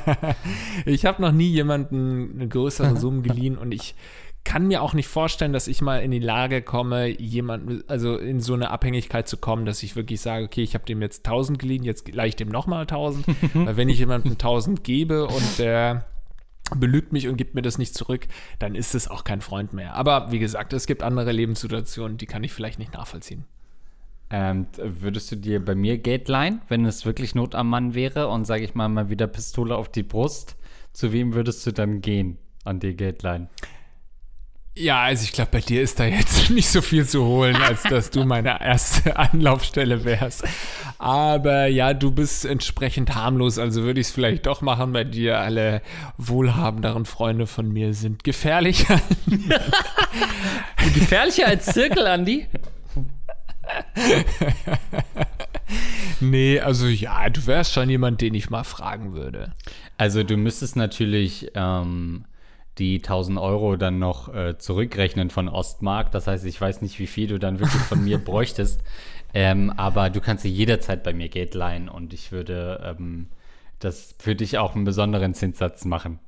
ich 0.84 1.04
habe 1.04 1.20
noch 1.22 1.32
nie 1.32 1.48
jemanden 1.48 2.32
eine 2.36 2.48
größere 2.48 2.96
Summe 2.96 3.22
geliehen 3.22 3.58
und 3.58 3.72
ich 3.72 3.94
kann 4.44 4.66
mir 4.66 4.82
auch 4.82 4.94
nicht 4.94 5.08
vorstellen, 5.08 5.52
dass 5.52 5.68
ich 5.68 5.82
mal 5.82 5.98
in 5.98 6.10
die 6.10 6.18
Lage 6.18 6.62
komme, 6.62 7.08
jemand, 7.08 7.84
also 7.88 8.16
in 8.16 8.40
so 8.40 8.54
eine 8.54 8.70
Abhängigkeit 8.70 9.28
zu 9.28 9.36
kommen, 9.36 9.66
dass 9.66 9.82
ich 9.82 9.96
wirklich 9.96 10.20
sage, 10.20 10.44
okay, 10.44 10.62
ich 10.62 10.74
habe 10.74 10.84
dem 10.86 11.02
jetzt 11.02 11.26
1000 11.26 11.58
geliehen, 11.58 11.84
jetzt 11.84 12.06
gleich 12.06 12.36
dem 12.36 12.48
nochmal 12.48 12.82
1000. 12.82 13.26
Weil 13.54 13.76
wenn 13.76 13.88
ich 13.88 13.98
jemandem 13.98 14.32
1000 14.32 14.82
gebe 14.82 15.26
und 15.26 15.58
der 15.58 16.06
belügt 16.76 17.12
mich 17.12 17.28
und 17.28 17.36
gibt 17.36 17.54
mir 17.54 17.62
das 17.62 17.78
nicht 17.78 17.94
zurück, 17.94 18.28
dann 18.58 18.74
ist 18.74 18.94
es 18.94 19.08
auch 19.08 19.24
kein 19.24 19.40
Freund 19.40 19.72
mehr. 19.72 19.94
Aber 19.94 20.30
wie 20.30 20.38
gesagt, 20.38 20.72
es 20.72 20.86
gibt 20.86 21.02
andere 21.02 21.32
Lebenssituationen, 21.32 22.16
die 22.16 22.26
kann 22.26 22.44
ich 22.44 22.52
vielleicht 22.52 22.78
nicht 22.78 22.94
nachvollziehen. 22.94 23.44
Ähm, 24.30 24.68
würdest 24.76 25.32
du 25.32 25.36
dir 25.36 25.64
bei 25.64 25.74
mir 25.74 25.98
Geld 25.98 26.28
leihen, 26.28 26.60
wenn 26.68 26.84
es 26.86 27.04
wirklich 27.04 27.34
Not 27.34 27.56
am 27.56 27.68
Mann 27.68 27.94
wäre 27.94 28.28
und 28.28 28.44
sage 28.44 28.64
ich 28.64 28.76
mal 28.76 28.88
mal 28.88 29.10
wieder 29.10 29.26
Pistole 29.26 29.76
auf 29.76 29.88
die 29.88 30.04
Brust? 30.04 30.56
Zu 30.92 31.12
wem 31.12 31.34
würdest 31.34 31.66
du 31.66 31.72
dann 31.72 32.00
gehen 32.00 32.38
an 32.64 32.78
dir 32.78 32.94
Geld 32.94 33.22
leihen? 33.22 33.48
Ja, 34.76 35.02
also 35.02 35.24
ich 35.24 35.32
glaube, 35.32 35.50
bei 35.50 35.60
dir 35.60 35.82
ist 35.82 35.98
da 35.98 36.04
jetzt 36.04 36.48
nicht 36.50 36.68
so 36.68 36.80
viel 36.80 37.06
zu 37.06 37.24
holen, 37.24 37.56
als 37.56 37.82
dass 37.82 38.10
du 38.10 38.24
meine 38.24 38.60
erste 38.60 39.16
Anlaufstelle 39.16 40.04
wärst. 40.04 40.44
Aber 40.98 41.66
ja, 41.66 41.92
du 41.92 42.12
bist 42.12 42.44
entsprechend 42.44 43.14
harmlos, 43.14 43.58
also 43.58 43.82
würde 43.82 44.00
ich 44.00 44.08
es 44.08 44.12
vielleicht 44.12 44.46
doch 44.46 44.60
machen 44.60 44.92
bei 44.92 45.04
dir. 45.04 45.38
Alle 45.38 45.82
wohlhabenderen 46.18 47.04
Freunde 47.04 47.46
von 47.46 47.72
mir 47.72 47.94
sind 47.94 48.22
gefährlicher. 48.22 49.00
gefährlicher 50.94 51.46
als 51.46 51.66
Zirkel, 51.66 52.06
Andi? 52.06 52.46
nee, 56.20 56.60
also 56.60 56.86
ja, 56.86 57.28
du 57.28 57.46
wärst 57.46 57.72
schon 57.72 57.90
jemand, 57.90 58.20
den 58.20 58.34
ich 58.34 58.50
mal 58.50 58.64
fragen 58.64 59.14
würde. 59.14 59.52
Also 59.96 60.22
du 60.22 60.36
müsstest 60.36 60.76
natürlich 60.76 61.50
ähm, 61.54 62.24
die 62.78 62.96
1000 62.96 63.38
Euro 63.38 63.76
dann 63.76 63.98
noch 63.98 64.32
äh, 64.34 64.56
zurückrechnen 64.58 65.30
von 65.30 65.48
Ostmark. 65.48 66.10
Das 66.12 66.26
heißt, 66.26 66.44
ich 66.46 66.60
weiß 66.60 66.82
nicht, 66.82 66.98
wie 66.98 67.06
viel 67.06 67.26
du 67.26 67.38
dann 67.38 67.58
wirklich 67.58 67.82
von 67.82 68.02
mir 68.02 68.18
bräuchtest. 68.24 68.82
Ähm, 69.32 69.70
aber 69.76 70.10
du 70.10 70.20
kannst 70.20 70.44
dir 70.44 70.50
jederzeit 70.50 71.02
bei 71.02 71.12
mir 71.12 71.28
Geld 71.28 71.54
leihen 71.54 71.88
und 71.88 72.12
ich 72.12 72.32
würde 72.32 72.96
ähm, 72.98 73.28
das 73.78 74.14
für 74.18 74.34
dich 74.34 74.58
auch 74.58 74.74
einen 74.74 74.84
besonderen 74.84 75.34
Zinssatz 75.34 75.84
machen. 75.84 76.18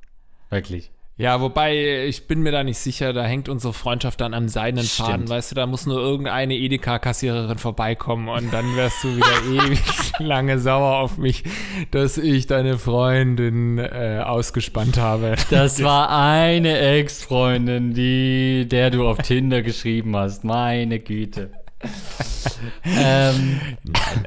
Wirklich. 0.51 0.91
Ja, 1.19 1.43
wobei 1.43 2.07
ich 2.07 2.27
bin 2.27 2.41
mir 2.41 2.53
da 2.53 2.65
nicht 2.65 2.79
sicher, 2.79 3.13
da 3.13 3.23
hängt 3.23 3.51
unsere 3.51 3.75
Freundschaft 3.75 4.21
dann 4.23 4.33
am 4.33 4.49
seidenen 4.49 4.87
Faden, 4.87 5.29
weißt 5.29 5.51
du, 5.51 5.55
da 5.55 5.67
muss 5.67 5.85
nur 5.85 6.01
irgendeine 6.01 6.55
Edeka-Kassiererin 6.55 7.59
vorbeikommen 7.59 8.29
und 8.29 8.51
dann 8.53 8.77
wärst 8.77 9.05
du 9.05 9.17
wieder 9.17 9.65
ewig 9.67 9.79
lange 10.19 10.59
sauer 10.59 10.99
auf 10.99 11.19
mich, 11.19 11.45
dass 11.91 12.17
ich 12.17 12.47
deine 12.47 12.79
Freundin 12.79 13.79
äh, 13.79 14.23
ausgespannt 14.25 14.97
habe. 14.97 15.37
Das 15.51 15.83
war 15.85 16.09
eine 16.11 16.79
Ex-Freundin, 16.79 17.93
die, 17.93 18.67
der 18.67 18.91
du 18.91 19.07
auf 19.07 19.19
Tinder 19.19 19.61
geschrieben 19.61 20.17
hast, 20.17 20.45
meine 20.45 20.99
Güte. 20.99 21.51
ähm, 22.85 23.61
Nein, 23.85 24.25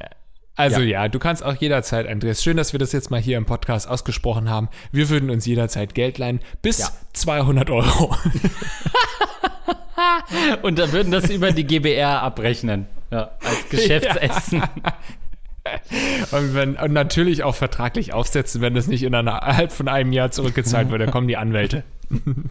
also 0.56 0.82
ja. 0.82 1.04
ja. 1.04 1.10
du 1.10 1.20
kannst 1.20 1.44
auch 1.44 1.56
jederzeit, 1.56 2.08
Andreas, 2.08 2.44
schön, 2.44 2.58
dass 2.58 2.74
wir 2.74 2.80
das 2.80 2.92
jetzt 2.92 3.12
mal 3.12 3.20
hier 3.20 3.38
im 3.38 3.46
Podcast 3.46 3.88
ausgesprochen 3.88 4.50
haben. 4.50 4.70
Wir 4.92 5.10
würden 5.10 5.30
uns 5.30 5.46
jederzeit 5.46 5.96
Geld 5.96 6.18
leihen, 6.18 6.40
bis 6.62 6.80
ja. 6.80 6.90
200 7.14 7.70
Euro. 7.70 8.16
und 10.62 10.80
dann 10.80 10.92
würden 10.92 11.12
das 11.12 11.30
über 11.30 11.52
die 11.52 11.66
GBR 11.66 12.22
abrechnen, 12.22 12.88
ja, 13.12 13.32
als 13.44 13.64
Geschäftsessen. 13.70 14.64
Und, 16.32 16.54
wenn, 16.54 16.76
und 16.76 16.94
natürlich 16.94 17.44
auch 17.44 17.56
vertraglich 17.56 18.14
aufsetzen, 18.14 18.62
wenn 18.62 18.76
das 18.76 18.88
nicht 18.88 19.02
innerhalb 19.02 19.72
von 19.72 19.88
einem 19.88 20.14
Jahr 20.14 20.32
zurückgezahlt 20.32 20.88
wird, 20.92 21.02
dann 21.02 21.12
kommen 21.12 21.28
die 21.28 21.38
Anwälte. 21.38 21.84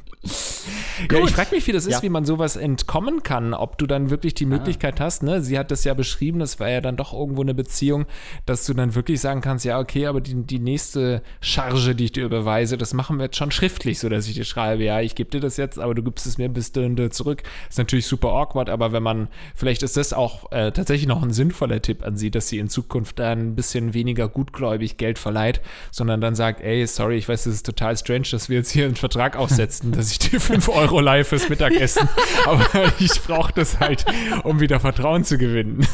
Ja, 1.11 1.19
ich 1.19 1.33
frage 1.33 1.55
mich, 1.55 1.67
wie 1.67 1.73
das 1.73 1.87
ist, 1.87 1.93
ja. 1.93 2.03
wie 2.03 2.09
man 2.09 2.25
sowas 2.25 2.57
entkommen 2.57 3.23
kann, 3.23 3.53
ob 3.53 3.79
du 3.79 3.87
dann 3.87 4.11
wirklich 4.11 4.33
die. 4.35 4.45
Möglichkeit 4.47 5.01
ah. 5.01 5.05
hast, 5.05 5.23
ne? 5.23 5.43
Sie 5.43 5.59
hat 5.59 5.71
das 5.71 5.85
ja 5.85 5.95
beschrieben, 5.95 6.39
das 6.39 6.61
war 6.61 6.69
ja 6.69 6.81
dann 6.81 6.97
doch 6.97 7.13
irgendwo 7.13 7.43
eine 7.43 7.55
Beziehung, 7.55 8.07
dass 8.47 8.65
du 8.67 8.75
dann 8.75 8.95
wirklich 8.95 9.21
sagen 9.21 9.41
kannst, 9.41 9.65
ja, 9.65 9.79
okay, 9.79 10.07
aber 10.07 10.21
die, 10.21 10.35
die 10.35 10.59
nächste 10.59 11.23
Charge, 11.41 11.95
die 11.95 12.05
ich 12.05 12.13
dir 12.13 12.25
überweise, 12.25 12.77
das 12.77 12.95
machen 12.95 13.19
wir 13.19 13.25
jetzt 13.25 13.37
schon 13.37 13.51
schriftlich, 13.51 13.99
so 13.99 14.09
dass 14.09 14.29
ich 14.29 14.35
dir 14.35 14.45
schreibe, 14.45 14.85
ja, 14.85 15.01
ich 15.01 15.15
gebe 15.15 15.31
dir 15.31 15.41
das 15.41 15.57
jetzt, 15.57 15.79
aber 15.79 15.95
du 15.95 16.03
gibst 16.03 16.27
es 16.27 16.39
mir 16.39 16.49
bis 16.49 16.73
dahin 16.73 17.11
zurück. 17.11 17.43
Ist 17.69 17.79
natürlich 17.79 18.07
super 18.07 18.29
awkward, 18.29 18.71
aber 18.71 18.93
wenn 18.93 19.03
man, 19.03 19.29
vielleicht 19.55 19.83
ist 19.83 19.97
das 19.97 20.13
auch 20.13 20.51
äh, 20.53 20.73
tatsächlich 20.73 21.09
noch 21.09 21.23
ein 21.23 21.33
sinnvoller 21.33 21.83
Tipp 21.83 22.05
an 22.05 22.17
sie, 22.17 22.31
dass 22.31 22.49
sie 22.49 22.59
in 22.59 22.69
Zukunft 22.69 23.19
dann 23.19 23.39
ein 23.39 23.55
bisschen 23.55 23.95
weniger 23.95 24.29
gutgläubig 24.29 24.97
Geld 24.97 25.19
verleiht, 25.19 25.61
sondern 25.91 26.21
dann 26.21 26.35
sagt, 26.35 26.61
ey, 26.61 26.87
sorry, 26.87 27.17
ich 27.17 27.29
weiß, 27.29 27.45
das 27.45 27.55
ist 27.55 27.67
total 27.67 27.97
strange, 27.97 28.29
dass 28.31 28.49
wir 28.49 28.59
jetzt 28.59 28.71
hier 28.71 28.87
einen 28.87 28.97
Vertrag 28.97 29.37
aufsetzen, 29.45 29.93
dass 29.93 30.11
ich 30.11 30.19
dir 30.19 30.41
5 30.41 30.69
Euro 30.69 31.01
leihe 31.01 31.25
fürs 31.25 31.49
Mittagessen, 31.49 32.09
aber 32.47 32.93
ich 32.99 33.23
brauche 33.23 33.53
das 33.53 33.81
halt, 33.81 34.05
um 34.43 34.61
wieder 34.61 34.81
Vertrauen 34.81 35.25
zu 35.25 35.39
gewinnen. 35.39 35.87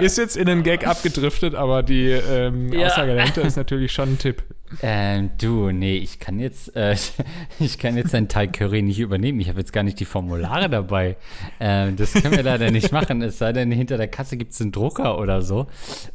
ist 0.00 0.18
jetzt 0.18 0.36
in 0.36 0.48
einen 0.48 0.62
Gag 0.62 0.86
abgedriftet, 0.86 1.54
aber 1.54 1.82
die 1.82 2.10
ähm, 2.10 2.72
ja. 2.72 2.86
Aussage 2.86 3.14
dahinter 3.14 3.42
ist 3.42 3.56
natürlich 3.56 3.92
schon 3.92 4.12
ein 4.12 4.18
Tipp. 4.18 4.42
Ähm, 4.82 5.30
du, 5.38 5.72
nee, 5.72 5.96
ich 5.96 6.20
kann 6.20 6.38
jetzt, 6.38 6.74
äh, 6.76 6.96
ich 7.58 7.78
kann 7.78 7.96
jetzt 7.96 8.14
dein 8.14 8.28
Thai 8.28 8.46
Curry 8.46 8.82
nicht 8.82 9.00
übernehmen. 9.00 9.40
Ich 9.40 9.48
habe 9.48 9.58
jetzt 9.58 9.72
gar 9.72 9.82
nicht 9.82 9.98
die 9.98 10.04
Formulare 10.04 10.70
dabei. 10.70 11.16
Ähm, 11.58 11.96
das 11.96 12.12
können 12.12 12.36
wir 12.36 12.42
leider 12.42 12.70
nicht 12.70 12.92
machen. 12.92 13.20
Es 13.22 13.38
sei 13.38 13.52
denn, 13.52 13.72
hinter 13.72 13.96
der 13.96 14.08
Kasse 14.08 14.36
gibt 14.36 14.52
es 14.52 14.60
einen 14.60 14.72
Drucker 14.72 15.18
oder 15.18 15.42
so. 15.42 15.66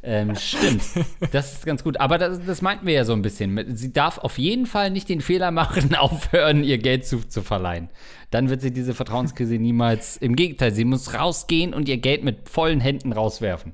Ähm, 0.03 0.35
stimmt. 0.35 0.83
Das 1.31 1.53
ist 1.53 1.65
ganz 1.65 1.83
gut. 1.83 1.99
Aber 1.99 2.17
das, 2.17 2.39
das 2.45 2.61
meinten 2.61 2.87
wir 2.87 2.93
ja 2.93 3.03
so 3.03 3.13
ein 3.13 3.21
bisschen. 3.21 3.75
Sie 3.75 3.91
darf 3.91 4.19
auf 4.19 4.37
jeden 4.37 4.65
Fall 4.65 4.89
nicht 4.89 5.09
den 5.09 5.21
Fehler 5.21 5.51
machen, 5.51 5.93
aufhören, 5.99 6.63
ihr 6.63 6.77
Geld 6.77 7.05
zu, 7.05 7.27
zu 7.27 7.41
verleihen. 7.41 7.89
Dann 8.31 8.49
wird 8.49 8.61
sie 8.61 8.71
diese 8.71 8.93
Vertrauenskrise 8.93 9.55
niemals. 9.55 10.17
Im 10.17 10.35
Gegenteil, 10.35 10.73
sie 10.73 10.85
muss 10.85 11.13
rausgehen 11.13 11.73
und 11.73 11.89
ihr 11.89 11.97
Geld 11.97 12.23
mit 12.23 12.49
vollen 12.49 12.79
Händen 12.79 13.11
rauswerfen. 13.11 13.73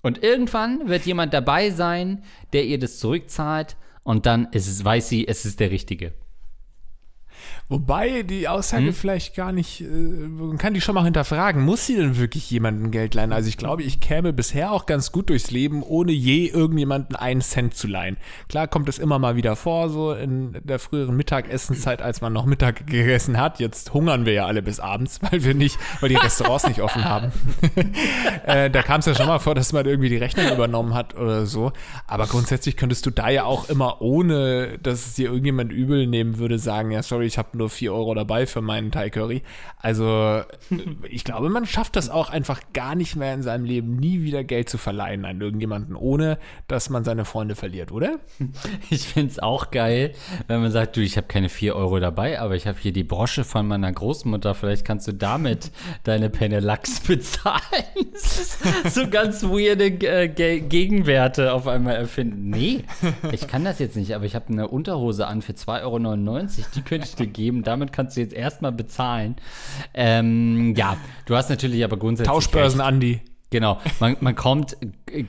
Und 0.00 0.22
irgendwann 0.22 0.88
wird 0.88 1.04
jemand 1.06 1.34
dabei 1.34 1.70
sein, 1.70 2.22
der 2.52 2.64
ihr 2.64 2.78
das 2.78 2.98
zurückzahlt 2.98 3.76
und 4.02 4.26
dann 4.26 4.48
ist 4.52 4.68
es, 4.68 4.84
weiß 4.84 5.08
sie, 5.08 5.26
es 5.26 5.44
ist 5.44 5.60
der 5.60 5.70
Richtige. 5.70 6.12
Wobei 7.70 8.22
die 8.22 8.48
Aussage 8.48 8.86
hm? 8.86 8.94
vielleicht 8.94 9.36
gar 9.36 9.52
nicht, 9.52 9.82
äh, 9.82 9.84
man 9.84 10.56
kann 10.56 10.72
die 10.72 10.80
schon 10.80 10.94
mal 10.94 11.04
hinterfragen, 11.04 11.62
muss 11.62 11.84
sie 11.84 11.96
denn 11.96 12.16
wirklich 12.16 12.50
jemanden 12.50 12.90
Geld 12.90 13.14
leihen? 13.14 13.30
Also 13.30 13.50
ich 13.50 13.58
glaube, 13.58 13.82
ich 13.82 14.00
käme 14.00 14.32
bisher 14.32 14.72
auch 14.72 14.86
ganz 14.86 15.12
gut 15.12 15.28
durchs 15.28 15.50
Leben, 15.50 15.82
ohne 15.82 16.12
je 16.12 16.46
irgendjemanden 16.46 17.14
einen 17.14 17.42
Cent 17.42 17.74
zu 17.74 17.86
leihen. 17.86 18.16
Klar 18.48 18.68
kommt 18.68 18.88
es 18.88 18.98
immer 18.98 19.18
mal 19.18 19.36
wieder 19.36 19.54
vor, 19.54 19.90
so 19.90 20.14
in 20.14 20.56
der 20.64 20.78
früheren 20.78 21.14
Mittagessenzeit, 21.14 22.00
als 22.00 22.22
man 22.22 22.32
noch 22.32 22.46
Mittag 22.46 22.86
gegessen 22.86 23.38
hat. 23.38 23.60
Jetzt 23.60 23.92
hungern 23.92 24.24
wir 24.24 24.32
ja 24.32 24.46
alle 24.46 24.62
bis 24.62 24.80
abends, 24.80 25.20
weil 25.30 25.44
wir 25.44 25.52
nicht, 25.52 25.76
weil 26.00 26.08
die 26.08 26.16
Restaurants 26.16 26.66
nicht 26.66 26.80
offen 26.80 27.04
haben. 27.04 27.32
äh, 28.46 28.70
da 28.70 28.82
kam 28.82 29.00
es 29.00 29.06
ja 29.06 29.14
schon 29.14 29.26
mal 29.26 29.40
vor, 29.40 29.54
dass 29.54 29.74
man 29.74 29.84
irgendwie 29.84 30.08
die 30.08 30.16
Rechnung 30.16 30.50
übernommen 30.50 30.94
hat 30.94 31.14
oder 31.18 31.44
so. 31.44 31.72
Aber 32.06 32.28
grundsätzlich 32.28 32.78
könntest 32.78 33.04
du 33.04 33.10
da 33.10 33.28
ja 33.28 33.44
auch 33.44 33.68
immer, 33.68 34.00
ohne 34.00 34.78
dass 34.78 35.08
es 35.08 35.14
dir 35.16 35.26
irgendjemand 35.26 35.70
übel 35.70 36.06
nehmen 36.06 36.38
würde, 36.38 36.58
sagen, 36.58 36.92
ja, 36.92 37.02
sorry, 37.02 37.26
ich 37.26 37.36
habe 37.36 37.57
nur 37.58 37.68
4 37.68 37.92
Euro 37.92 38.14
dabei 38.14 38.46
für 38.46 38.62
meinen 38.62 38.90
Thai 38.90 39.10
Curry. 39.10 39.42
Also 39.76 40.42
ich 41.08 41.24
glaube, 41.24 41.50
man 41.50 41.66
schafft 41.66 41.96
das 41.96 42.08
auch 42.08 42.30
einfach 42.30 42.60
gar 42.72 42.94
nicht 42.94 43.16
mehr 43.16 43.34
in 43.34 43.42
seinem 43.42 43.64
Leben, 43.64 43.96
nie 43.96 44.22
wieder 44.22 44.44
Geld 44.44 44.68
zu 44.68 44.78
verleihen 44.78 45.24
an 45.24 45.40
irgendjemanden, 45.40 45.94
ohne 45.94 46.38
dass 46.66 46.90
man 46.90 47.04
seine 47.04 47.24
Freunde 47.24 47.54
verliert, 47.54 47.92
oder? 47.92 48.18
Ich 48.90 49.06
finde 49.08 49.30
es 49.30 49.38
auch 49.38 49.70
geil, 49.70 50.12
wenn 50.46 50.60
man 50.60 50.70
sagt, 50.70 50.96
du, 50.96 51.00
ich 51.00 51.16
habe 51.16 51.26
keine 51.26 51.48
4 51.48 51.76
Euro 51.76 52.00
dabei, 52.00 52.40
aber 52.40 52.54
ich 52.56 52.66
habe 52.66 52.78
hier 52.80 52.92
die 52.92 53.04
Brosche 53.04 53.44
von 53.44 53.66
meiner 53.66 53.92
Großmutter, 53.92 54.54
vielleicht 54.54 54.84
kannst 54.84 55.06
du 55.08 55.12
damit 55.12 55.70
deine 56.04 56.30
Penne 56.30 56.60
Lachs 56.60 57.00
bezahlen. 57.00 57.60
so 58.88 59.08
ganz 59.08 59.42
weirde 59.42 59.86
äh, 59.86 60.28
Gegenwerte 60.28 61.52
auf 61.52 61.66
einmal 61.66 61.96
erfinden. 61.96 62.50
Nee, 62.50 62.84
ich 63.32 63.46
kann 63.46 63.64
das 63.64 63.78
jetzt 63.78 63.96
nicht, 63.96 64.14
aber 64.14 64.24
ich 64.24 64.34
habe 64.34 64.48
eine 64.48 64.68
Unterhose 64.68 65.26
an 65.26 65.42
für 65.42 65.52
2,99 65.52 65.84
Euro, 65.84 66.46
die 66.74 66.82
könnte 66.82 67.06
ich 67.08 67.14
dir 67.14 67.26
geben 67.26 67.47
geben. 67.48 67.62
Damit 67.62 67.92
kannst 67.92 68.16
du 68.16 68.20
jetzt 68.20 68.34
erstmal 68.34 68.72
bezahlen. 68.72 69.36
Ähm, 69.94 70.74
ja, 70.76 70.96
du 71.26 71.36
hast 71.36 71.48
natürlich 71.48 71.82
aber 71.82 71.96
grundsätzlich. 71.96 72.32
Tauschbörsen, 72.32 72.80
Andi. 72.80 73.20
Genau. 73.50 73.80
Man, 73.98 74.16
man, 74.20 74.34
kommt, 74.34 74.76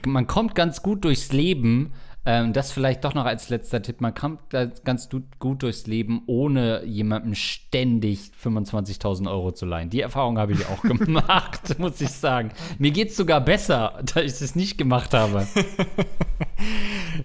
man 0.05 0.27
kommt 0.27 0.53
ganz 0.53 0.83
gut 0.83 1.05
durchs 1.05 1.31
Leben. 1.31 1.93
Ähm, 2.29 2.53
das 2.53 2.71
vielleicht 2.71 3.03
doch 3.05 3.15
noch 3.15 3.25
als 3.25 3.49
letzter 3.49 3.81
Tipp. 3.81 4.01
Man 4.01 4.13
kommt 4.13 4.39
ganz 4.85 5.09
gut 5.39 5.63
durchs 5.63 5.87
Leben, 5.87 6.21
ohne 6.27 6.85
jemandem 6.85 7.33
ständig 7.33 8.29
25.000 8.43 9.27
Euro 9.27 9.51
zu 9.51 9.65
leihen. 9.65 9.89
Die 9.89 10.01
Erfahrung 10.01 10.37
habe 10.37 10.51
ich 10.51 10.63
auch 10.67 10.81
gemacht, 10.83 11.79
muss 11.79 11.99
ich 11.99 12.11
sagen. 12.11 12.51
Mir 12.77 12.91
geht 12.91 13.09
es 13.09 13.17
sogar 13.17 13.41
besser, 13.41 13.99
da 14.13 14.21
ich 14.21 14.39
es 14.39 14.53
nicht 14.53 14.77
gemacht 14.77 15.15
habe. 15.15 15.47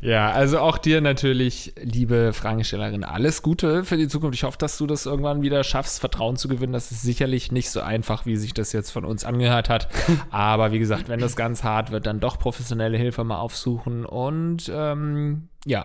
Ja, 0.01 0.31
also 0.31 0.59
auch 0.59 0.79
dir 0.79 1.01
natürlich, 1.01 1.73
liebe 1.81 2.33
Fragestellerin, 2.33 3.05
alles 3.05 3.43
Gute 3.43 3.85
für 3.85 3.97
die 3.97 4.09
Zukunft. 4.09 4.35
Ich 4.35 4.45
hoffe, 4.45 4.59
dass 4.59 4.79
du 4.79 4.87
das 4.87 5.07
irgendwann 5.07 5.43
wieder 5.43 5.65
schaffst, 5.65 6.01
Vertrauen 6.01 6.37
zu 6.37 6.49
gewinnen. 6.49 6.73
Das 6.73 6.91
ist 6.91 7.03
sicherlich 7.03 7.53
nicht 7.53 7.71
so 7.71 7.81
einfach, 7.81 8.27
wie 8.27 8.37
sich 8.37 8.55
das 8.55 8.73
jetzt 8.73 8.91
von 8.91 9.05
uns 9.05 9.25
angehört 9.25 9.69
hat. 9.69 9.89
Aber 10.31 10.73
wie 10.73 10.79
gesagt, 10.79 11.09
wenn 11.09 11.21
das 11.21 11.37
ganz 11.37 11.65
hart 11.65 11.91
wird, 11.91 12.07
dann 12.07 12.21
doch 12.21 12.39
professionelle 12.39 12.97
Hilfe 12.99 13.25
mal 13.25 13.39
aufsuchen 13.39 14.05
und 14.05 14.71
ähm, 14.99 15.49
ja, 15.65 15.85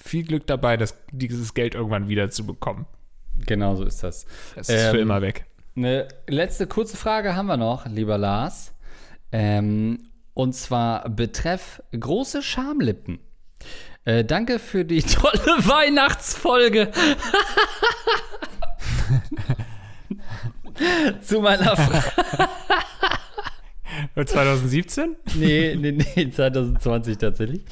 viel 0.00 0.24
Glück 0.24 0.46
dabei, 0.46 0.76
das, 0.76 0.96
dieses 1.10 1.54
Geld 1.54 1.74
irgendwann 1.74 2.08
wieder 2.08 2.30
zu 2.30 2.46
bekommen. 2.46 2.86
Genau 3.46 3.74
so 3.76 3.84
ist 3.84 4.02
das. 4.02 4.26
Es 4.56 4.68
ist 4.68 4.84
ähm, 4.84 4.90
für 4.92 4.98
immer 4.98 5.22
weg. 5.22 5.46
Eine 5.76 6.08
letzte 6.26 6.66
kurze 6.66 6.96
Frage 6.96 7.34
haben 7.34 7.46
wir 7.46 7.56
noch, 7.56 7.86
lieber 7.86 8.18
Lars. 8.18 8.74
Ähm, 9.32 10.10
und 10.34 10.54
zwar 10.54 11.08
betreff 11.08 11.82
große 11.98 12.42
Schamlippen. 12.42 13.20
Äh, 14.04 14.24
danke 14.24 14.58
für 14.58 14.84
die 14.84 15.02
tolle 15.02 15.66
Weihnachtsfolge. 15.66 16.90
Zu 21.22 21.40
meiner 21.40 21.76
Frage. 21.76 22.48
2017? 24.24 25.16
Nee, 25.34 25.76
nee, 25.78 25.92
nee, 25.92 26.30
2020 26.30 27.18
tatsächlich. 27.18 27.62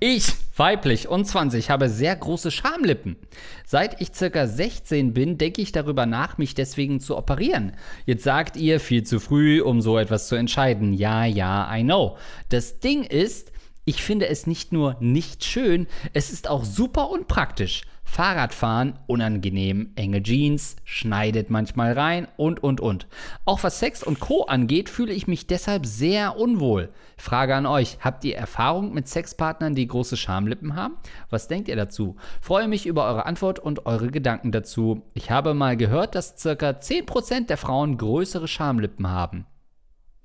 Ich, 0.00 0.32
weiblich 0.56 1.08
und 1.08 1.24
20, 1.24 1.70
habe 1.70 1.88
sehr 1.88 2.14
große 2.14 2.50
Schamlippen. 2.50 3.16
Seit 3.64 4.00
ich 4.00 4.14
circa 4.14 4.46
16 4.46 5.14
bin, 5.14 5.38
denke 5.38 5.62
ich 5.62 5.72
darüber 5.72 6.06
nach, 6.06 6.38
mich 6.38 6.54
deswegen 6.54 7.00
zu 7.00 7.16
operieren. 7.16 7.72
Jetzt 8.06 8.24
sagt 8.24 8.56
ihr, 8.56 8.80
viel 8.80 9.04
zu 9.04 9.20
früh, 9.20 9.62
um 9.62 9.80
so 9.80 9.98
etwas 9.98 10.28
zu 10.28 10.34
entscheiden. 10.34 10.92
Ja, 10.92 11.24
ja, 11.24 11.74
I 11.74 11.82
know. 11.82 12.16
Das 12.50 12.80
Ding 12.80 13.04
ist, 13.04 13.52
ich 13.84 14.02
finde 14.02 14.28
es 14.28 14.46
nicht 14.46 14.72
nur 14.72 14.96
nicht 15.00 15.44
schön, 15.44 15.86
es 16.12 16.30
ist 16.32 16.48
auch 16.48 16.64
super 16.64 17.10
unpraktisch. 17.10 17.82
Fahrradfahren, 18.06 18.98
unangenehm, 19.06 19.92
enge 19.96 20.22
Jeans, 20.22 20.76
schneidet 20.84 21.50
manchmal 21.50 21.94
rein 21.94 22.28
und, 22.36 22.62
und, 22.62 22.80
und. 22.80 23.08
Auch 23.44 23.64
was 23.64 23.80
Sex 23.80 24.02
und 24.02 24.20
Co. 24.20 24.44
angeht, 24.44 24.88
fühle 24.88 25.12
ich 25.12 25.26
mich 25.26 25.46
deshalb 25.46 25.84
sehr 25.86 26.36
unwohl. 26.36 26.90
Frage 27.16 27.56
an 27.56 27.66
euch, 27.66 27.98
habt 28.00 28.22
ihr 28.24 28.36
Erfahrung 28.36 28.92
mit 28.92 29.08
Sexpartnern, 29.08 29.74
die 29.74 29.88
große 29.88 30.16
Schamlippen 30.16 30.76
haben? 30.76 30.94
Was 31.30 31.48
denkt 31.48 31.68
ihr 31.68 31.76
dazu? 31.76 32.16
Freue 32.40 32.68
mich 32.68 32.86
über 32.86 33.04
eure 33.04 33.26
Antwort 33.26 33.58
und 33.58 33.86
eure 33.86 34.10
Gedanken 34.10 34.52
dazu. 34.52 35.02
Ich 35.14 35.30
habe 35.30 35.54
mal 35.54 35.76
gehört, 35.76 36.14
dass 36.14 36.40
ca. 36.40 36.70
10% 36.70 37.46
der 37.46 37.56
Frauen 37.56 37.96
größere 37.96 38.46
Schamlippen 38.46 39.08
haben. 39.08 39.46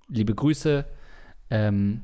Liebe 0.10 0.36
Grüße, 0.36 0.86
ähm, 1.50 2.02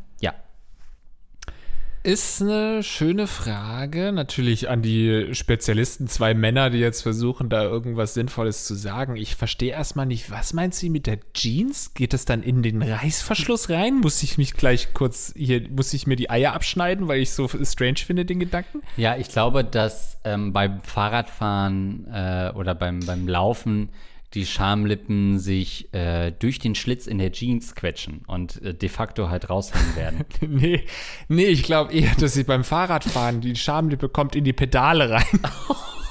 ist 2.05 2.39
eine 2.39 2.83
schöne 2.83 3.25
Frage. 3.25 4.11
Natürlich 4.11 4.69
an 4.69 4.83
die 4.83 5.33
Spezialisten, 5.33 6.07
zwei 6.07 6.35
Männer, 6.35 6.69
die 6.69 6.77
jetzt 6.77 7.01
versuchen, 7.01 7.49
da 7.49 7.63
irgendwas 7.63 8.13
Sinnvolles 8.13 8.65
zu 8.65 8.75
sagen. 8.75 9.15
Ich 9.15 9.35
verstehe 9.35 9.71
erstmal 9.71 10.05
nicht, 10.05 10.29
was 10.29 10.53
meint 10.53 10.75
sie 10.75 10.91
mit 10.91 11.07
der 11.07 11.17
Jeans? 11.33 11.95
Geht 11.95 12.13
das 12.13 12.25
dann 12.25 12.43
in 12.43 12.61
den 12.61 12.83
Reißverschluss 12.83 13.71
rein? 13.71 13.95
Muss 14.01 14.21
ich 14.21 14.37
mich 14.37 14.53
gleich 14.53 14.93
kurz 14.93 15.33
hier, 15.35 15.67
muss 15.69 15.93
ich 15.93 16.05
mir 16.05 16.15
die 16.15 16.29
Eier 16.29 16.53
abschneiden, 16.53 17.07
weil 17.07 17.21
ich 17.21 17.31
so 17.31 17.47
strange 17.47 17.97
finde, 17.97 18.23
den 18.23 18.39
Gedanken? 18.39 18.81
Ja, 18.97 19.17
ich 19.17 19.29
glaube, 19.29 19.63
dass 19.63 20.19
ähm, 20.23 20.53
beim 20.53 20.81
Fahrradfahren 20.81 22.05
äh, 22.13 22.51
oder 22.53 22.75
beim, 22.75 22.99
beim 22.99 23.27
Laufen 23.27 23.89
die 24.35 24.45
Schamlippen 24.45 25.39
sich 25.39 25.93
äh, 25.93 26.31
durch 26.31 26.59
den 26.59 26.75
Schlitz 26.75 27.07
in 27.07 27.17
der 27.17 27.31
Jeans 27.31 27.73
quetschen 27.73 28.21
und 28.27 28.61
äh, 28.61 28.73
de 28.73 28.89
facto 28.89 29.29
halt 29.29 29.49
raushängen 29.49 29.95
werden. 29.95 30.25
nee, 30.41 30.83
nee, 31.29 31.45
ich 31.45 31.63
glaube 31.63 31.93
eher, 31.93 32.13
dass 32.19 32.33
sie 32.33 32.43
beim 32.43 32.65
Fahrradfahren 32.65 33.39
die 33.39 33.55
Schamlippe 33.55 34.09
kommt 34.09 34.35
in 34.35 34.43
die 34.43 34.53
Pedale 34.53 35.09
rein. 35.09 35.39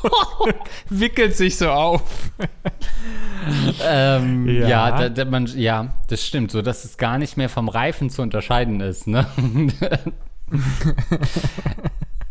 Wickelt 0.88 1.36
sich 1.36 1.56
so 1.56 1.70
auf. 1.70 2.02
ähm, 3.82 4.48
ja, 4.48 4.68
ja, 4.68 4.90
da, 4.90 5.08
da, 5.10 5.24
man, 5.26 5.46
ja, 5.46 5.94
das 6.08 6.26
stimmt, 6.26 6.50
so 6.50 6.62
dass 6.62 6.84
es 6.84 6.96
gar 6.96 7.18
nicht 7.18 7.36
mehr 7.36 7.50
vom 7.50 7.68
Reifen 7.68 8.08
zu 8.10 8.22
unterscheiden 8.22 8.80
ist. 8.80 9.06
Ne? 9.06 9.26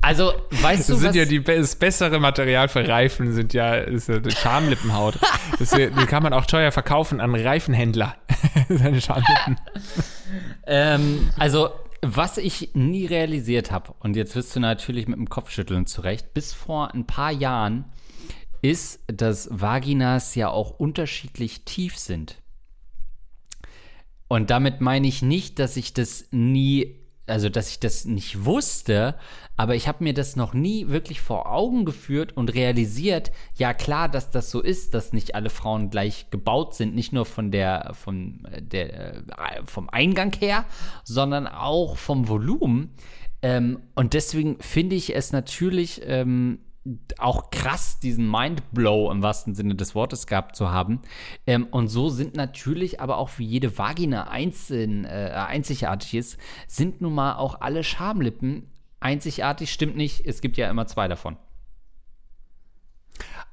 Also, 0.03 0.33
weißt 0.51 0.89
du, 0.89 0.93
Das 0.93 1.01
sind 1.01 1.09
was? 1.09 1.15
ja 1.15 1.25
die, 1.25 1.41
das 1.41 1.77
bessere 1.77 2.19
Material 2.19 2.67
für 2.67 2.85
Reifen, 2.85 3.31
sind 3.31 3.53
ja, 3.53 3.75
ist 3.75 4.09
ja 4.09 4.19
die 4.19 4.31
Schamlippenhaut. 4.31 5.17
Das, 5.59 5.69
die 5.69 6.05
kann 6.07 6.23
man 6.23 6.33
auch 6.33 6.45
teuer 6.45 6.71
verkaufen 6.71 7.21
an 7.21 7.33
Reifenhändler. 7.35 8.15
Seine 8.69 8.99
Schamlippen. 8.99 9.57
Ähm, 10.65 11.29
also, 11.37 11.69
was 12.01 12.37
ich 12.37 12.71
nie 12.73 13.05
realisiert 13.05 13.71
habe, 13.71 13.93
und 13.99 14.15
jetzt 14.15 14.35
wirst 14.35 14.53
du 14.55 14.59
natürlich 14.59 15.07
mit 15.07 15.17
dem 15.17 15.29
Kopfschütteln 15.29 15.85
zurecht, 15.85 16.33
bis 16.33 16.53
vor 16.53 16.93
ein 16.93 17.05
paar 17.05 17.31
Jahren 17.31 17.85
ist, 18.61 18.99
dass 19.07 19.47
Vaginas 19.51 20.35
ja 20.35 20.49
auch 20.49 20.71
unterschiedlich 20.71 21.63
tief 21.63 21.97
sind. 21.97 22.37
Und 24.27 24.49
damit 24.49 24.81
meine 24.81 25.07
ich 25.07 25.21
nicht, 25.21 25.59
dass 25.59 25.77
ich 25.77 25.93
das 25.93 26.25
nie, 26.31 26.99
also 27.27 27.47
dass 27.49 27.69
ich 27.69 27.79
das 27.79 28.05
nicht 28.05 28.43
wusste, 28.43 29.15
aber 29.55 29.75
ich 29.75 29.87
habe 29.87 30.03
mir 30.03 30.13
das 30.13 30.35
noch 30.35 30.53
nie 30.53 30.87
wirklich 30.87 31.21
vor 31.21 31.51
Augen 31.51 31.85
geführt 31.85 32.35
und 32.35 32.53
realisiert, 32.53 33.31
ja 33.55 33.73
klar, 33.73 34.09
dass 34.09 34.31
das 34.31 34.49
so 34.49 34.61
ist, 34.61 34.93
dass 34.93 35.13
nicht 35.13 35.35
alle 35.35 35.49
Frauen 35.49 35.89
gleich 35.89 36.29
gebaut 36.31 36.73
sind, 36.75 36.95
nicht 36.95 37.13
nur 37.13 37.25
von 37.25 37.51
der, 37.51 37.91
von 37.93 38.47
der, 38.59 39.17
äh, 39.17 39.21
vom 39.65 39.89
Eingang 39.89 40.33
her, 40.39 40.65
sondern 41.03 41.47
auch 41.47 41.97
vom 41.97 42.27
Volumen. 42.27 42.95
Ähm, 43.41 43.79
und 43.95 44.13
deswegen 44.13 44.57
finde 44.59 44.95
ich 44.95 45.15
es 45.15 45.31
natürlich 45.31 46.01
ähm, 46.05 46.59
auch 47.17 47.49
krass, 47.49 47.99
diesen 47.99 48.29
Mindblow 48.29 49.11
im 49.11 49.21
wahrsten 49.21 49.55
Sinne 49.55 49.75
des 49.75 49.95
Wortes 49.95 50.27
gehabt 50.27 50.55
zu 50.55 50.71
haben. 50.71 51.01
Ähm, 51.47 51.67
und 51.71 51.87
so 51.87 52.09
sind 52.09 52.35
natürlich, 52.35 52.99
aber 52.99 53.17
auch 53.17 53.31
wie 53.37 53.45
jede 53.45 53.77
Vagina 53.77 54.27
einzeln, 54.29 55.05
äh, 55.05 55.31
einzigartig 55.33 56.15
ist, 56.15 56.37
sind 56.67 57.01
nun 57.01 57.13
mal 57.13 57.35
auch 57.35 57.61
alle 57.61 57.83
Schamlippen 57.83 58.72
einzigartig. 59.03 59.71
Stimmt 59.71 59.95
nicht, 59.95 60.25
es 60.25 60.41
gibt 60.41 60.57
ja 60.57 60.69
immer 60.69 60.87
zwei 60.87 61.07
davon. 61.07 61.37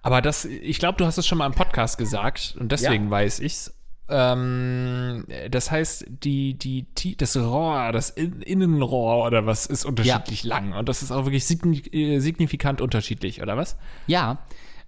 Aber 0.02 0.22
das, 0.22 0.44
ich 0.44 0.78
glaube, 0.78 0.96
du 0.98 1.04
hast 1.04 1.18
es 1.18 1.26
schon 1.26 1.38
mal 1.38 1.46
im 1.46 1.52
Podcast 1.52 1.98
gesagt 1.98 2.56
und 2.58 2.72
deswegen 2.72 3.04
Ja. 3.04 3.10
weiß 3.10 3.40
ich's. 3.40 3.74
Ähm, 4.08 5.24
das 5.50 5.70
heißt, 5.70 6.06
die, 6.08 6.54
die, 6.54 6.86
die, 6.96 7.16
das 7.16 7.36
Rohr, 7.36 7.92
das 7.92 8.10
In 8.10 8.42
Innenrohr 8.42 9.24
oder 9.24 9.46
was 9.46 9.66
ist 9.66 9.84
unterschiedlich 9.84 10.42
lang 10.42 10.72
und 10.72 10.88
das 10.88 11.02
ist 11.02 11.12
auch 11.12 11.26
wirklich 11.26 11.48
äh, 11.92 12.18
signifikant 12.18 12.80
unterschiedlich, 12.80 13.40
oder 13.40 13.56
was? 13.56 13.76
Ja, 14.08 14.38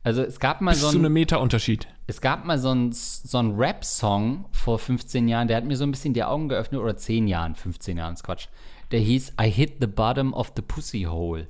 also 0.03 0.23
es 0.23 0.41
gab 0.41 0.61
mal 0.61 0.73
Bis 0.73 0.81
so 0.81 0.91
zu 0.91 0.97
ein, 0.99 1.05
einem 1.05 1.13
Meter 1.13 1.41
Unterschied. 1.41 1.87
Es 2.09 2.21
gab 2.21 2.45
mal 2.45 2.59
so 2.59 2.71
einen 2.71 2.91
so 2.93 3.39
einen 3.39 3.55
Rap-Song 3.55 4.47
vor 4.51 4.81
15 4.81 5.29
Jahren, 5.29 5.47
der 5.47 5.59
hat 5.59 5.65
mir 5.65 5.77
so 5.77 5.85
ein 5.85 5.93
bisschen 5.93 6.15
die 6.15 6.25
Augen 6.25 6.49
geöffnet, 6.49 6.81
oder 6.81 6.97
10 6.97 7.29
Jahren, 7.29 7.55
15 7.55 7.99
Jahren, 7.99 8.15
ist 8.15 8.25
Quatsch. 8.25 8.49
Der 8.93 9.01
hieß 9.01 9.35
I 9.41 9.51
hit 9.51 9.77
the 9.81 9.87
bottom 9.87 10.35
of 10.35 10.53
the 10.55 10.63
pussy 10.63 11.03
hole. 11.03 11.49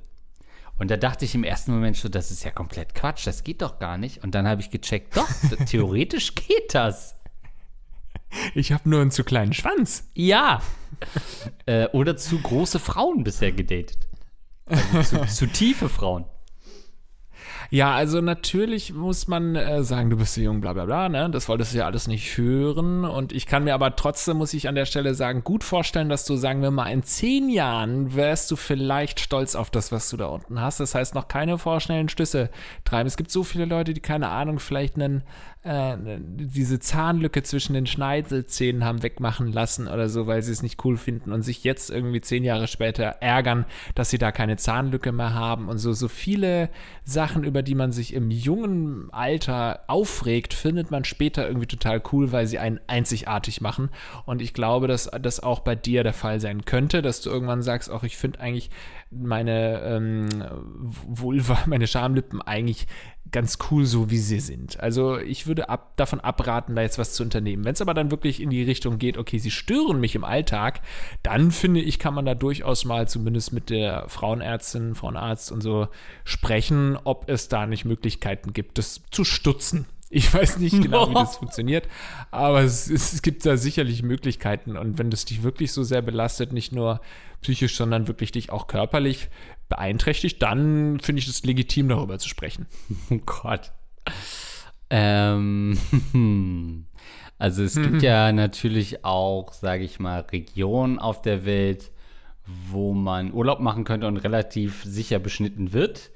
Und 0.79 0.89
da 0.89 0.97
dachte 0.97 1.25
ich 1.25 1.35
im 1.35 1.43
ersten 1.43 1.71
Moment 1.71 1.97
schon, 1.97 2.11
das 2.11 2.31
ist 2.31 2.43
ja 2.43 2.51
komplett 2.51 2.95
Quatsch, 2.95 3.27
das 3.27 3.43
geht 3.43 3.61
doch 3.61 3.79
gar 3.79 3.97
nicht. 3.97 4.23
Und 4.23 4.33
dann 4.33 4.47
habe 4.47 4.61
ich 4.61 4.71
gecheckt, 4.71 5.15
doch, 5.15 5.27
theoretisch 5.65 6.33
geht 6.33 6.73
das. 6.73 7.15
Ich 8.55 8.71
habe 8.71 8.89
nur 8.89 9.01
einen 9.01 9.11
zu 9.11 9.23
kleinen 9.23 9.53
Schwanz. 9.53 10.09
Ja. 10.15 10.61
äh, 11.65 11.87
oder 11.89 12.17
zu 12.17 12.39
große 12.39 12.79
Frauen 12.79 13.23
bisher 13.23 13.51
gedatet. 13.51 14.07
Also 14.65 15.01
zu, 15.03 15.27
zu 15.27 15.47
tiefe 15.47 15.89
Frauen. 15.89 16.25
Ja, 17.73 17.95
also 17.95 18.21
natürlich 18.21 18.93
muss 18.93 19.27
man 19.27 19.55
äh, 19.55 19.83
sagen, 19.83 20.11
du 20.11 20.17
bist 20.17 20.35
so 20.35 20.41
jung, 20.41 20.61
bla 20.61 20.73
bla 20.73 20.85
bla, 20.85 21.09
ne? 21.09 21.27
Das 21.31 21.49
wolltest 21.49 21.73
du 21.73 21.79
ja 21.79 21.87
alles 21.87 22.07
nicht 22.07 22.37
hören. 22.37 23.03
Und 23.03 23.33
ich 23.33 23.47
kann 23.47 23.63
mir 23.63 23.73
aber 23.73 23.95
trotzdem, 23.95 24.37
muss 24.37 24.53
ich 24.53 24.67
an 24.67 24.75
der 24.75 24.85
Stelle 24.85 25.15
sagen, 25.15 25.43
gut 25.43 25.63
vorstellen, 25.63 26.07
dass 26.07 26.23
du, 26.23 26.35
sagen 26.35 26.61
wir 26.61 26.69
mal, 26.69 26.91
in 26.91 27.01
zehn 27.01 27.49
Jahren 27.49 28.13
wärst 28.13 28.51
du 28.51 28.57
vielleicht 28.57 29.19
stolz 29.19 29.55
auf 29.55 29.71
das, 29.71 29.91
was 29.91 30.07
du 30.11 30.17
da 30.17 30.27
unten 30.27 30.61
hast. 30.61 30.81
Das 30.81 30.93
heißt, 30.93 31.15
noch 31.15 31.27
keine 31.27 31.57
vorschnellen 31.57 32.09
Schlüsse 32.09 32.51
treiben. 32.85 33.07
Es 33.07 33.17
gibt 33.17 33.31
so 33.31 33.43
viele 33.43 33.65
Leute, 33.65 33.95
die, 33.95 34.01
keine 34.01 34.29
Ahnung, 34.29 34.59
vielleicht 34.59 34.93
einen, 34.93 35.23
äh, 35.63 35.95
diese 36.19 36.79
Zahnlücke 36.79 37.41
zwischen 37.41 37.73
den 37.73 37.85
Schneidezähnen 37.85 38.83
haben 38.83 39.01
wegmachen 39.01 39.51
lassen 39.51 39.87
oder 39.87 40.09
so, 40.09 40.27
weil 40.27 40.41
sie 40.43 40.51
es 40.51 40.61
nicht 40.61 40.83
cool 40.83 40.97
finden 40.97 41.31
und 41.31 41.41
sich 41.41 41.63
jetzt 41.63 41.89
irgendwie 41.89 42.19
zehn 42.19 42.43
Jahre 42.43 42.67
später 42.67 43.03
ärgern, 43.03 43.65
dass 43.95 44.09
sie 44.09 44.17
da 44.17 44.33
keine 44.33 44.57
Zahnlücke 44.57 45.13
mehr 45.13 45.33
haben 45.33 45.69
und 45.69 45.77
so, 45.77 45.93
so 45.93 46.09
viele 46.09 46.69
Sachen, 47.05 47.45
über 47.45 47.63
die 47.63 47.75
man 47.75 47.93
sich 47.93 48.13
im 48.13 48.29
jungen 48.29 49.07
Alter 49.13 49.83
aufregt, 49.87 50.53
findet 50.53 50.91
man 50.91 51.05
später 51.05 51.47
irgendwie 51.47 51.67
total 51.67 52.01
cool, 52.11 52.33
weil 52.33 52.45
sie 52.45 52.59
einen 52.59 52.81
einzigartig 52.87 53.61
machen. 53.61 53.89
Und 54.25 54.41
ich 54.41 54.53
glaube, 54.53 54.87
dass 54.87 55.09
das 55.21 55.41
auch 55.41 55.59
bei 55.59 55.75
dir 55.75 56.03
der 56.03 56.13
Fall 56.13 56.41
sein 56.41 56.65
könnte, 56.65 57.01
dass 57.01 57.21
du 57.21 57.29
irgendwann 57.29 57.61
sagst, 57.61 57.89
auch 57.89 58.03
ich 58.03 58.17
finde 58.17 58.41
eigentlich 58.41 58.69
meine 59.21 59.81
ähm, 59.81 60.29
Vulva, 61.07 61.59
meine 61.65 61.87
Schamlippen 61.87 62.41
eigentlich 62.41 62.87
ganz 63.31 63.57
cool, 63.69 63.85
so 63.85 64.09
wie 64.11 64.19
sie 64.19 64.39
sind. 64.39 64.79
Also 64.79 65.17
ich 65.17 65.47
würde 65.47 65.67
ab, 65.67 65.93
davon 65.97 66.19
abraten, 66.19 66.75
da 66.75 66.83
jetzt 66.83 66.99
was 66.99 67.13
zu 67.13 67.23
unternehmen. 67.23 67.65
Wenn 67.65 67.73
es 67.73 67.81
aber 67.81 67.93
dann 67.93 68.11
wirklich 68.11 68.41
in 68.41 68.51
die 68.51 68.63
Richtung 68.63 68.99
geht, 68.99 69.17
okay, 69.17 69.39
sie 69.39 69.51
stören 69.51 69.99
mich 69.99 70.15
im 70.15 70.23
Alltag, 70.23 70.81
dann 71.23 71.51
finde 71.51 71.81
ich, 71.81 71.99
kann 71.99 72.13
man 72.13 72.25
da 72.25 72.35
durchaus 72.35 72.85
mal 72.85 73.07
zumindest 73.07 73.51
mit 73.51 73.69
der 73.69 74.07
Frauenärztin, 74.07 74.93
Frauenarzt 74.93 75.51
und 75.51 75.61
so 75.61 75.87
sprechen, 76.23 76.97
ob 77.03 77.27
es 77.27 77.49
da 77.49 77.65
nicht 77.65 77.85
Möglichkeiten 77.85 78.53
gibt, 78.53 78.77
das 78.77 79.01
zu 79.09 79.23
stutzen. 79.23 79.87
Ich 80.13 80.31
weiß 80.31 80.59
nicht 80.59 80.79
genau, 80.79 81.09
wie 81.09 81.15
das 81.15 81.37
funktioniert, 81.37 81.87
aber 82.29 82.61
es, 82.61 82.87
es, 82.87 83.23
gibt 83.23 83.43
da 83.47 83.57
sicherlich 83.57 84.03
Möglichkeiten. 84.03 84.77
Und 84.77 84.99
wenn 84.99 85.09
das 85.09 85.25
dich 85.25 85.41
wirklich 85.41 85.71
so 85.71 85.81
sehr 85.81 86.03
belastet, 86.03 86.53
nicht 86.53 86.71
nur 86.71 87.01
psychisch, 87.41 87.75
sondern 87.75 88.07
wirklich 88.07 88.31
dich 88.31 88.51
auch 88.51 88.67
körperlich 88.67 89.29
beeinträchtigt, 89.69 90.39
dann 90.43 90.99
finde 90.99 91.19
ich 91.19 91.27
es 91.27 91.43
legitim, 91.43 91.89
darüber 91.89 92.19
zu 92.19 92.29
sprechen. 92.29 92.67
Oh 93.09 93.17
Gott. 93.25 93.71
Ähm, 94.91 95.77
also 97.39 97.63
es 97.63 97.73
gibt 97.75 98.03
ja 98.03 98.31
natürlich 98.31 99.03
auch, 99.03 99.51
sage 99.51 99.83
ich 99.83 99.99
mal, 99.99 100.19
Regionen 100.31 100.99
auf 100.99 101.23
der 101.23 101.43
Welt, 101.43 101.89
wo 102.45 102.93
man 102.93 103.33
Urlaub 103.33 103.59
machen 103.59 103.85
könnte 103.85 104.07
und 104.07 104.17
relativ 104.17 104.83
sicher 104.83 105.19
beschnitten 105.19 105.71
wird. 105.71 106.11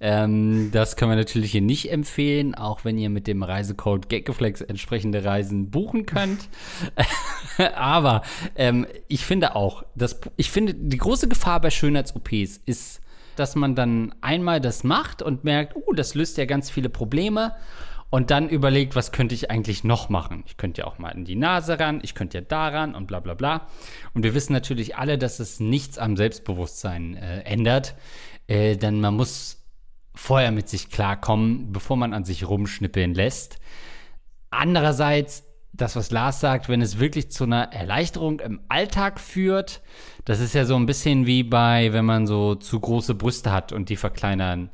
Ähm, 0.00 0.70
das 0.72 0.96
können 0.96 1.10
wir 1.10 1.16
natürlich 1.16 1.52
hier 1.52 1.60
nicht 1.60 1.90
empfehlen, 1.90 2.54
auch 2.54 2.84
wenn 2.84 2.96
ihr 2.96 3.10
mit 3.10 3.26
dem 3.26 3.42
Reisecode 3.42 4.08
Gaggeflex 4.08 4.62
entsprechende 4.62 5.24
Reisen 5.24 5.70
buchen 5.70 6.06
könnt. 6.06 6.48
Aber 7.76 8.22
ähm, 8.54 8.86
ich 9.08 9.24
finde 9.26 9.54
auch, 9.54 9.84
dass, 9.94 10.20
ich 10.36 10.50
finde, 10.50 10.74
die 10.74 10.98
große 10.98 11.28
Gefahr 11.28 11.60
bei 11.60 11.70
Schönheits-OPs 11.70 12.60
ist, 12.64 13.00
dass 13.36 13.54
man 13.54 13.74
dann 13.74 14.14
einmal 14.22 14.60
das 14.60 14.82
macht 14.82 15.20
und 15.20 15.44
merkt, 15.44 15.76
uh, 15.76 15.92
das 15.92 16.14
löst 16.14 16.38
ja 16.38 16.46
ganz 16.46 16.70
viele 16.70 16.88
Probleme 16.88 17.52
und 18.10 18.30
dann 18.30 18.48
überlegt, 18.48 18.94
was 18.94 19.12
könnte 19.12 19.34
ich 19.34 19.50
eigentlich 19.50 19.84
noch 19.84 20.08
machen? 20.08 20.44
Ich 20.46 20.56
könnte 20.56 20.82
ja 20.82 20.86
auch 20.86 20.98
mal 20.98 21.10
in 21.10 21.24
die 21.24 21.36
Nase 21.36 21.78
ran, 21.78 22.00
ich 22.02 22.14
könnte 22.14 22.38
ja 22.38 22.44
daran 22.44 22.94
und 22.94 23.06
bla 23.06 23.20
bla 23.20 23.34
bla. 23.34 23.66
Und 24.14 24.22
wir 24.22 24.34
wissen 24.34 24.52
natürlich 24.52 24.96
alle, 24.96 25.18
dass 25.18 25.40
es 25.40 25.60
nichts 25.60 25.98
am 25.98 26.16
Selbstbewusstsein 26.16 27.16
äh, 27.16 27.40
ändert, 27.40 27.94
äh, 28.46 28.76
denn 28.76 29.00
man 29.00 29.14
muss 29.14 29.64
vorher 30.14 30.52
mit 30.52 30.68
sich 30.68 30.90
klarkommen, 30.90 31.72
bevor 31.72 31.96
man 31.96 32.14
an 32.14 32.24
sich 32.24 32.48
rumschnippeln 32.48 33.14
lässt. 33.14 33.58
Andererseits, 34.50 35.44
das, 35.72 35.94
was 35.94 36.10
Lars 36.10 36.40
sagt, 36.40 36.70
wenn 36.70 36.80
es 36.80 36.98
wirklich 36.98 37.30
zu 37.30 37.44
einer 37.44 37.72
Erleichterung 37.72 38.40
im 38.40 38.60
Alltag 38.68 39.20
führt, 39.20 39.82
das 40.24 40.40
ist 40.40 40.54
ja 40.54 40.64
so 40.64 40.74
ein 40.76 40.86
bisschen 40.86 41.26
wie 41.26 41.42
bei, 41.42 41.92
wenn 41.92 42.06
man 42.06 42.26
so 42.26 42.54
zu 42.54 42.80
große 42.80 43.14
Brüste 43.14 43.52
hat 43.52 43.72
und 43.72 43.90
die 43.90 43.96
verkleinern 43.96 44.70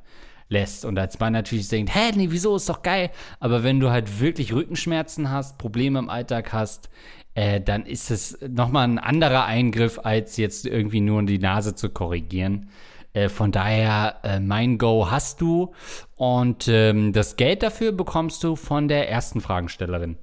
lässt. 0.53 0.85
Und 0.85 0.99
als 0.99 1.19
man 1.19 1.33
natürlich 1.33 1.69
denkt, 1.69 1.93
hä, 1.95 2.13
nee, 2.15 2.29
wieso, 2.31 2.55
ist 2.55 2.69
doch 2.69 2.83
geil. 2.83 3.11
Aber 3.41 3.65
wenn 3.65 3.81
du 3.81 3.91
halt 3.91 4.21
wirklich 4.21 4.53
Rückenschmerzen 4.53 5.31
hast, 5.31 5.59
Probleme 5.59 5.99
im 5.99 6.09
Alltag 6.09 6.53
hast, 6.53 6.91
äh, 7.35 7.61
dann 7.61 7.87
ist 7.87 8.11
es 8.11 8.39
nochmal 8.47 8.85
ein 8.85 8.99
anderer 8.99 9.47
Eingriff, 9.47 9.99
als 10.03 10.37
jetzt 10.37 10.67
irgendwie 10.67 11.01
nur 11.01 11.23
die 11.25 11.39
Nase 11.39 11.75
zu 11.75 11.89
korrigieren. 11.89 12.69
Äh, 13.15 13.29
von 13.29 13.53
daher, 13.53 14.21
äh, 14.23 14.39
mein 14.41 14.79
Go 14.79 15.11
hast 15.11 15.41
du. 15.41 15.73
Und 16.17 16.69
ähm, 16.69 17.13
das 17.13 17.37
Geld 17.37 17.63
dafür 17.63 17.93
bekommst 17.93 18.45
du 18.45 18.57
von 18.57 18.89
der 18.89 19.11
ersten 19.11 19.41
Fragenstellerin. 19.41 20.17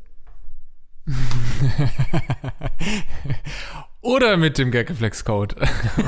Oder 4.10 4.38
mit 4.38 4.58
dem 4.58 4.72
Gaggeflex-Code. 4.72 5.56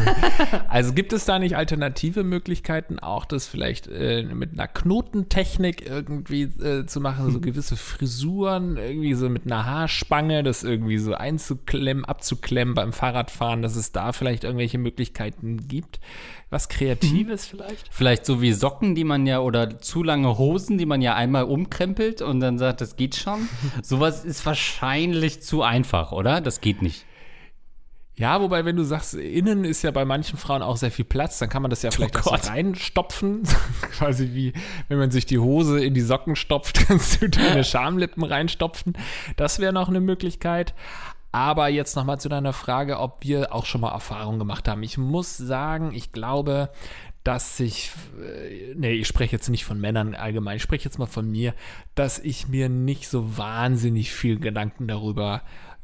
also 0.70 0.91
gibt 0.91 1.14
es 1.14 1.26
da 1.26 1.38
nicht 1.38 1.56
alternative 1.56 2.24
Möglichkeiten, 2.24 2.97
auch 2.97 3.26
das 3.26 3.45
vielleicht 3.45 3.86
äh, 3.86 4.24
mit 4.24 4.54
einer 4.54 4.68
Knotentechnik 4.68 5.86
irgendwie 5.88 6.41
äh, 6.41 6.88
zu 6.88 6.99
machen, 6.99 7.32
so 7.32 7.39
gewisse 7.39 7.78
Frisuren, 7.78 8.78
irgendwie 8.78 9.14
so 9.14 9.30
mit 9.30 9.45
einer 9.45 9.68
Haarspange, 9.68 10.41
das 10.41 10.64
irgendwie 10.64 10.97
so 10.97 11.14
einzuklemmen, 11.14 12.04
abzuklemmen 12.04 12.74
beim 12.74 12.91
Fahrradfahren, 12.91 13.62
dass 13.62 13.76
es 13.76 13.91
da 13.91 14.14
vielleicht 14.14 14.45
irgendwelche 14.45 14.80
Möglichkeiten 14.80 15.68
gibt. 15.68 15.99
Was 16.49 16.70
Kreatives 16.70 17.45
vielleicht? 17.45 17.88
Vielleicht 17.91 18.26
so 18.26 18.41
wie 18.41 18.54
Socken, 18.54 18.95
die 18.95 19.04
man 19.04 19.28
ja, 19.28 19.41
oder 19.41 19.78
zu 19.78 20.02
lange 20.02 20.39
Hosen, 20.39 20.80
die 20.80 20.88
man 20.88 21.04
ja 21.04 21.14
einmal 21.14 21.43
umkrempelt 21.43 22.24
und 22.24 22.39
dann 22.39 22.58
sagt, 22.58 22.82
das 22.82 22.95
geht 22.95 23.14
schon. 23.14 23.47
Sowas 23.84 24.26
ist 24.26 24.43
wahrscheinlich 24.43 25.43
zu 25.43 25.62
einfach, 25.62 26.12
oder? 26.12 26.41
Das 26.41 26.62
geht 26.62 26.82
nicht. 26.82 27.06
Ja, 28.22 28.39
wobei, 28.39 28.65
wenn 28.65 28.76
du 28.76 28.84
sagst, 28.84 29.15
innen 29.15 29.65
ist 29.65 29.82
ja 29.82 29.89
bei 29.89 30.05
manchen 30.05 30.38
Frauen 30.38 30.61
auch 30.61 30.78
sehr 30.78 30.91
viel 30.91 31.05
Platz, 31.05 31.39
dann 31.39 31.49
kann 31.49 31.63
man 31.63 31.72
das 31.72 31.82
ja 31.82 31.89
vielleicht 31.89 32.19
auch 32.19 32.38
so 32.38 32.51
reinstopfen. 32.51 33.41
Quasi 33.82 34.30
wie, 34.34 34.53
wenn 34.89 34.99
man 34.99 35.09
sich 35.09 35.26
die 35.26 35.39
Hose 35.39 35.84
in 35.84 35.95
die 35.95 36.01
Socken 36.01 36.36
stopft, 36.36 36.88
kannst 36.88 37.19
du 37.19 37.30
deine 37.30 37.63
Schamlippen 37.63 38.24
reinstopfen. 38.24 38.93
Das 39.38 39.57
wäre 39.57 39.74
noch 39.74 39.89
eine 39.89 40.01
Möglichkeit. 40.01 40.76
Aber 41.32 41.69
jetzt 41.69 41.95
nochmal 41.95 42.19
zu 42.19 42.30
deiner 42.30 42.53
Frage, 42.53 42.99
ob 42.99 43.24
wir 43.24 43.55
auch 43.55 43.65
schon 43.65 43.82
mal 43.82 43.91
Erfahrungen 43.91 44.38
gemacht 44.38 44.67
haben. 44.67 44.84
Ich 44.84 44.99
muss 44.99 45.36
sagen, 45.36 45.91
ich 45.91 46.11
glaube, 46.11 46.69
dass 47.24 47.59
ich, 47.59 47.89
äh, 48.22 48.76
nee, 48.76 48.93
ich 48.93 49.07
spreche 49.07 49.36
jetzt 49.36 49.49
nicht 49.49 49.65
von 49.65 49.82
Männern 49.82 50.13
allgemein, 50.13 50.57
ich 50.57 50.63
spreche 50.63 50.86
jetzt 50.86 50.99
mal 50.99 51.07
von 51.07 51.28
mir, 51.28 51.55
dass 51.95 52.19
ich 52.19 52.47
mir 52.47 52.69
nicht 52.69 53.07
so 53.07 53.36
wahnsinnig 53.36 54.11
viel 54.11 54.38
Gedanken 54.38 54.88
darüber 54.88 55.41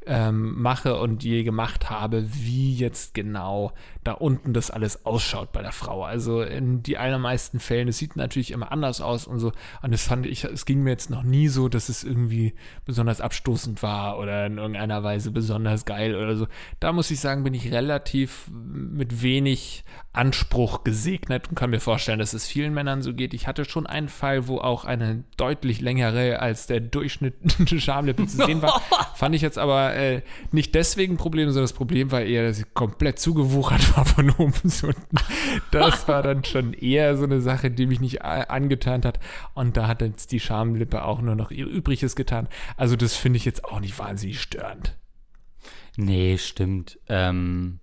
ähm, 0.07 0.61
mache 0.61 0.99
und 0.99 1.23
je 1.23 1.43
gemacht 1.43 1.89
habe, 1.89 2.25
wie 2.33 2.75
jetzt 2.75 3.13
genau 3.13 3.73
da 4.03 4.13
unten 4.13 4.53
das 4.53 4.71
alles 4.71 5.05
ausschaut 5.05 5.51
bei 5.51 5.61
der 5.61 5.73
Frau. 5.73 6.03
Also 6.03 6.41
in 6.41 6.81
die 6.81 6.97
allermeisten 6.97 7.59
Fällen, 7.59 7.89
es 7.89 7.97
sieht 7.97 8.15
natürlich 8.15 8.51
immer 8.51 8.71
anders 8.71 9.01
aus 9.01 9.27
und 9.27 9.39
so. 9.39 9.51
Und 9.81 9.91
das 9.91 10.03
fand 10.03 10.25
ich, 10.25 10.45
es 10.45 10.65
ging 10.65 10.81
mir 10.81 10.91
jetzt 10.91 11.09
noch 11.09 11.23
nie 11.23 11.49
so, 11.49 11.67
dass 11.67 11.89
es 11.89 12.03
irgendwie 12.03 12.53
besonders 12.85 13.19
abstoßend 13.19 13.83
war 13.83 14.17
oder 14.17 14.45
in 14.45 14.57
irgendeiner 14.57 15.03
Weise 15.03 15.31
besonders 15.31 15.83
geil 15.85 16.15
oder 16.15 16.37
so. 16.37 16.47
Da 16.79 16.93
muss 16.93 17.11
ich 17.11 17.19
sagen, 17.19 17.43
bin 17.43 17.53
ich 17.53 17.71
relativ 17.71 18.49
mit 18.49 19.21
wenig 19.21 19.83
Anspruch 20.13 20.83
gesegnet 20.83 21.49
und 21.49 21.55
kann 21.55 21.69
mir 21.69 21.79
vorstellen, 21.79 22.19
dass 22.19 22.33
es 22.33 22.47
vielen 22.47 22.73
Männern 22.73 23.01
so 23.01 23.13
geht. 23.13 23.33
Ich 23.33 23.45
hatte 23.45 23.65
schon 23.65 23.85
einen 23.85 24.09
Fall, 24.09 24.47
wo 24.47 24.57
auch 24.59 24.85
eine 24.85 25.23
deutlich 25.35 25.81
längere 25.81 26.39
als 26.39 26.65
der 26.65 26.79
Durchschnitt 26.79 27.35
Schamlippe 27.77 28.25
zu 28.25 28.37
sehen 28.45 28.61
war. 28.61 28.81
Fand 29.15 29.35
ich 29.35 29.41
jetzt 29.41 29.57
aber 29.57 29.93
äh, 29.97 30.21
nicht 30.51 30.75
deswegen 30.75 31.15
ein 31.15 31.17
Problem, 31.17 31.49
sondern 31.49 31.63
das 31.63 31.73
Problem 31.73 32.11
war 32.11 32.21
eher, 32.21 32.47
dass 32.47 32.57
sie 32.57 32.65
komplett 32.73 33.19
zugewuchert 33.19 33.97
war 33.97 34.05
von 34.05 34.29
oben 34.31 34.53
bis 34.63 34.83
unten. 34.83 35.17
Das 35.71 36.07
war 36.07 36.23
dann 36.23 36.43
schon 36.43 36.73
eher 36.73 37.17
so 37.17 37.23
eine 37.23 37.41
Sache, 37.41 37.71
die 37.71 37.85
mich 37.87 37.99
nicht 37.99 38.21
angetan 38.23 39.03
hat. 39.03 39.19
Und 39.53 39.77
da 39.77 39.87
hat 39.87 40.01
jetzt 40.01 40.31
die 40.31 40.39
Schamlippe 40.39 41.03
auch 41.03 41.21
nur 41.21 41.35
noch 41.35 41.51
ihr 41.51 41.65
Übriges 41.65 42.15
getan. 42.15 42.47
Also 42.75 42.95
das 42.95 43.15
finde 43.15 43.37
ich 43.37 43.45
jetzt 43.45 43.65
auch 43.65 43.79
nicht 43.79 43.97
wahnsinnig 43.99 44.41
störend. 44.41 44.95
Nee, 45.97 46.37
stimmt. 46.37 46.99
Ähm, 47.09 47.79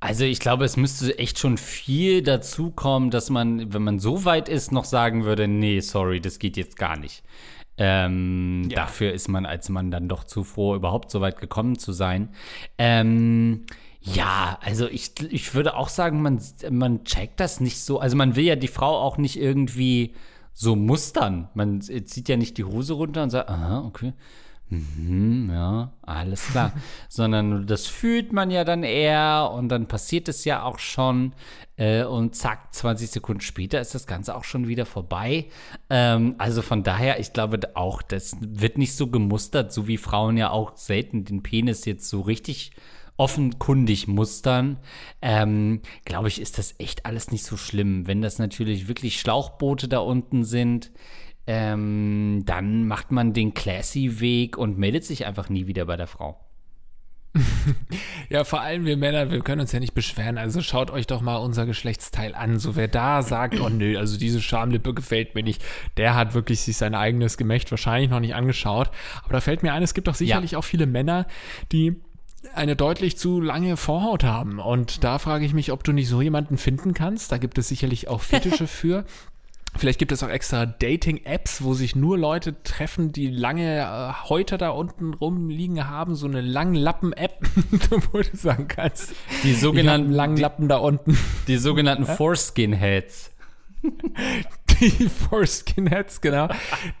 also 0.00 0.24
ich 0.24 0.40
glaube, 0.40 0.64
es 0.64 0.78
müsste 0.78 1.18
echt 1.18 1.38
schon 1.38 1.58
viel 1.58 2.22
dazu 2.22 2.70
kommen, 2.70 3.10
dass 3.10 3.28
man, 3.28 3.72
wenn 3.74 3.82
man 3.82 3.98
so 3.98 4.24
weit 4.24 4.48
ist, 4.48 4.72
noch 4.72 4.86
sagen 4.86 5.24
würde, 5.24 5.46
nee, 5.46 5.80
sorry, 5.80 6.20
das 6.20 6.38
geht 6.38 6.56
jetzt 6.56 6.76
gar 6.76 6.96
nicht. 6.96 7.22
Ähm, 7.82 8.68
ja. 8.68 8.76
Dafür 8.76 9.14
ist 9.14 9.28
man 9.28 9.46
als 9.46 9.70
Mann 9.70 9.90
dann 9.90 10.06
doch 10.06 10.24
zu 10.24 10.44
froh, 10.44 10.74
überhaupt 10.74 11.10
so 11.10 11.22
weit 11.22 11.40
gekommen 11.40 11.78
zu 11.78 11.92
sein. 11.92 12.28
Ähm, 12.76 13.64
ja, 14.02 14.58
also 14.60 14.86
ich, 14.86 15.12
ich 15.30 15.54
würde 15.54 15.74
auch 15.74 15.88
sagen, 15.88 16.20
man, 16.20 16.42
man 16.70 17.04
checkt 17.04 17.40
das 17.40 17.58
nicht 17.58 17.80
so. 17.80 17.98
Also 17.98 18.18
man 18.18 18.36
will 18.36 18.44
ja 18.44 18.56
die 18.56 18.68
Frau 18.68 18.98
auch 18.98 19.16
nicht 19.16 19.40
irgendwie 19.40 20.14
so 20.52 20.76
mustern. 20.76 21.48
Man 21.54 21.80
zieht 21.80 22.28
ja 22.28 22.36
nicht 22.36 22.58
die 22.58 22.64
Hose 22.64 22.92
runter 22.92 23.22
und 23.22 23.30
sagt, 23.30 23.48
aha, 23.48 23.80
okay. 23.86 24.12
Mhm, 24.70 25.50
ja, 25.52 25.92
alles 26.02 26.46
klar. 26.46 26.72
Sondern 27.08 27.66
das 27.66 27.86
fühlt 27.86 28.32
man 28.32 28.50
ja 28.50 28.64
dann 28.64 28.84
eher 28.84 29.50
und 29.52 29.68
dann 29.68 29.88
passiert 29.88 30.28
es 30.28 30.44
ja 30.44 30.62
auch 30.62 30.78
schon. 30.78 31.32
Äh, 31.76 32.04
und 32.04 32.36
zack, 32.36 32.72
20 32.74 33.10
Sekunden 33.10 33.40
später 33.40 33.80
ist 33.80 33.94
das 33.94 34.06
Ganze 34.06 34.36
auch 34.36 34.44
schon 34.44 34.68
wieder 34.68 34.86
vorbei. 34.86 35.46
Ähm, 35.88 36.36
also 36.38 36.62
von 36.62 36.84
daher, 36.84 37.18
ich 37.18 37.32
glaube 37.32 37.58
auch, 37.74 38.00
das 38.00 38.36
wird 38.40 38.78
nicht 38.78 38.94
so 38.94 39.08
gemustert, 39.08 39.72
so 39.72 39.88
wie 39.88 39.96
Frauen 39.96 40.36
ja 40.36 40.50
auch 40.50 40.76
selten 40.76 41.24
den 41.24 41.42
Penis 41.42 41.84
jetzt 41.84 42.08
so 42.08 42.20
richtig 42.20 42.72
offenkundig 43.16 44.08
mustern, 44.08 44.78
ähm, 45.20 45.82
glaube 46.06 46.28
ich, 46.28 46.40
ist 46.40 46.56
das 46.56 46.74
echt 46.78 47.04
alles 47.04 47.30
nicht 47.30 47.44
so 47.44 47.58
schlimm. 47.58 48.06
Wenn 48.06 48.22
das 48.22 48.38
natürlich 48.38 48.88
wirklich 48.88 49.20
Schlauchboote 49.20 49.88
da 49.88 49.98
unten 49.98 50.42
sind, 50.42 50.90
ähm, 51.46 52.42
dann 52.46 52.86
macht 52.86 53.10
man 53.10 53.32
den 53.32 53.54
Classy-Weg 53.54 54.56
und 54.56 54.78
meldet 54.78 55.04
sich 55.04 55.26
einfach 55.26 55.48
nie 55.48 55.66
wieder 55.66 55.84
bei 55.86 55.96
der 55.96 56.06
Frau. 56.06 56.38
ja, 58.28 58.42
vor 58.42 58.60
allem 58.60 58.84
wir 58.84 58.96
Männer, 58.96 59.30
wir 59.30 59.40
können 59.40 59.60
uns 59.60 59.72
ja 59.72 59.78
nicht 59.78 59.94
beschweren. 59.94 60.36
Also 60.36 60.62
schaut 60.62 60.90
euch 60.90 61.06
doch 61.06 61.20
mal 61.20 61.36
unser 61.36 61.64
Geschlechtsteil 61.64 62.34
an. 62.34 62.58
So 62.58 62.74
wer 62.74 62.88
da 62.88 63.22
sagt, 63.22 63.60
oh 63.60 63.68
nö, 63.68 63.96
also 63.98 64.18
diese 64.18 64.42
Schamlippe 64.42 64.94
gefällt 64.94 65.34
mir 65.34 65.42
nicht, 65.42 65.62
der 65.96 66.14
hat 66.14 66.34
wirklich 66.34 66.60
sich 66.60 66.76
sein 66.76 66.94
eigenes 66.94 67.36
Gemächt 67.36 67.70
wahrscheinlich 67.70 68.10
noch 68.10 68.20
nicht 68.20 68.34
angeschaut. 68.34 68.90
Aber 69.22 69.34
da 69.34 69.40
fällt 69.40 69.62
mir 69.62 69.72
ein, 69.72 69.82
es 69.82 69.94
gibt 69.94 70.08
doch 70.08 70.14
sicherlich 70.14 70.52
ja. 70.52 70.58
auch 70.58 70.64
viele 70.64 70.86
Männer, 70.86 71.26
die 71.70 72.00
eine 72.54 72.74
deutlich 72.74 73.16
zu 73.16 73.40
lange 73.40 73.76
Vorhaut 73.76 74.24
haben. 74.24 74.58
Und 74.58 75.04
da 75.04 75.18
frage 75.18 75.44
ich 75.44 75.52
mich, 75.52 75.72
ob 75.72 75.84
du 75.84 75.92
nicht 75.92 76.08
so 76.08 76.22
jemanden 76.22 76.58
finden 76.58 76.94
kannst. 76.94 77.30
Da 77.30 77.38
gibt 77.38 77.58
es 77.58 77.68
sicherlich 77.68 78.08
auch 78.08 78.22
Fetische 78.22 78.66
für. 78.66 79.04
Vielleicht 79.76 79.98
gibt 79.98 80.12
es 80.12 80.22
auch 80.22 80.28
extra 80.28 80.66
Dating-Apps, 80.66 81.62
wo 81.62 81.74
sich 81.74 81.94
nur 81.94 82.18
Leute 82.18 82.62
treffen, 82.62 83.12
die 83.12 83.28
lange 83.28 83.78
äh, 83.78 84.28
Häute 84.28 84.58
da 84.58 84.70
unten 84.70 85.14
rumliegen 85.14 85.88
haben, 85.88 86.14
so 86.16 86.26
eine 86.26 86.40
Langlappen-App, 86.40 87.38
wo 88.12 88.18
du 88.18 88.36
sagen 88.36 88.68
kannst. 88.68 89.14
Die 89.44 89.54
sogenannten 89.54 90.10
Langlappen 90.10 90.68
da 90.68 90.78
unten. 90.78 91.16
Die 91.46 91.56
sogenannten 91.56 92.04
Foreskin-Heads. 92.16 93.30
die 94.98 95.08
Foreskin-Heads, 95.08 96.20
genau. 96.20 96.48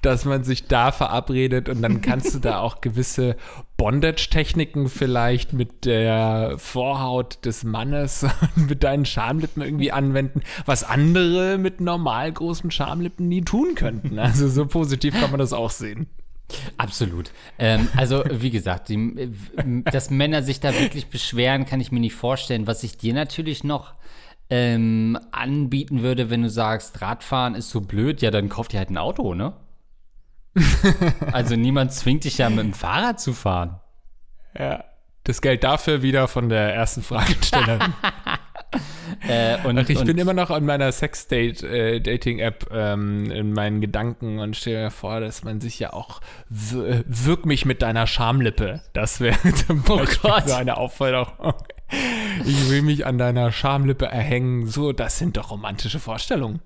Dass 0.02 0.24
man 0.24 0.44
sich 0.44 0.66
da 0.66 0.92
verabredet 0.92 1.68
und 1.68 1.82
dann 1.82 2.00
kannst 2.02 2.34
du 2.34 2.38
da 2.38 2.60
auch 2.60 2.80
gewisse 2.80 3.36
Bondage-Techniken 3.76 4.88
vielleicht 4.88 5.52
mit 5.52 5.86
der 5.86 6.54
Vorhaut 6.58 7.44
des 7.44 7.64
Mannes 7.64 8.26
mit 8.54 8.84
deinen 8.84 9.06
Schamlippen 9.06 9.62
irgendwie 9.62 9.92
anwenden, 9.92 10.42
was 10.66 10.84
andere 10.84 11.58
mit 11.58 11.80
normal 11.80 12.30
großen 12.30 12.70
Schamlippen 12.70 13.28
nie 13.28 13.42
tun 13.42 13.74
könnten. 13.74 14.18
Also 14.18 14.48
so 14.48 14.66
positiv 14.66 15.18
kann 15.18 15.30
man 15.30 15.40
das 15.40 15.52
auch 15.52 15.70
sehen. 15.70 16.08
Absolut. 16.76 17.30
Ähm, 17.58 17.88
also, 17.96 18.24
wie 18.28 18.50
gesagt, 18.50 18.88
die, 18.88 19.30
dass 19.84 20.10
Männer 20.10 20.42
sich 20.42 20.60
da 20.60 20.74
wirklich 20.78 21.06
beschweren, 21.06 21.64
kann 21.64 21.80
ich 21.80 21.92
mir 21.92 22.00
nicht 22.00 22.14
vorstellen. 22.14 22.66
Was 22.66 22.82
ich 22.82 22.98
dir 22.98 23.14
natürlich 23.14 23.64
noch 23.64 23.94
ähm, 24.50 25.18
anbieten 25.30 26.02
würde, 26.02 26.28
wenn 26.28 26.42
du 26.42 26.50
sagst, 26.50 27.00
Radfahren 27.00 27.54
ist 27.54 27.70
so 27.70 27.80
blöd, 27.80 28.20
ja, 28.20 28.30
dann 28.30 28.48
kauf 28.48 28.68
dir 28.68 28.78
halt 28.78 28.90
ein 28.90 28.98
Auto, 28.98 29.34
ne? 29.34 29.54
also 31.32 31.54
niemand 31.54 31.92
zwingt 31.92 32.24
dich 32.24 32.38
ja 32.38 32.50
mit 32.50 32.58
dem 32.58 32.74
Fahrrad 32.74 33.20
zu 33.20 33.32
fahren. 33.32 33.80
Ja. 34.58 34.84
Das 35.24 35.42
Geld 35.42 35.62
dafür 35.62 36.02
wieder 36.02 36.28
von 36.28 36.48
der 36.48 36.74
ersten 36.74 37.02
Fragestellerin. 37.02 37.92
äh, 39.28 39.58
und, 39.64 39.78
Ach, 39.78 39.88
ich 39.88 39.98
und, 39.98 40.06
bin 40.06 40.18
immer 40.18 40.32
noch 40.32 40.50
an 40.50 40.64
meiner 40.64 40.90
Sex-Dating-App 40.90 42.72
äh, 42.72 42.92
ähm, 42.92 43.30
in 43.30 43.52
meinen 43.52 43.80
Gedanken 43.80 44.38
und 44.38 44.56
stelle 44.56 44.84
mir 44.84 44.90
vor, 44.90 45.20
dass 45.20 45.44
man 45.44 45.60
sich 45.60 45.78
ja 45.78 45.92
auch 45.92 46.20
wirk 46.48 47.44
mich 47.46 47.64
mit 47.66 47.82
deiner 47.82 48.06
Schamlippe. 48.06 48.80
Das 48.92 49.20
wäre 49.20 49.38
zum 49.66 49.82
Beispiel 49.82 50.30
oh 50.30 50.40
so 50.46 50.54
eine 50.54 50.78
Aufforderung. 50.78 51.54
Ich 52.44 52.70
will 52.70 52.82
mich 52.82 53.06
an 53.06 53.18
deiner 53.18 53.52
Schamlippe 53.52 54.06
erhängen. 54.06 54.66
So, 54.66 54.92
das 54.92 55.18
sind 55.18 55.36
doch 55.36 55.50
romantische 55.50 56.00
Vorstellungen. 56.00 56.60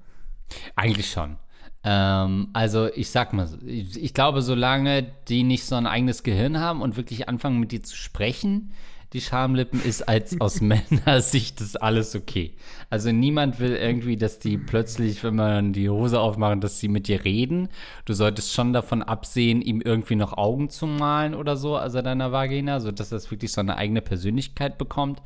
Eigentlich 0.76 1.10
schon. 1.10 1.36
Ähm, 1.82 2.48
also 2.52 2.88
ich 2.94 3.10
sag 3.10 3.32
mal, 3.32 3.48
ich, 3.66 4.02
ich, 4.02 4.14
glaube, 4.14 4.42
solange 4.42 5.02
die 5.28 5.42
nicht 5.42 5.64
so 5.64 5.74
ein 5.74 5.86
eigenes 5.86 6.22
Gehirn 6.22 6.58
haben 6.58 6.80
und 6.80 6.96
wirklich 6.96 7.28
anfangen 7.28 7.60
mit 7.60 7.72
dir 7.72 7.82
zu 7.82 7.96
sprechen, 7.96 8.72
die 9.14 9.20
Schamlippen, 9.20 9.82
ist 9.82 10.08
als 10.08 10.38
aus 10.40 10.60
Männersicht 10.60 11.60
das 11.60 11.76
alles 11.76 12.14
okay. 12.14 12.54
Also 12.90 13.12
niemand 13.12 13.60
will 13.60 13.74
irgendwie, 13.74 14.16
dass 14.16 14.38
die 14.38 14.58
plötzlich, 14.58 15.22
wenn 15.24 15.36
man 15.36 15.72
die 15.72 15.88
Hose 15.88 16.20
aufmachen, 16.20 16.60
dass 16.60 16.80
sie 16.80 16.88
mit 16.88 17.08
dir 17.08 17.24
reden. 17.24 17.68
Du 18.04 18.12
solltest 18.12 18.52
schon 18.52 18.72
davon 18.72 19.02
absehen, 19.02 19.62
ihm 19.62 19.80
irgendwie 19.80 20.16
noch 20.16 20.36
Augen 20.36 20.68
zu 20.68 20.86
malen 20.86 21.34
oder 21.34 21.56
so, 21.56 21.76
also 21.76 22.02
deiner 22.02 22.32
Vagina, 22.32 22.80
sodass 22.80 23.08
das 23.08 23.30
wirklich 23.30 23.52
so 23.52 23.60
eine 23.60 23.76
eigene 23.76 24.02
Persönlichkeit 24.02 24.76
bekommt. 24.76 25.22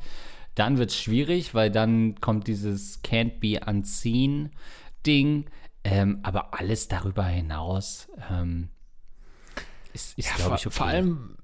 Dann 0.55 0.77
wird 0.77 0.91
es 0.91 0.97
schwierig, 0.97 1.53
weil 1.53 1.71
dann 1.71 2.19
kommt 2.21 2.47
dieses 2.47 3.03
Can't 3.03 3.39
be 3.39 3.59
unseen 3.65 4.51
Ding. 5.05 5.45
Ähm, 5.83 6.19
aber 6.23 6.53
alles 6.59 6.87
darüber 6.89 7.23
hinaus 7.23 8.09
ähm, 8.29 8.69
ist, 9.93 10.17
ist 10.17 10.29
ja, 10.29 10.35
glaube 10.35 10.55
ich, 10.57 10.67
okay. 10.67 10.75
Vor 10.75 10.87
allem, 10.87 11.37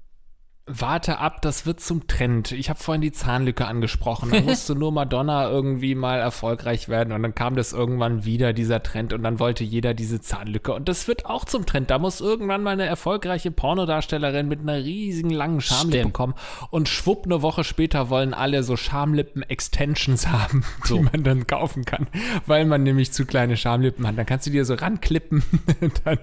Warte 0.68 1.20
ab, 1.20 1.42
das 1.42 1.64
wird 1.64 1.78
zum 1.78 2.08
Trend. 2.08 2.50
Ich 2.50 2.68
habe 2.70 2.80
vorhin 2.80 3.00
die 3.00 3.12
Zahnlücke 3.12 3.68
angesprochen. 3.68 4.32
Da 4.32 4.40
musste 4.40 4.74
nur 4.74 4.90
Madonna 4.90 5.48
irgendwie 5.48 5.94
mal 5.94 6.18
erfolgreich 6.18 6.88
werden 6.88 7.12
und 7.12 7.22
dann 7.22 7.36
kam 7.36 7.54
das 7.54 7.72
irgendwann 7.72 8.24
wieder, 8.24 8.52
dieser 8.52 8.82
Trend, 8.82 9.12
und 9.12 9.22
dann 9.22 9.38
wollte 9.38 9.62
jeder 9.62 9.94
diese 9.94 10.20
Zahnlücke. 10.20 10.72
Und 10.72 10.88
das 10.88 11.06
wird 11.06 11.24
auch 11.24 11.44
zum 11.44 11.66
Trend. 11.66 11.90
Da 11.90 12.00
muss 12.00 12.20
irgendwann 12.20 12.64
mal 12.64 12.72
eine 12.72 12.84
erfolgreiche 12.84 13.52
Pornodarstellerin 13.52 14.48
mit 14.48 14.58
einer 14.58 14.78
riesigen 14.78 15.30
langen 15.30 15.60
Schamlippe 15.60 16.10
kommen. 16.10 16.34
Und 16.70 16.88
schwupp, 16.88 17.26
eine 17.26 17.42
Woche 17.42 17.62
später 17.62 18.10
wollen 18.10 18.34
alle 18.34 18.64
so 18.64 18.76
Schamlippen-Extensions 18.76 20.26
haben, 20.26 20.64
so. 20.82 20.96
die 20.96 21.02
man 21.04 21.22
dann 21.22 21.46
kaufen 21.46 21.84
kann, 21.84 22.08
weil 22.46 22.64
man 22.64 22.82
nämlich 22.82 23.12
zu 23.12 23.24
kleine 23.24 23.56
Schamlippen 23.56 24.04
hat. 24.04 24.18
Dann 24.18 24.26
kannst 24.26 24.48
du 24.48 24.50
dir 24.50 24.64
so 24.64 24.74
ranklippen. 24.74 25.44
dann, 26.04 26.18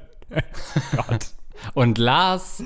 Gott. 0.98 1.28
Und 1.76 1.98
Lars 1.98 2.62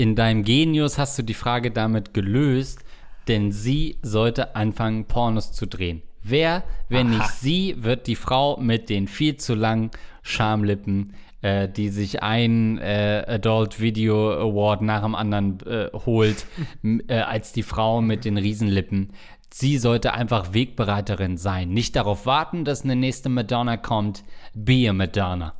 in 0.00 0.16
deinem 0.16 0.44
Genius 0.44 0.96
hast 0.96 1.18
du 1.18 1.22
die 1.22 1.34
Frage 1.34 1.70
damit 1.70 2.14
gelöst, 2.14 2.82
denn 3.28 3.52
sie 3.52 3.98
sollte 4.00 4.56
anfangen, 4.56 5.04
Pornos 5.04 5.52
zu 5.52 5.66
drehen. 5.66 6.00
Wer, 6.22 6.64
wenn 6.88 7.08
Aha. 7.08 7.16
nicht 7.18 7.30
sie, 7.32 7.74
wird 7.84 8.06
die 8.06 8.16
Frau 8.16 8.56
mit 8.56 8.88
den 8.88 9.08
viel 9.08 9.36
zu 9.36 9.54
langen 9.54 9.90
Schamlippen, 10.22 11.12
äh, 11.42 11.68
die 11.68 11.90
sich 11.90 12.22
ein 12.22 12.78
äh, 12.78 13.26
Adult 13.28 13.78
Video 13.78 14.32
Award 14.32 14.80
nach 14.80 15.02
dem 15.02 15.14
anderen 15.14 15.60
äh, 15.66 15.90
holt, 15.92 16.46
äh, 16.82 17.16
als 17.16 17.52
die 17.52 17.62
Frau 17.62 18.00
mit 18.00 18.24
den 18.24 18.38
Riesenlippen. 18.38 19.12
Sie 19.52 19.76
sollte 19.76 20.14
einfach 20.14 20.54
Wegbereiterin 20.54 21.36
sein. 21.36 21.68
Nicht 21.68 21.94
darauf 21.94 22.24
warten, 22.24 22.64
dass 22.64 22.84
eine 22.84 22.96
nächste 22.96 23.28
Madonna 23.28 23.76
kommt. 23.76 24.24
Be 24.54 24.88
a 24.88 24.94
Madonna. 24.94 25.59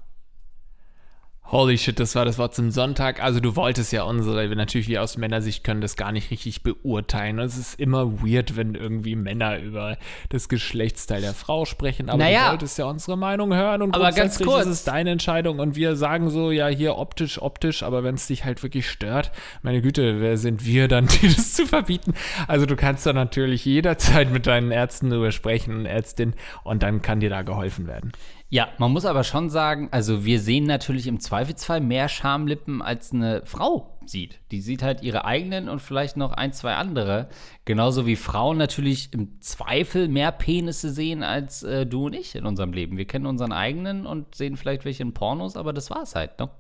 Holy 1.53 1.78
shit, 1.78 1.98
das 1.98 2.14
war 2.14 2.24
das 2.24 2.38
Wort 2.38 2.55
zum 2.55 2.70
Sonntag. 2.70 3.20
Also 3.20 3.40
du 3.40 3.57
wolltest 3.57 3.92
ja 3.92 4.05
unsere, 4.05 4.48
wir 4.48 4.57
natürlich 4.57 4.86
wir 4.86 5.03
aus 5.03 5.16
Männersicht 5.16 5.64
können 5.64 5.80
das 5.80 5.96
gar 5.96 6.12
nicht 6.12 6.30
richtig 6.30 6.62
beurteilen. 6.62 7.40
Es 7.40 7.57
ist 7.57 7.80
immer 7.80 8.22
weird, 8.22 8.57
wenn 8.57 8.76
irgendwie 8.76 9.16
Männer 9.16 9.59
über 9.59 9.96
das 10.28 10.48
Geschlechtsteil 10.48 11.20
der 11.22 11.34
Frau 11.34 11.64
sprechen. 11.64 12.09
Aber 12.09 12.18
Naja. 12.18 12.44
du 12.44 12.51
wolltest 12.53 12.78
ja 12.78 12.84
unsere 12.84 13.18
Meinung 13.18 13.53
hören 13.53 13.82
und 13.82 13.96
Aber 13.96 14.12
ganz 14.12 14.38
kurz. 14.38 14.66
ist 14.66 14.70
es 14.70 14.84
deine 14.84 15.11
Entscheidung 15.11 15.59
und 15.59 15.74
wir 15.74 15.96
sagen 15.96 16.30
so, 16.30 16.53
ja 16.53 16.68
hier 16.68 16.96
optisch, 16.96 17.42
optisch, 17.42 17.82
aber 17.82 18.05
wenn 18.05 18.14
es 18.14 18.28
dich 18.28 18.44
halt 18.44 18.62
wirklich 18.62 18.88
stört, 18.88 19.32
meine 19.62 19.82
Güte, 19.82 20.20
wer 20.20 20.36
sind 20.38 20.64
wir 20.64 20.86
dann, 20.86 21.07
die 21.20 21.34
das 21.34 21.55
zu 21.55 21.66
verbieten? 21.66 22.14
Also 22.46 22.64
du 22.64 22.76
kannst 22.76 23.07
da 23.07 23.12
natürlich 23.12 23.64
jederzeit 23.64 24.30
mit 24.30 24.46
deinen 24.46 24.70
Ärzten 24.70 25.11
drüber 25.11 25.32
sprechen, 25.32 25.84
Ärztin, 25.84 26.34
und 26.62 26.84
dann 26.84 27.03
kann 27.03 27.18
dir 27.18 27.30
da 27.30 27.42
geholfen 27.42 27.88
werden. 27.88 28.12
Ja, 28.53 28.68
man 28.78 28.90
muss 28.90 29.05
aber 29.05 29.22
schon 29.22 29.48
sagen, 29.48 29.88
also 29.92 30.24
wir 30.24 30.40
sehen 30.40 30.64
natürlich 30.64 31.07
im 31.07 31.20
Zweifelsfall 31.20 31.80
mehr 31.80 32.09
Schamlippen, 32.09 32.82
als 32.82 33.12
eine 33.12 33.42
Frau 33.46 33.96
sieht. 34.05 34.40
Die 34.51 34.61
sieht 34.61 34.82
halt 34.82 35.05
ihre 35.05 35.24
eigenen 35.24 35.68
und 35.68 35.78
vielleicht 35.78 36.16
noch 36.16 36.32
ein, 36.32 36.53
zwei 36.53 36.74
andere. 36.74 37.28
Genauso 37.64 38.07
wie 38.07 38.16
Frauen 38.16 38.59
natürlich 38.59 39.12
im 39.12 39.40
Zweifel 39.40 40.09
mehr 40.09 40.32
Penisse 40.32 40.90
sehen 40.90 41.22
als 41.22 41.62
äh, 41.62 41.86
du 41.86 42.07
und 42.07 42.14
ich 42.14 42.34
in 42.34 42.44
unserem 42.44 42.72
Leben. 42.72 42.96
Wir 42.96 43.07
kennen 43.07 43.26
unseren 43.26 43.53
eigenen 43.53 44.05
und 44.05 44.34
sehen 44.34 44.57
vielleicht 44.57 44.84
welche 44.84 45.05
in 45.05 45.14
Pornos, 45.14 45.57
aber 45.57 45.72
das 45.72 45.88
war's 45.88 46.16
halt, 46.16 46.36
ne? 46.40 46.51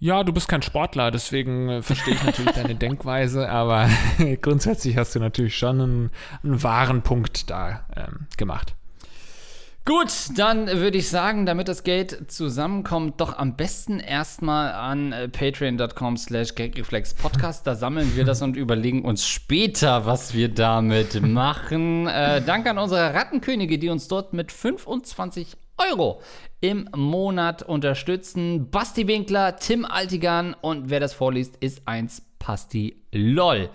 Ja, 0.00 0.24
du 0.24 0.32
bist 0.32 0.48
kein 0.48 0.62
Sportler, 0.62 1.12
deswegen 1.12 1.68
äh, 1.68 1.82
verstehe 1.82 2.14
ich 2.14 2.24
natürlich 2.24 2.56
deine 2.56 2.74
Denkweise, 2.74 3.48
aber 3.48 3.88
grundsätzlich 4.42 4.96
hast 4.96 5.14
du 5.14 5.20
natürlich 5.20 5.56
schon 5.56 5.80
einen, 5.80 6.10
einen 6.42 6.60
wahren 6.64 7.02
Punkt 7.02 7.48
da 7.48 7.86
ähm, 7.94 8.26
gemacht. 8.36 8.74
Gut, 9.84 10.12
dann 10.36 10.68
würde 10.68 10.98
ich 10.98 11.08
sagen, 11.10 11.44
damit 11.44 11.66
das 11.66 11.82
Geld 11.82 12.30
zusammenkommt, 12.30 13.20
doch 13.20 13.36
am 13.36 13.56
besten 13.56 13.98
erstmal 13.98 14.70
an 14.70 15.10
äh, 15.10 15.28
patreon.com 15.28 16.16
slash 16.16 16.54
gagreflexpodcast. 16.54 17.66
Da 17.66 17.74
sammeln 17.74 18.14
wir 18.14 18.24
das 18.24 18.42
und 18.42 18.56
überlegen 18.56 19.04
uns 19.04 19.26
später, 19.26 20.06
was 20.06 20.34
wir 20.34 20.48
damit 20.50 21.20
machen. 21.20 22.06
Äh, 22.06 22.42
Dank 22.42 22.68
an 22.68 22.78
unsere 22.78 23.12
Rattenkönige, 23.12 23.76
die 23.80 23.88
uns 23.88 24.06
dort 24.06 24.32
mit 24.32 24.52
25 24.52 25.56
Euro 25.90 26.22
im 26.60 26.88
Monat 26.94 27.64
unterstützen. 27.64 28.70
Basti 28.70 29.08
Winkler, 29.08 29.56
Tim 29.56 29.84
Altigan 29.84 30.54
und 30.60 30.90
wer 30.90 31.00
das 31.00 31.12
vorliest, 31.12 31.56
ist 31.56 31.88
eins 31.88 32.22
Pasti 32.38 33.02
LOL. 33.10 33.68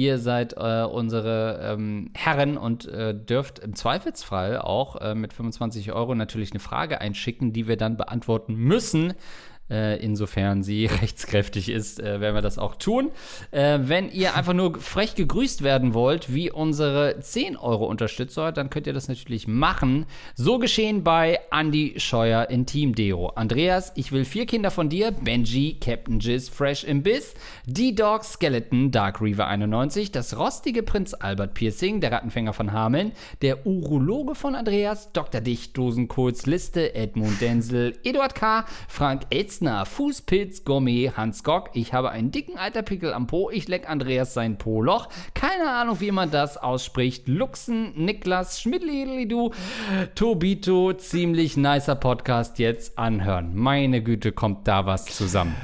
Ihr 0.00 0.16
seid 0.16 0.54
äh, 0.56 0.84
unsere 0.84 1.60
ähm, 1.62 2.10
Herren 2.14 2.56
und 2.56 2.88
äh, 2.88 3.14
dürft 3.14 3.58
im 3.58 3.74
Zweifelsfall 3.74 4.56
auch 4.56 4.96
äh, 4.96 5.14
mit 5.14 5.34
25 5.34 5.92
Euro 5.92 6.14
natürlich 6.14 6.52
eine 6.52 6.58
Frage 6.58 7.02
einschicken, 7.02 7.52
die 7.52 7.68
wir 7.68 7.76
dann 7.76 7.98
beantworten 7.98 8.54
müssen. 8.54 9.12
Äh, 9.70 10.02
insofern 10.04 10.62
sie 10.62 10.86
rechtskräftig 11.02 11.68
ist, 11.68 12.00
äh, 12.00 12.20
werden 12.20 12.34
wir 12.34 12.42
das 12.42 12.58
auch 12.58 12.74
tun. 12.74 13.10
Äh, 13.52 13.78
wenn 13.82 14.10
ihr 14.10 14.34
einfach 14.34 14.52
nur 14.52 14.78
frech 14.80 15.14
gegrüßt 15.14 15.62
werden 15.62 15.94
wollt, 15.94 16.34
wie 16.34 16.50
unsere 16.50 17.20
10 17.20 17.56
Euro 17.56 17.86
Unterstützer, 17.86 18.50
dann 18.50 18.68
könnt 18.68 18.86
ihr 18.86 18.92
das 18.92 19.08
natürlich 19.08 19.46
machen. 19.46 20.06
So 20.34 20.58
geschehen 20.58 21.04
bei 21.04 21.38
Andy 21.52 21.94
Scheuer 21.98 22.50
in 22.50 22.66
Team 22.66 22.94
Deo. 22.94 23.28
Andreas, 23.28 23.92
ich 23.94 24.10
will 24.10 24.24
vier 24.24 24.46
Kinder 24.46 24.70
von 24.70 24.88
dir. 24.88 25.12
Benji, 25.12 25.78
Captain 25.80 26.18
Jizz, 26.18 26.48
Fresh 26.48 26.84
im 26.84 27.02
Biss, 27.02 27.34
D-Dog, 27.66 28.24
Skeleton, 28.24 28.90
Dark 28.90 29.20
Reaver 29.20 29.46
91, 29.46 30.10
das 30.10 30.36
rostige 30.36 30.82
Prinz 30.82 31.14
Albert 31.14 31.54
Piercing, 31.54 32.00
der 32.00 32.12
Rattenfänger 32.12 32.52
von 32.52 32.72
Hameln, 32.72 33.12
der 33.42 33.66
Urologe 33.66 34.34
von 34.34 34.54
Andreas, 34.54 35.12
Dr. 35.12 35.40
Dicht, 35.40 35.76
Dosenkohls 35.76 36.46
Liste, 36.46 36.94
Edmund 36.94 37.40
Denzel, 37.40 37.96
Eduard 38.02 38.34
K., 38.34 38.64
Frank 38.88 39.22
Elzner, 39.30 39.59
Fußpilz, 39.60 40.64
Gourmet, 40.64 41.12
Hans 41.16 41.44
Gock. 41.44 41.70
Ich 41.74 41.92
habe 41.92 42.10
einen 42.10 42.30
dicken 42.30 42.56
Eiterpickel 42.56 43.12
am 43.12 43.26
Po. 43.26 43.50
Ich 43.50 43.68
leck 43.68 43.88
Andreas 43.88 44.34
sein 44.34 44.58
Po-Loch. 44.58 45.08
Keine 45.34 45.70
Ahnung, 45.70 46.00
wie 46.00 46.10
man 46.10 46.30
das 46.30 46.56
ausspricht. 46.56 47.28
Luxen, 47.28 47.92
Niklas, 47.96 48.60
Schmidli-Du, 48.60 49.52
Tobito. 50.14 50.94
Ziemlich 50.94 51.56
nicer 51.56 51.94
Podcast 51.94 52.58
jetzt 52.58 52.98
anhören. 52.98 53.54
Meine 53.54 54.02
Güte, 54.02 54.32
kommt 54.32 54.66
da 54.66 54.86
was 54.86 55.04
zusammen. 55.04 55.54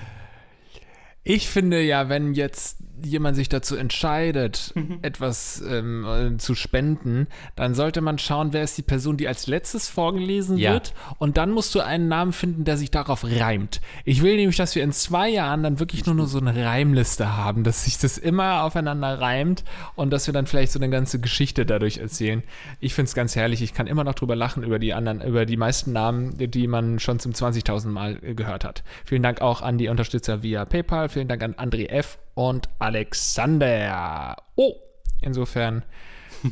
Ich 1.24 1.48
finde 1.48 1.80
ja, 1.80 2.08
wenn 2.08 2.34
jetzt 2.34 2.85
jemand 3.04 3.36
sich 3.36 3.48
dazu 3.48 3.76
entscheidet, 3.76 4.74
etwas 5.02 5.62
ähm, 5.68 6.04
äh, 6.04 6.36
zu 6.38 6.54
spenden, 6.54 7.26
dann 7.54 7.74
sollte 7.74 8.00
man 8.00 8.18
schauen, 8.18 8.52
wer 8.52 8.62
ist 8.62 8.78
die 8.78 8.82
Person, 8.82 9.16
die 9.16 9.28
als 9.28 9.46
letztes 9.46 9.88
vorgelesen 9.88 10.56
Ja. 10.58 10.72
wird. 10.74 10.94
Und 11.18 11.36
dann 11.36 11.50
musst 11.50 11.74
du 11.74 11.80
einen 11.80 12.08
Namen 12.08 12.32
finden, 12.32 12.64
der 12.64 12.76
sich 12.76 12.90
darauf 12.90 13.24
reimt. 13.24 13.80
Ich 14.04 14.22
will 14.22 14.36
nämlich, 14.36 14.56
dass 14.56 14.74
wir 14.74 14.82
in 14.82 14.92
zwei 14.92 15.28
Jahren 15.28 15.62
dann 15.62 15.78
wirklich 15.78 16.06
nur, 16.06 16.14
nur 16.14 16.26
so 16.26 16.38
eine 16.38 16.64
Reimliste 16.64 17.36
haben, 17.36 17.64
dass 17.64 17.84
sich 17.84 17.98
das 17.98 18.18
immer 18.18 18.62
aufeinander 18.62 19.20
reimt 19.20 19.64
und 19.94 20.10
dass 20.10 20.26
wir 20.26 20.34
dann 20.34 20.46
vielleicht 20.46 20.72
so 20.72 20.78
eine 20.78 20.90
ganze 20.90 21.20
Geschichte 21.20 21.66
dadurch 21.66 21.98
erzählen. 21.98 22.42
Ich 22.80 22.94
finde 22.94 23.08
es 23.08 23.14
ganz 23.14 23.36
herrlich. 23.36 23.62
Ich 23.62 23.74
kann 23.74 23.86
immer 23.86 24.04
noch 24.04 24.14
drüber 24.14 24.36
lachen 24.36 24.62
über 24.62 24.78
die 24.78 24.94
anderen, 24.94 25.20
über 25.22 25.46
die 25.46 25.56
meisten 25.56 25.92
Namen, 25.92 26.36
die 26.38 26.66
man 26.66 26.98
schon 26.98 27.18
zum 27.18 27.32
20.000 27.32 27.88
Mal 27.88 28.18
äh, 28.22 28.34
gehört 28.34 28.64
hat. 28.64 28.82
Vielen 29.04 29.22
Dank 29.22 29.40
auch 29.40 29.62
an 29.62 29.78
die 29.78 29.88
Unterstützer 29.88 30.42
via 30.42 30.64
PayPal. 30.64 31.08
Vielen 31.08 31.28
Dank 31.28 31.42
an 31.42 31.54
André 31.54 31.88
F. 31.88 32.18
und 32.36 32.68
Alexander. 32.78 34.36
Oh, 34.56 34.74
insofern, 35.22 35.82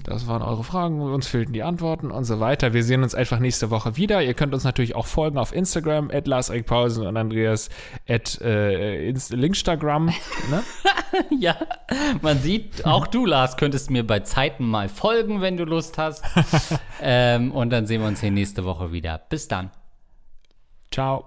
das 0.04 0.26
waren 0.26 0.42
eure 0.42 0.64
Fragen. 0.64 1.00
Uns 1.00 1.26
fehlten 1.26 1.52
die 1.52 1.62
Antworten 1.62 2.10
und 2.10 2.24
so 2.24 2.40
weiter. 2.40 2.72
Wir 2.72 2.82
sehen 2.82 3.02
uns 3.02 3.14
einfach 3.14 3.38
nächste 3.38 3.70
Woche 3.70 3.96
wieder. 3.96 4.22
Ihr 4.22 4.32
könnt 4.32 4.54
uns 4.54 4.64
natürlich 4.64 4.96
auch 4.96 5.06
folgen 5.06 5.36
auf 5.36 5.54
Instagram, 5.54 6.10
at 6.10 6.26
Lars 6.26 6.50
Pausen 6.64 7.06
und 7.06 7.16
Andreas 7.16 7.68
at 8.08 8.40
äh, 8.40 9.10
Linkstagram. 9.10 10.06
Ne? 10.50 10.62
Ja, 11.38 11.56
man 12.22 12.40
sieht, 12.40 12.86
auch 12.86 13.06
du, 13.06 13.24
Lars, 13.24 13.56
könntest 13.56 13.88
mir 13.88 14.04
bei 14.04 14.20
Zeiten 14.20 14.66
mal 14.66 14.88
folgen, 14.88 15.40
wenn 15.42 15.56
du 15.56 15.64
Lust 15.64 15.96
hast. 15.96 16.24
ähm, 17.00 17.52
und 17.52 17.70
dann 17.70 17.86
sehen 17.86 18.00
wir 18.00 18.08
uns 18.08 18.20
hier 18.20 18.32
nächste 18.32 18.64
Woche 18.64 18.90
wieder. 18.90 19.20
Bis 19.28 19.46
dann. 19.46 19.70
Ciao. 20.90 21.26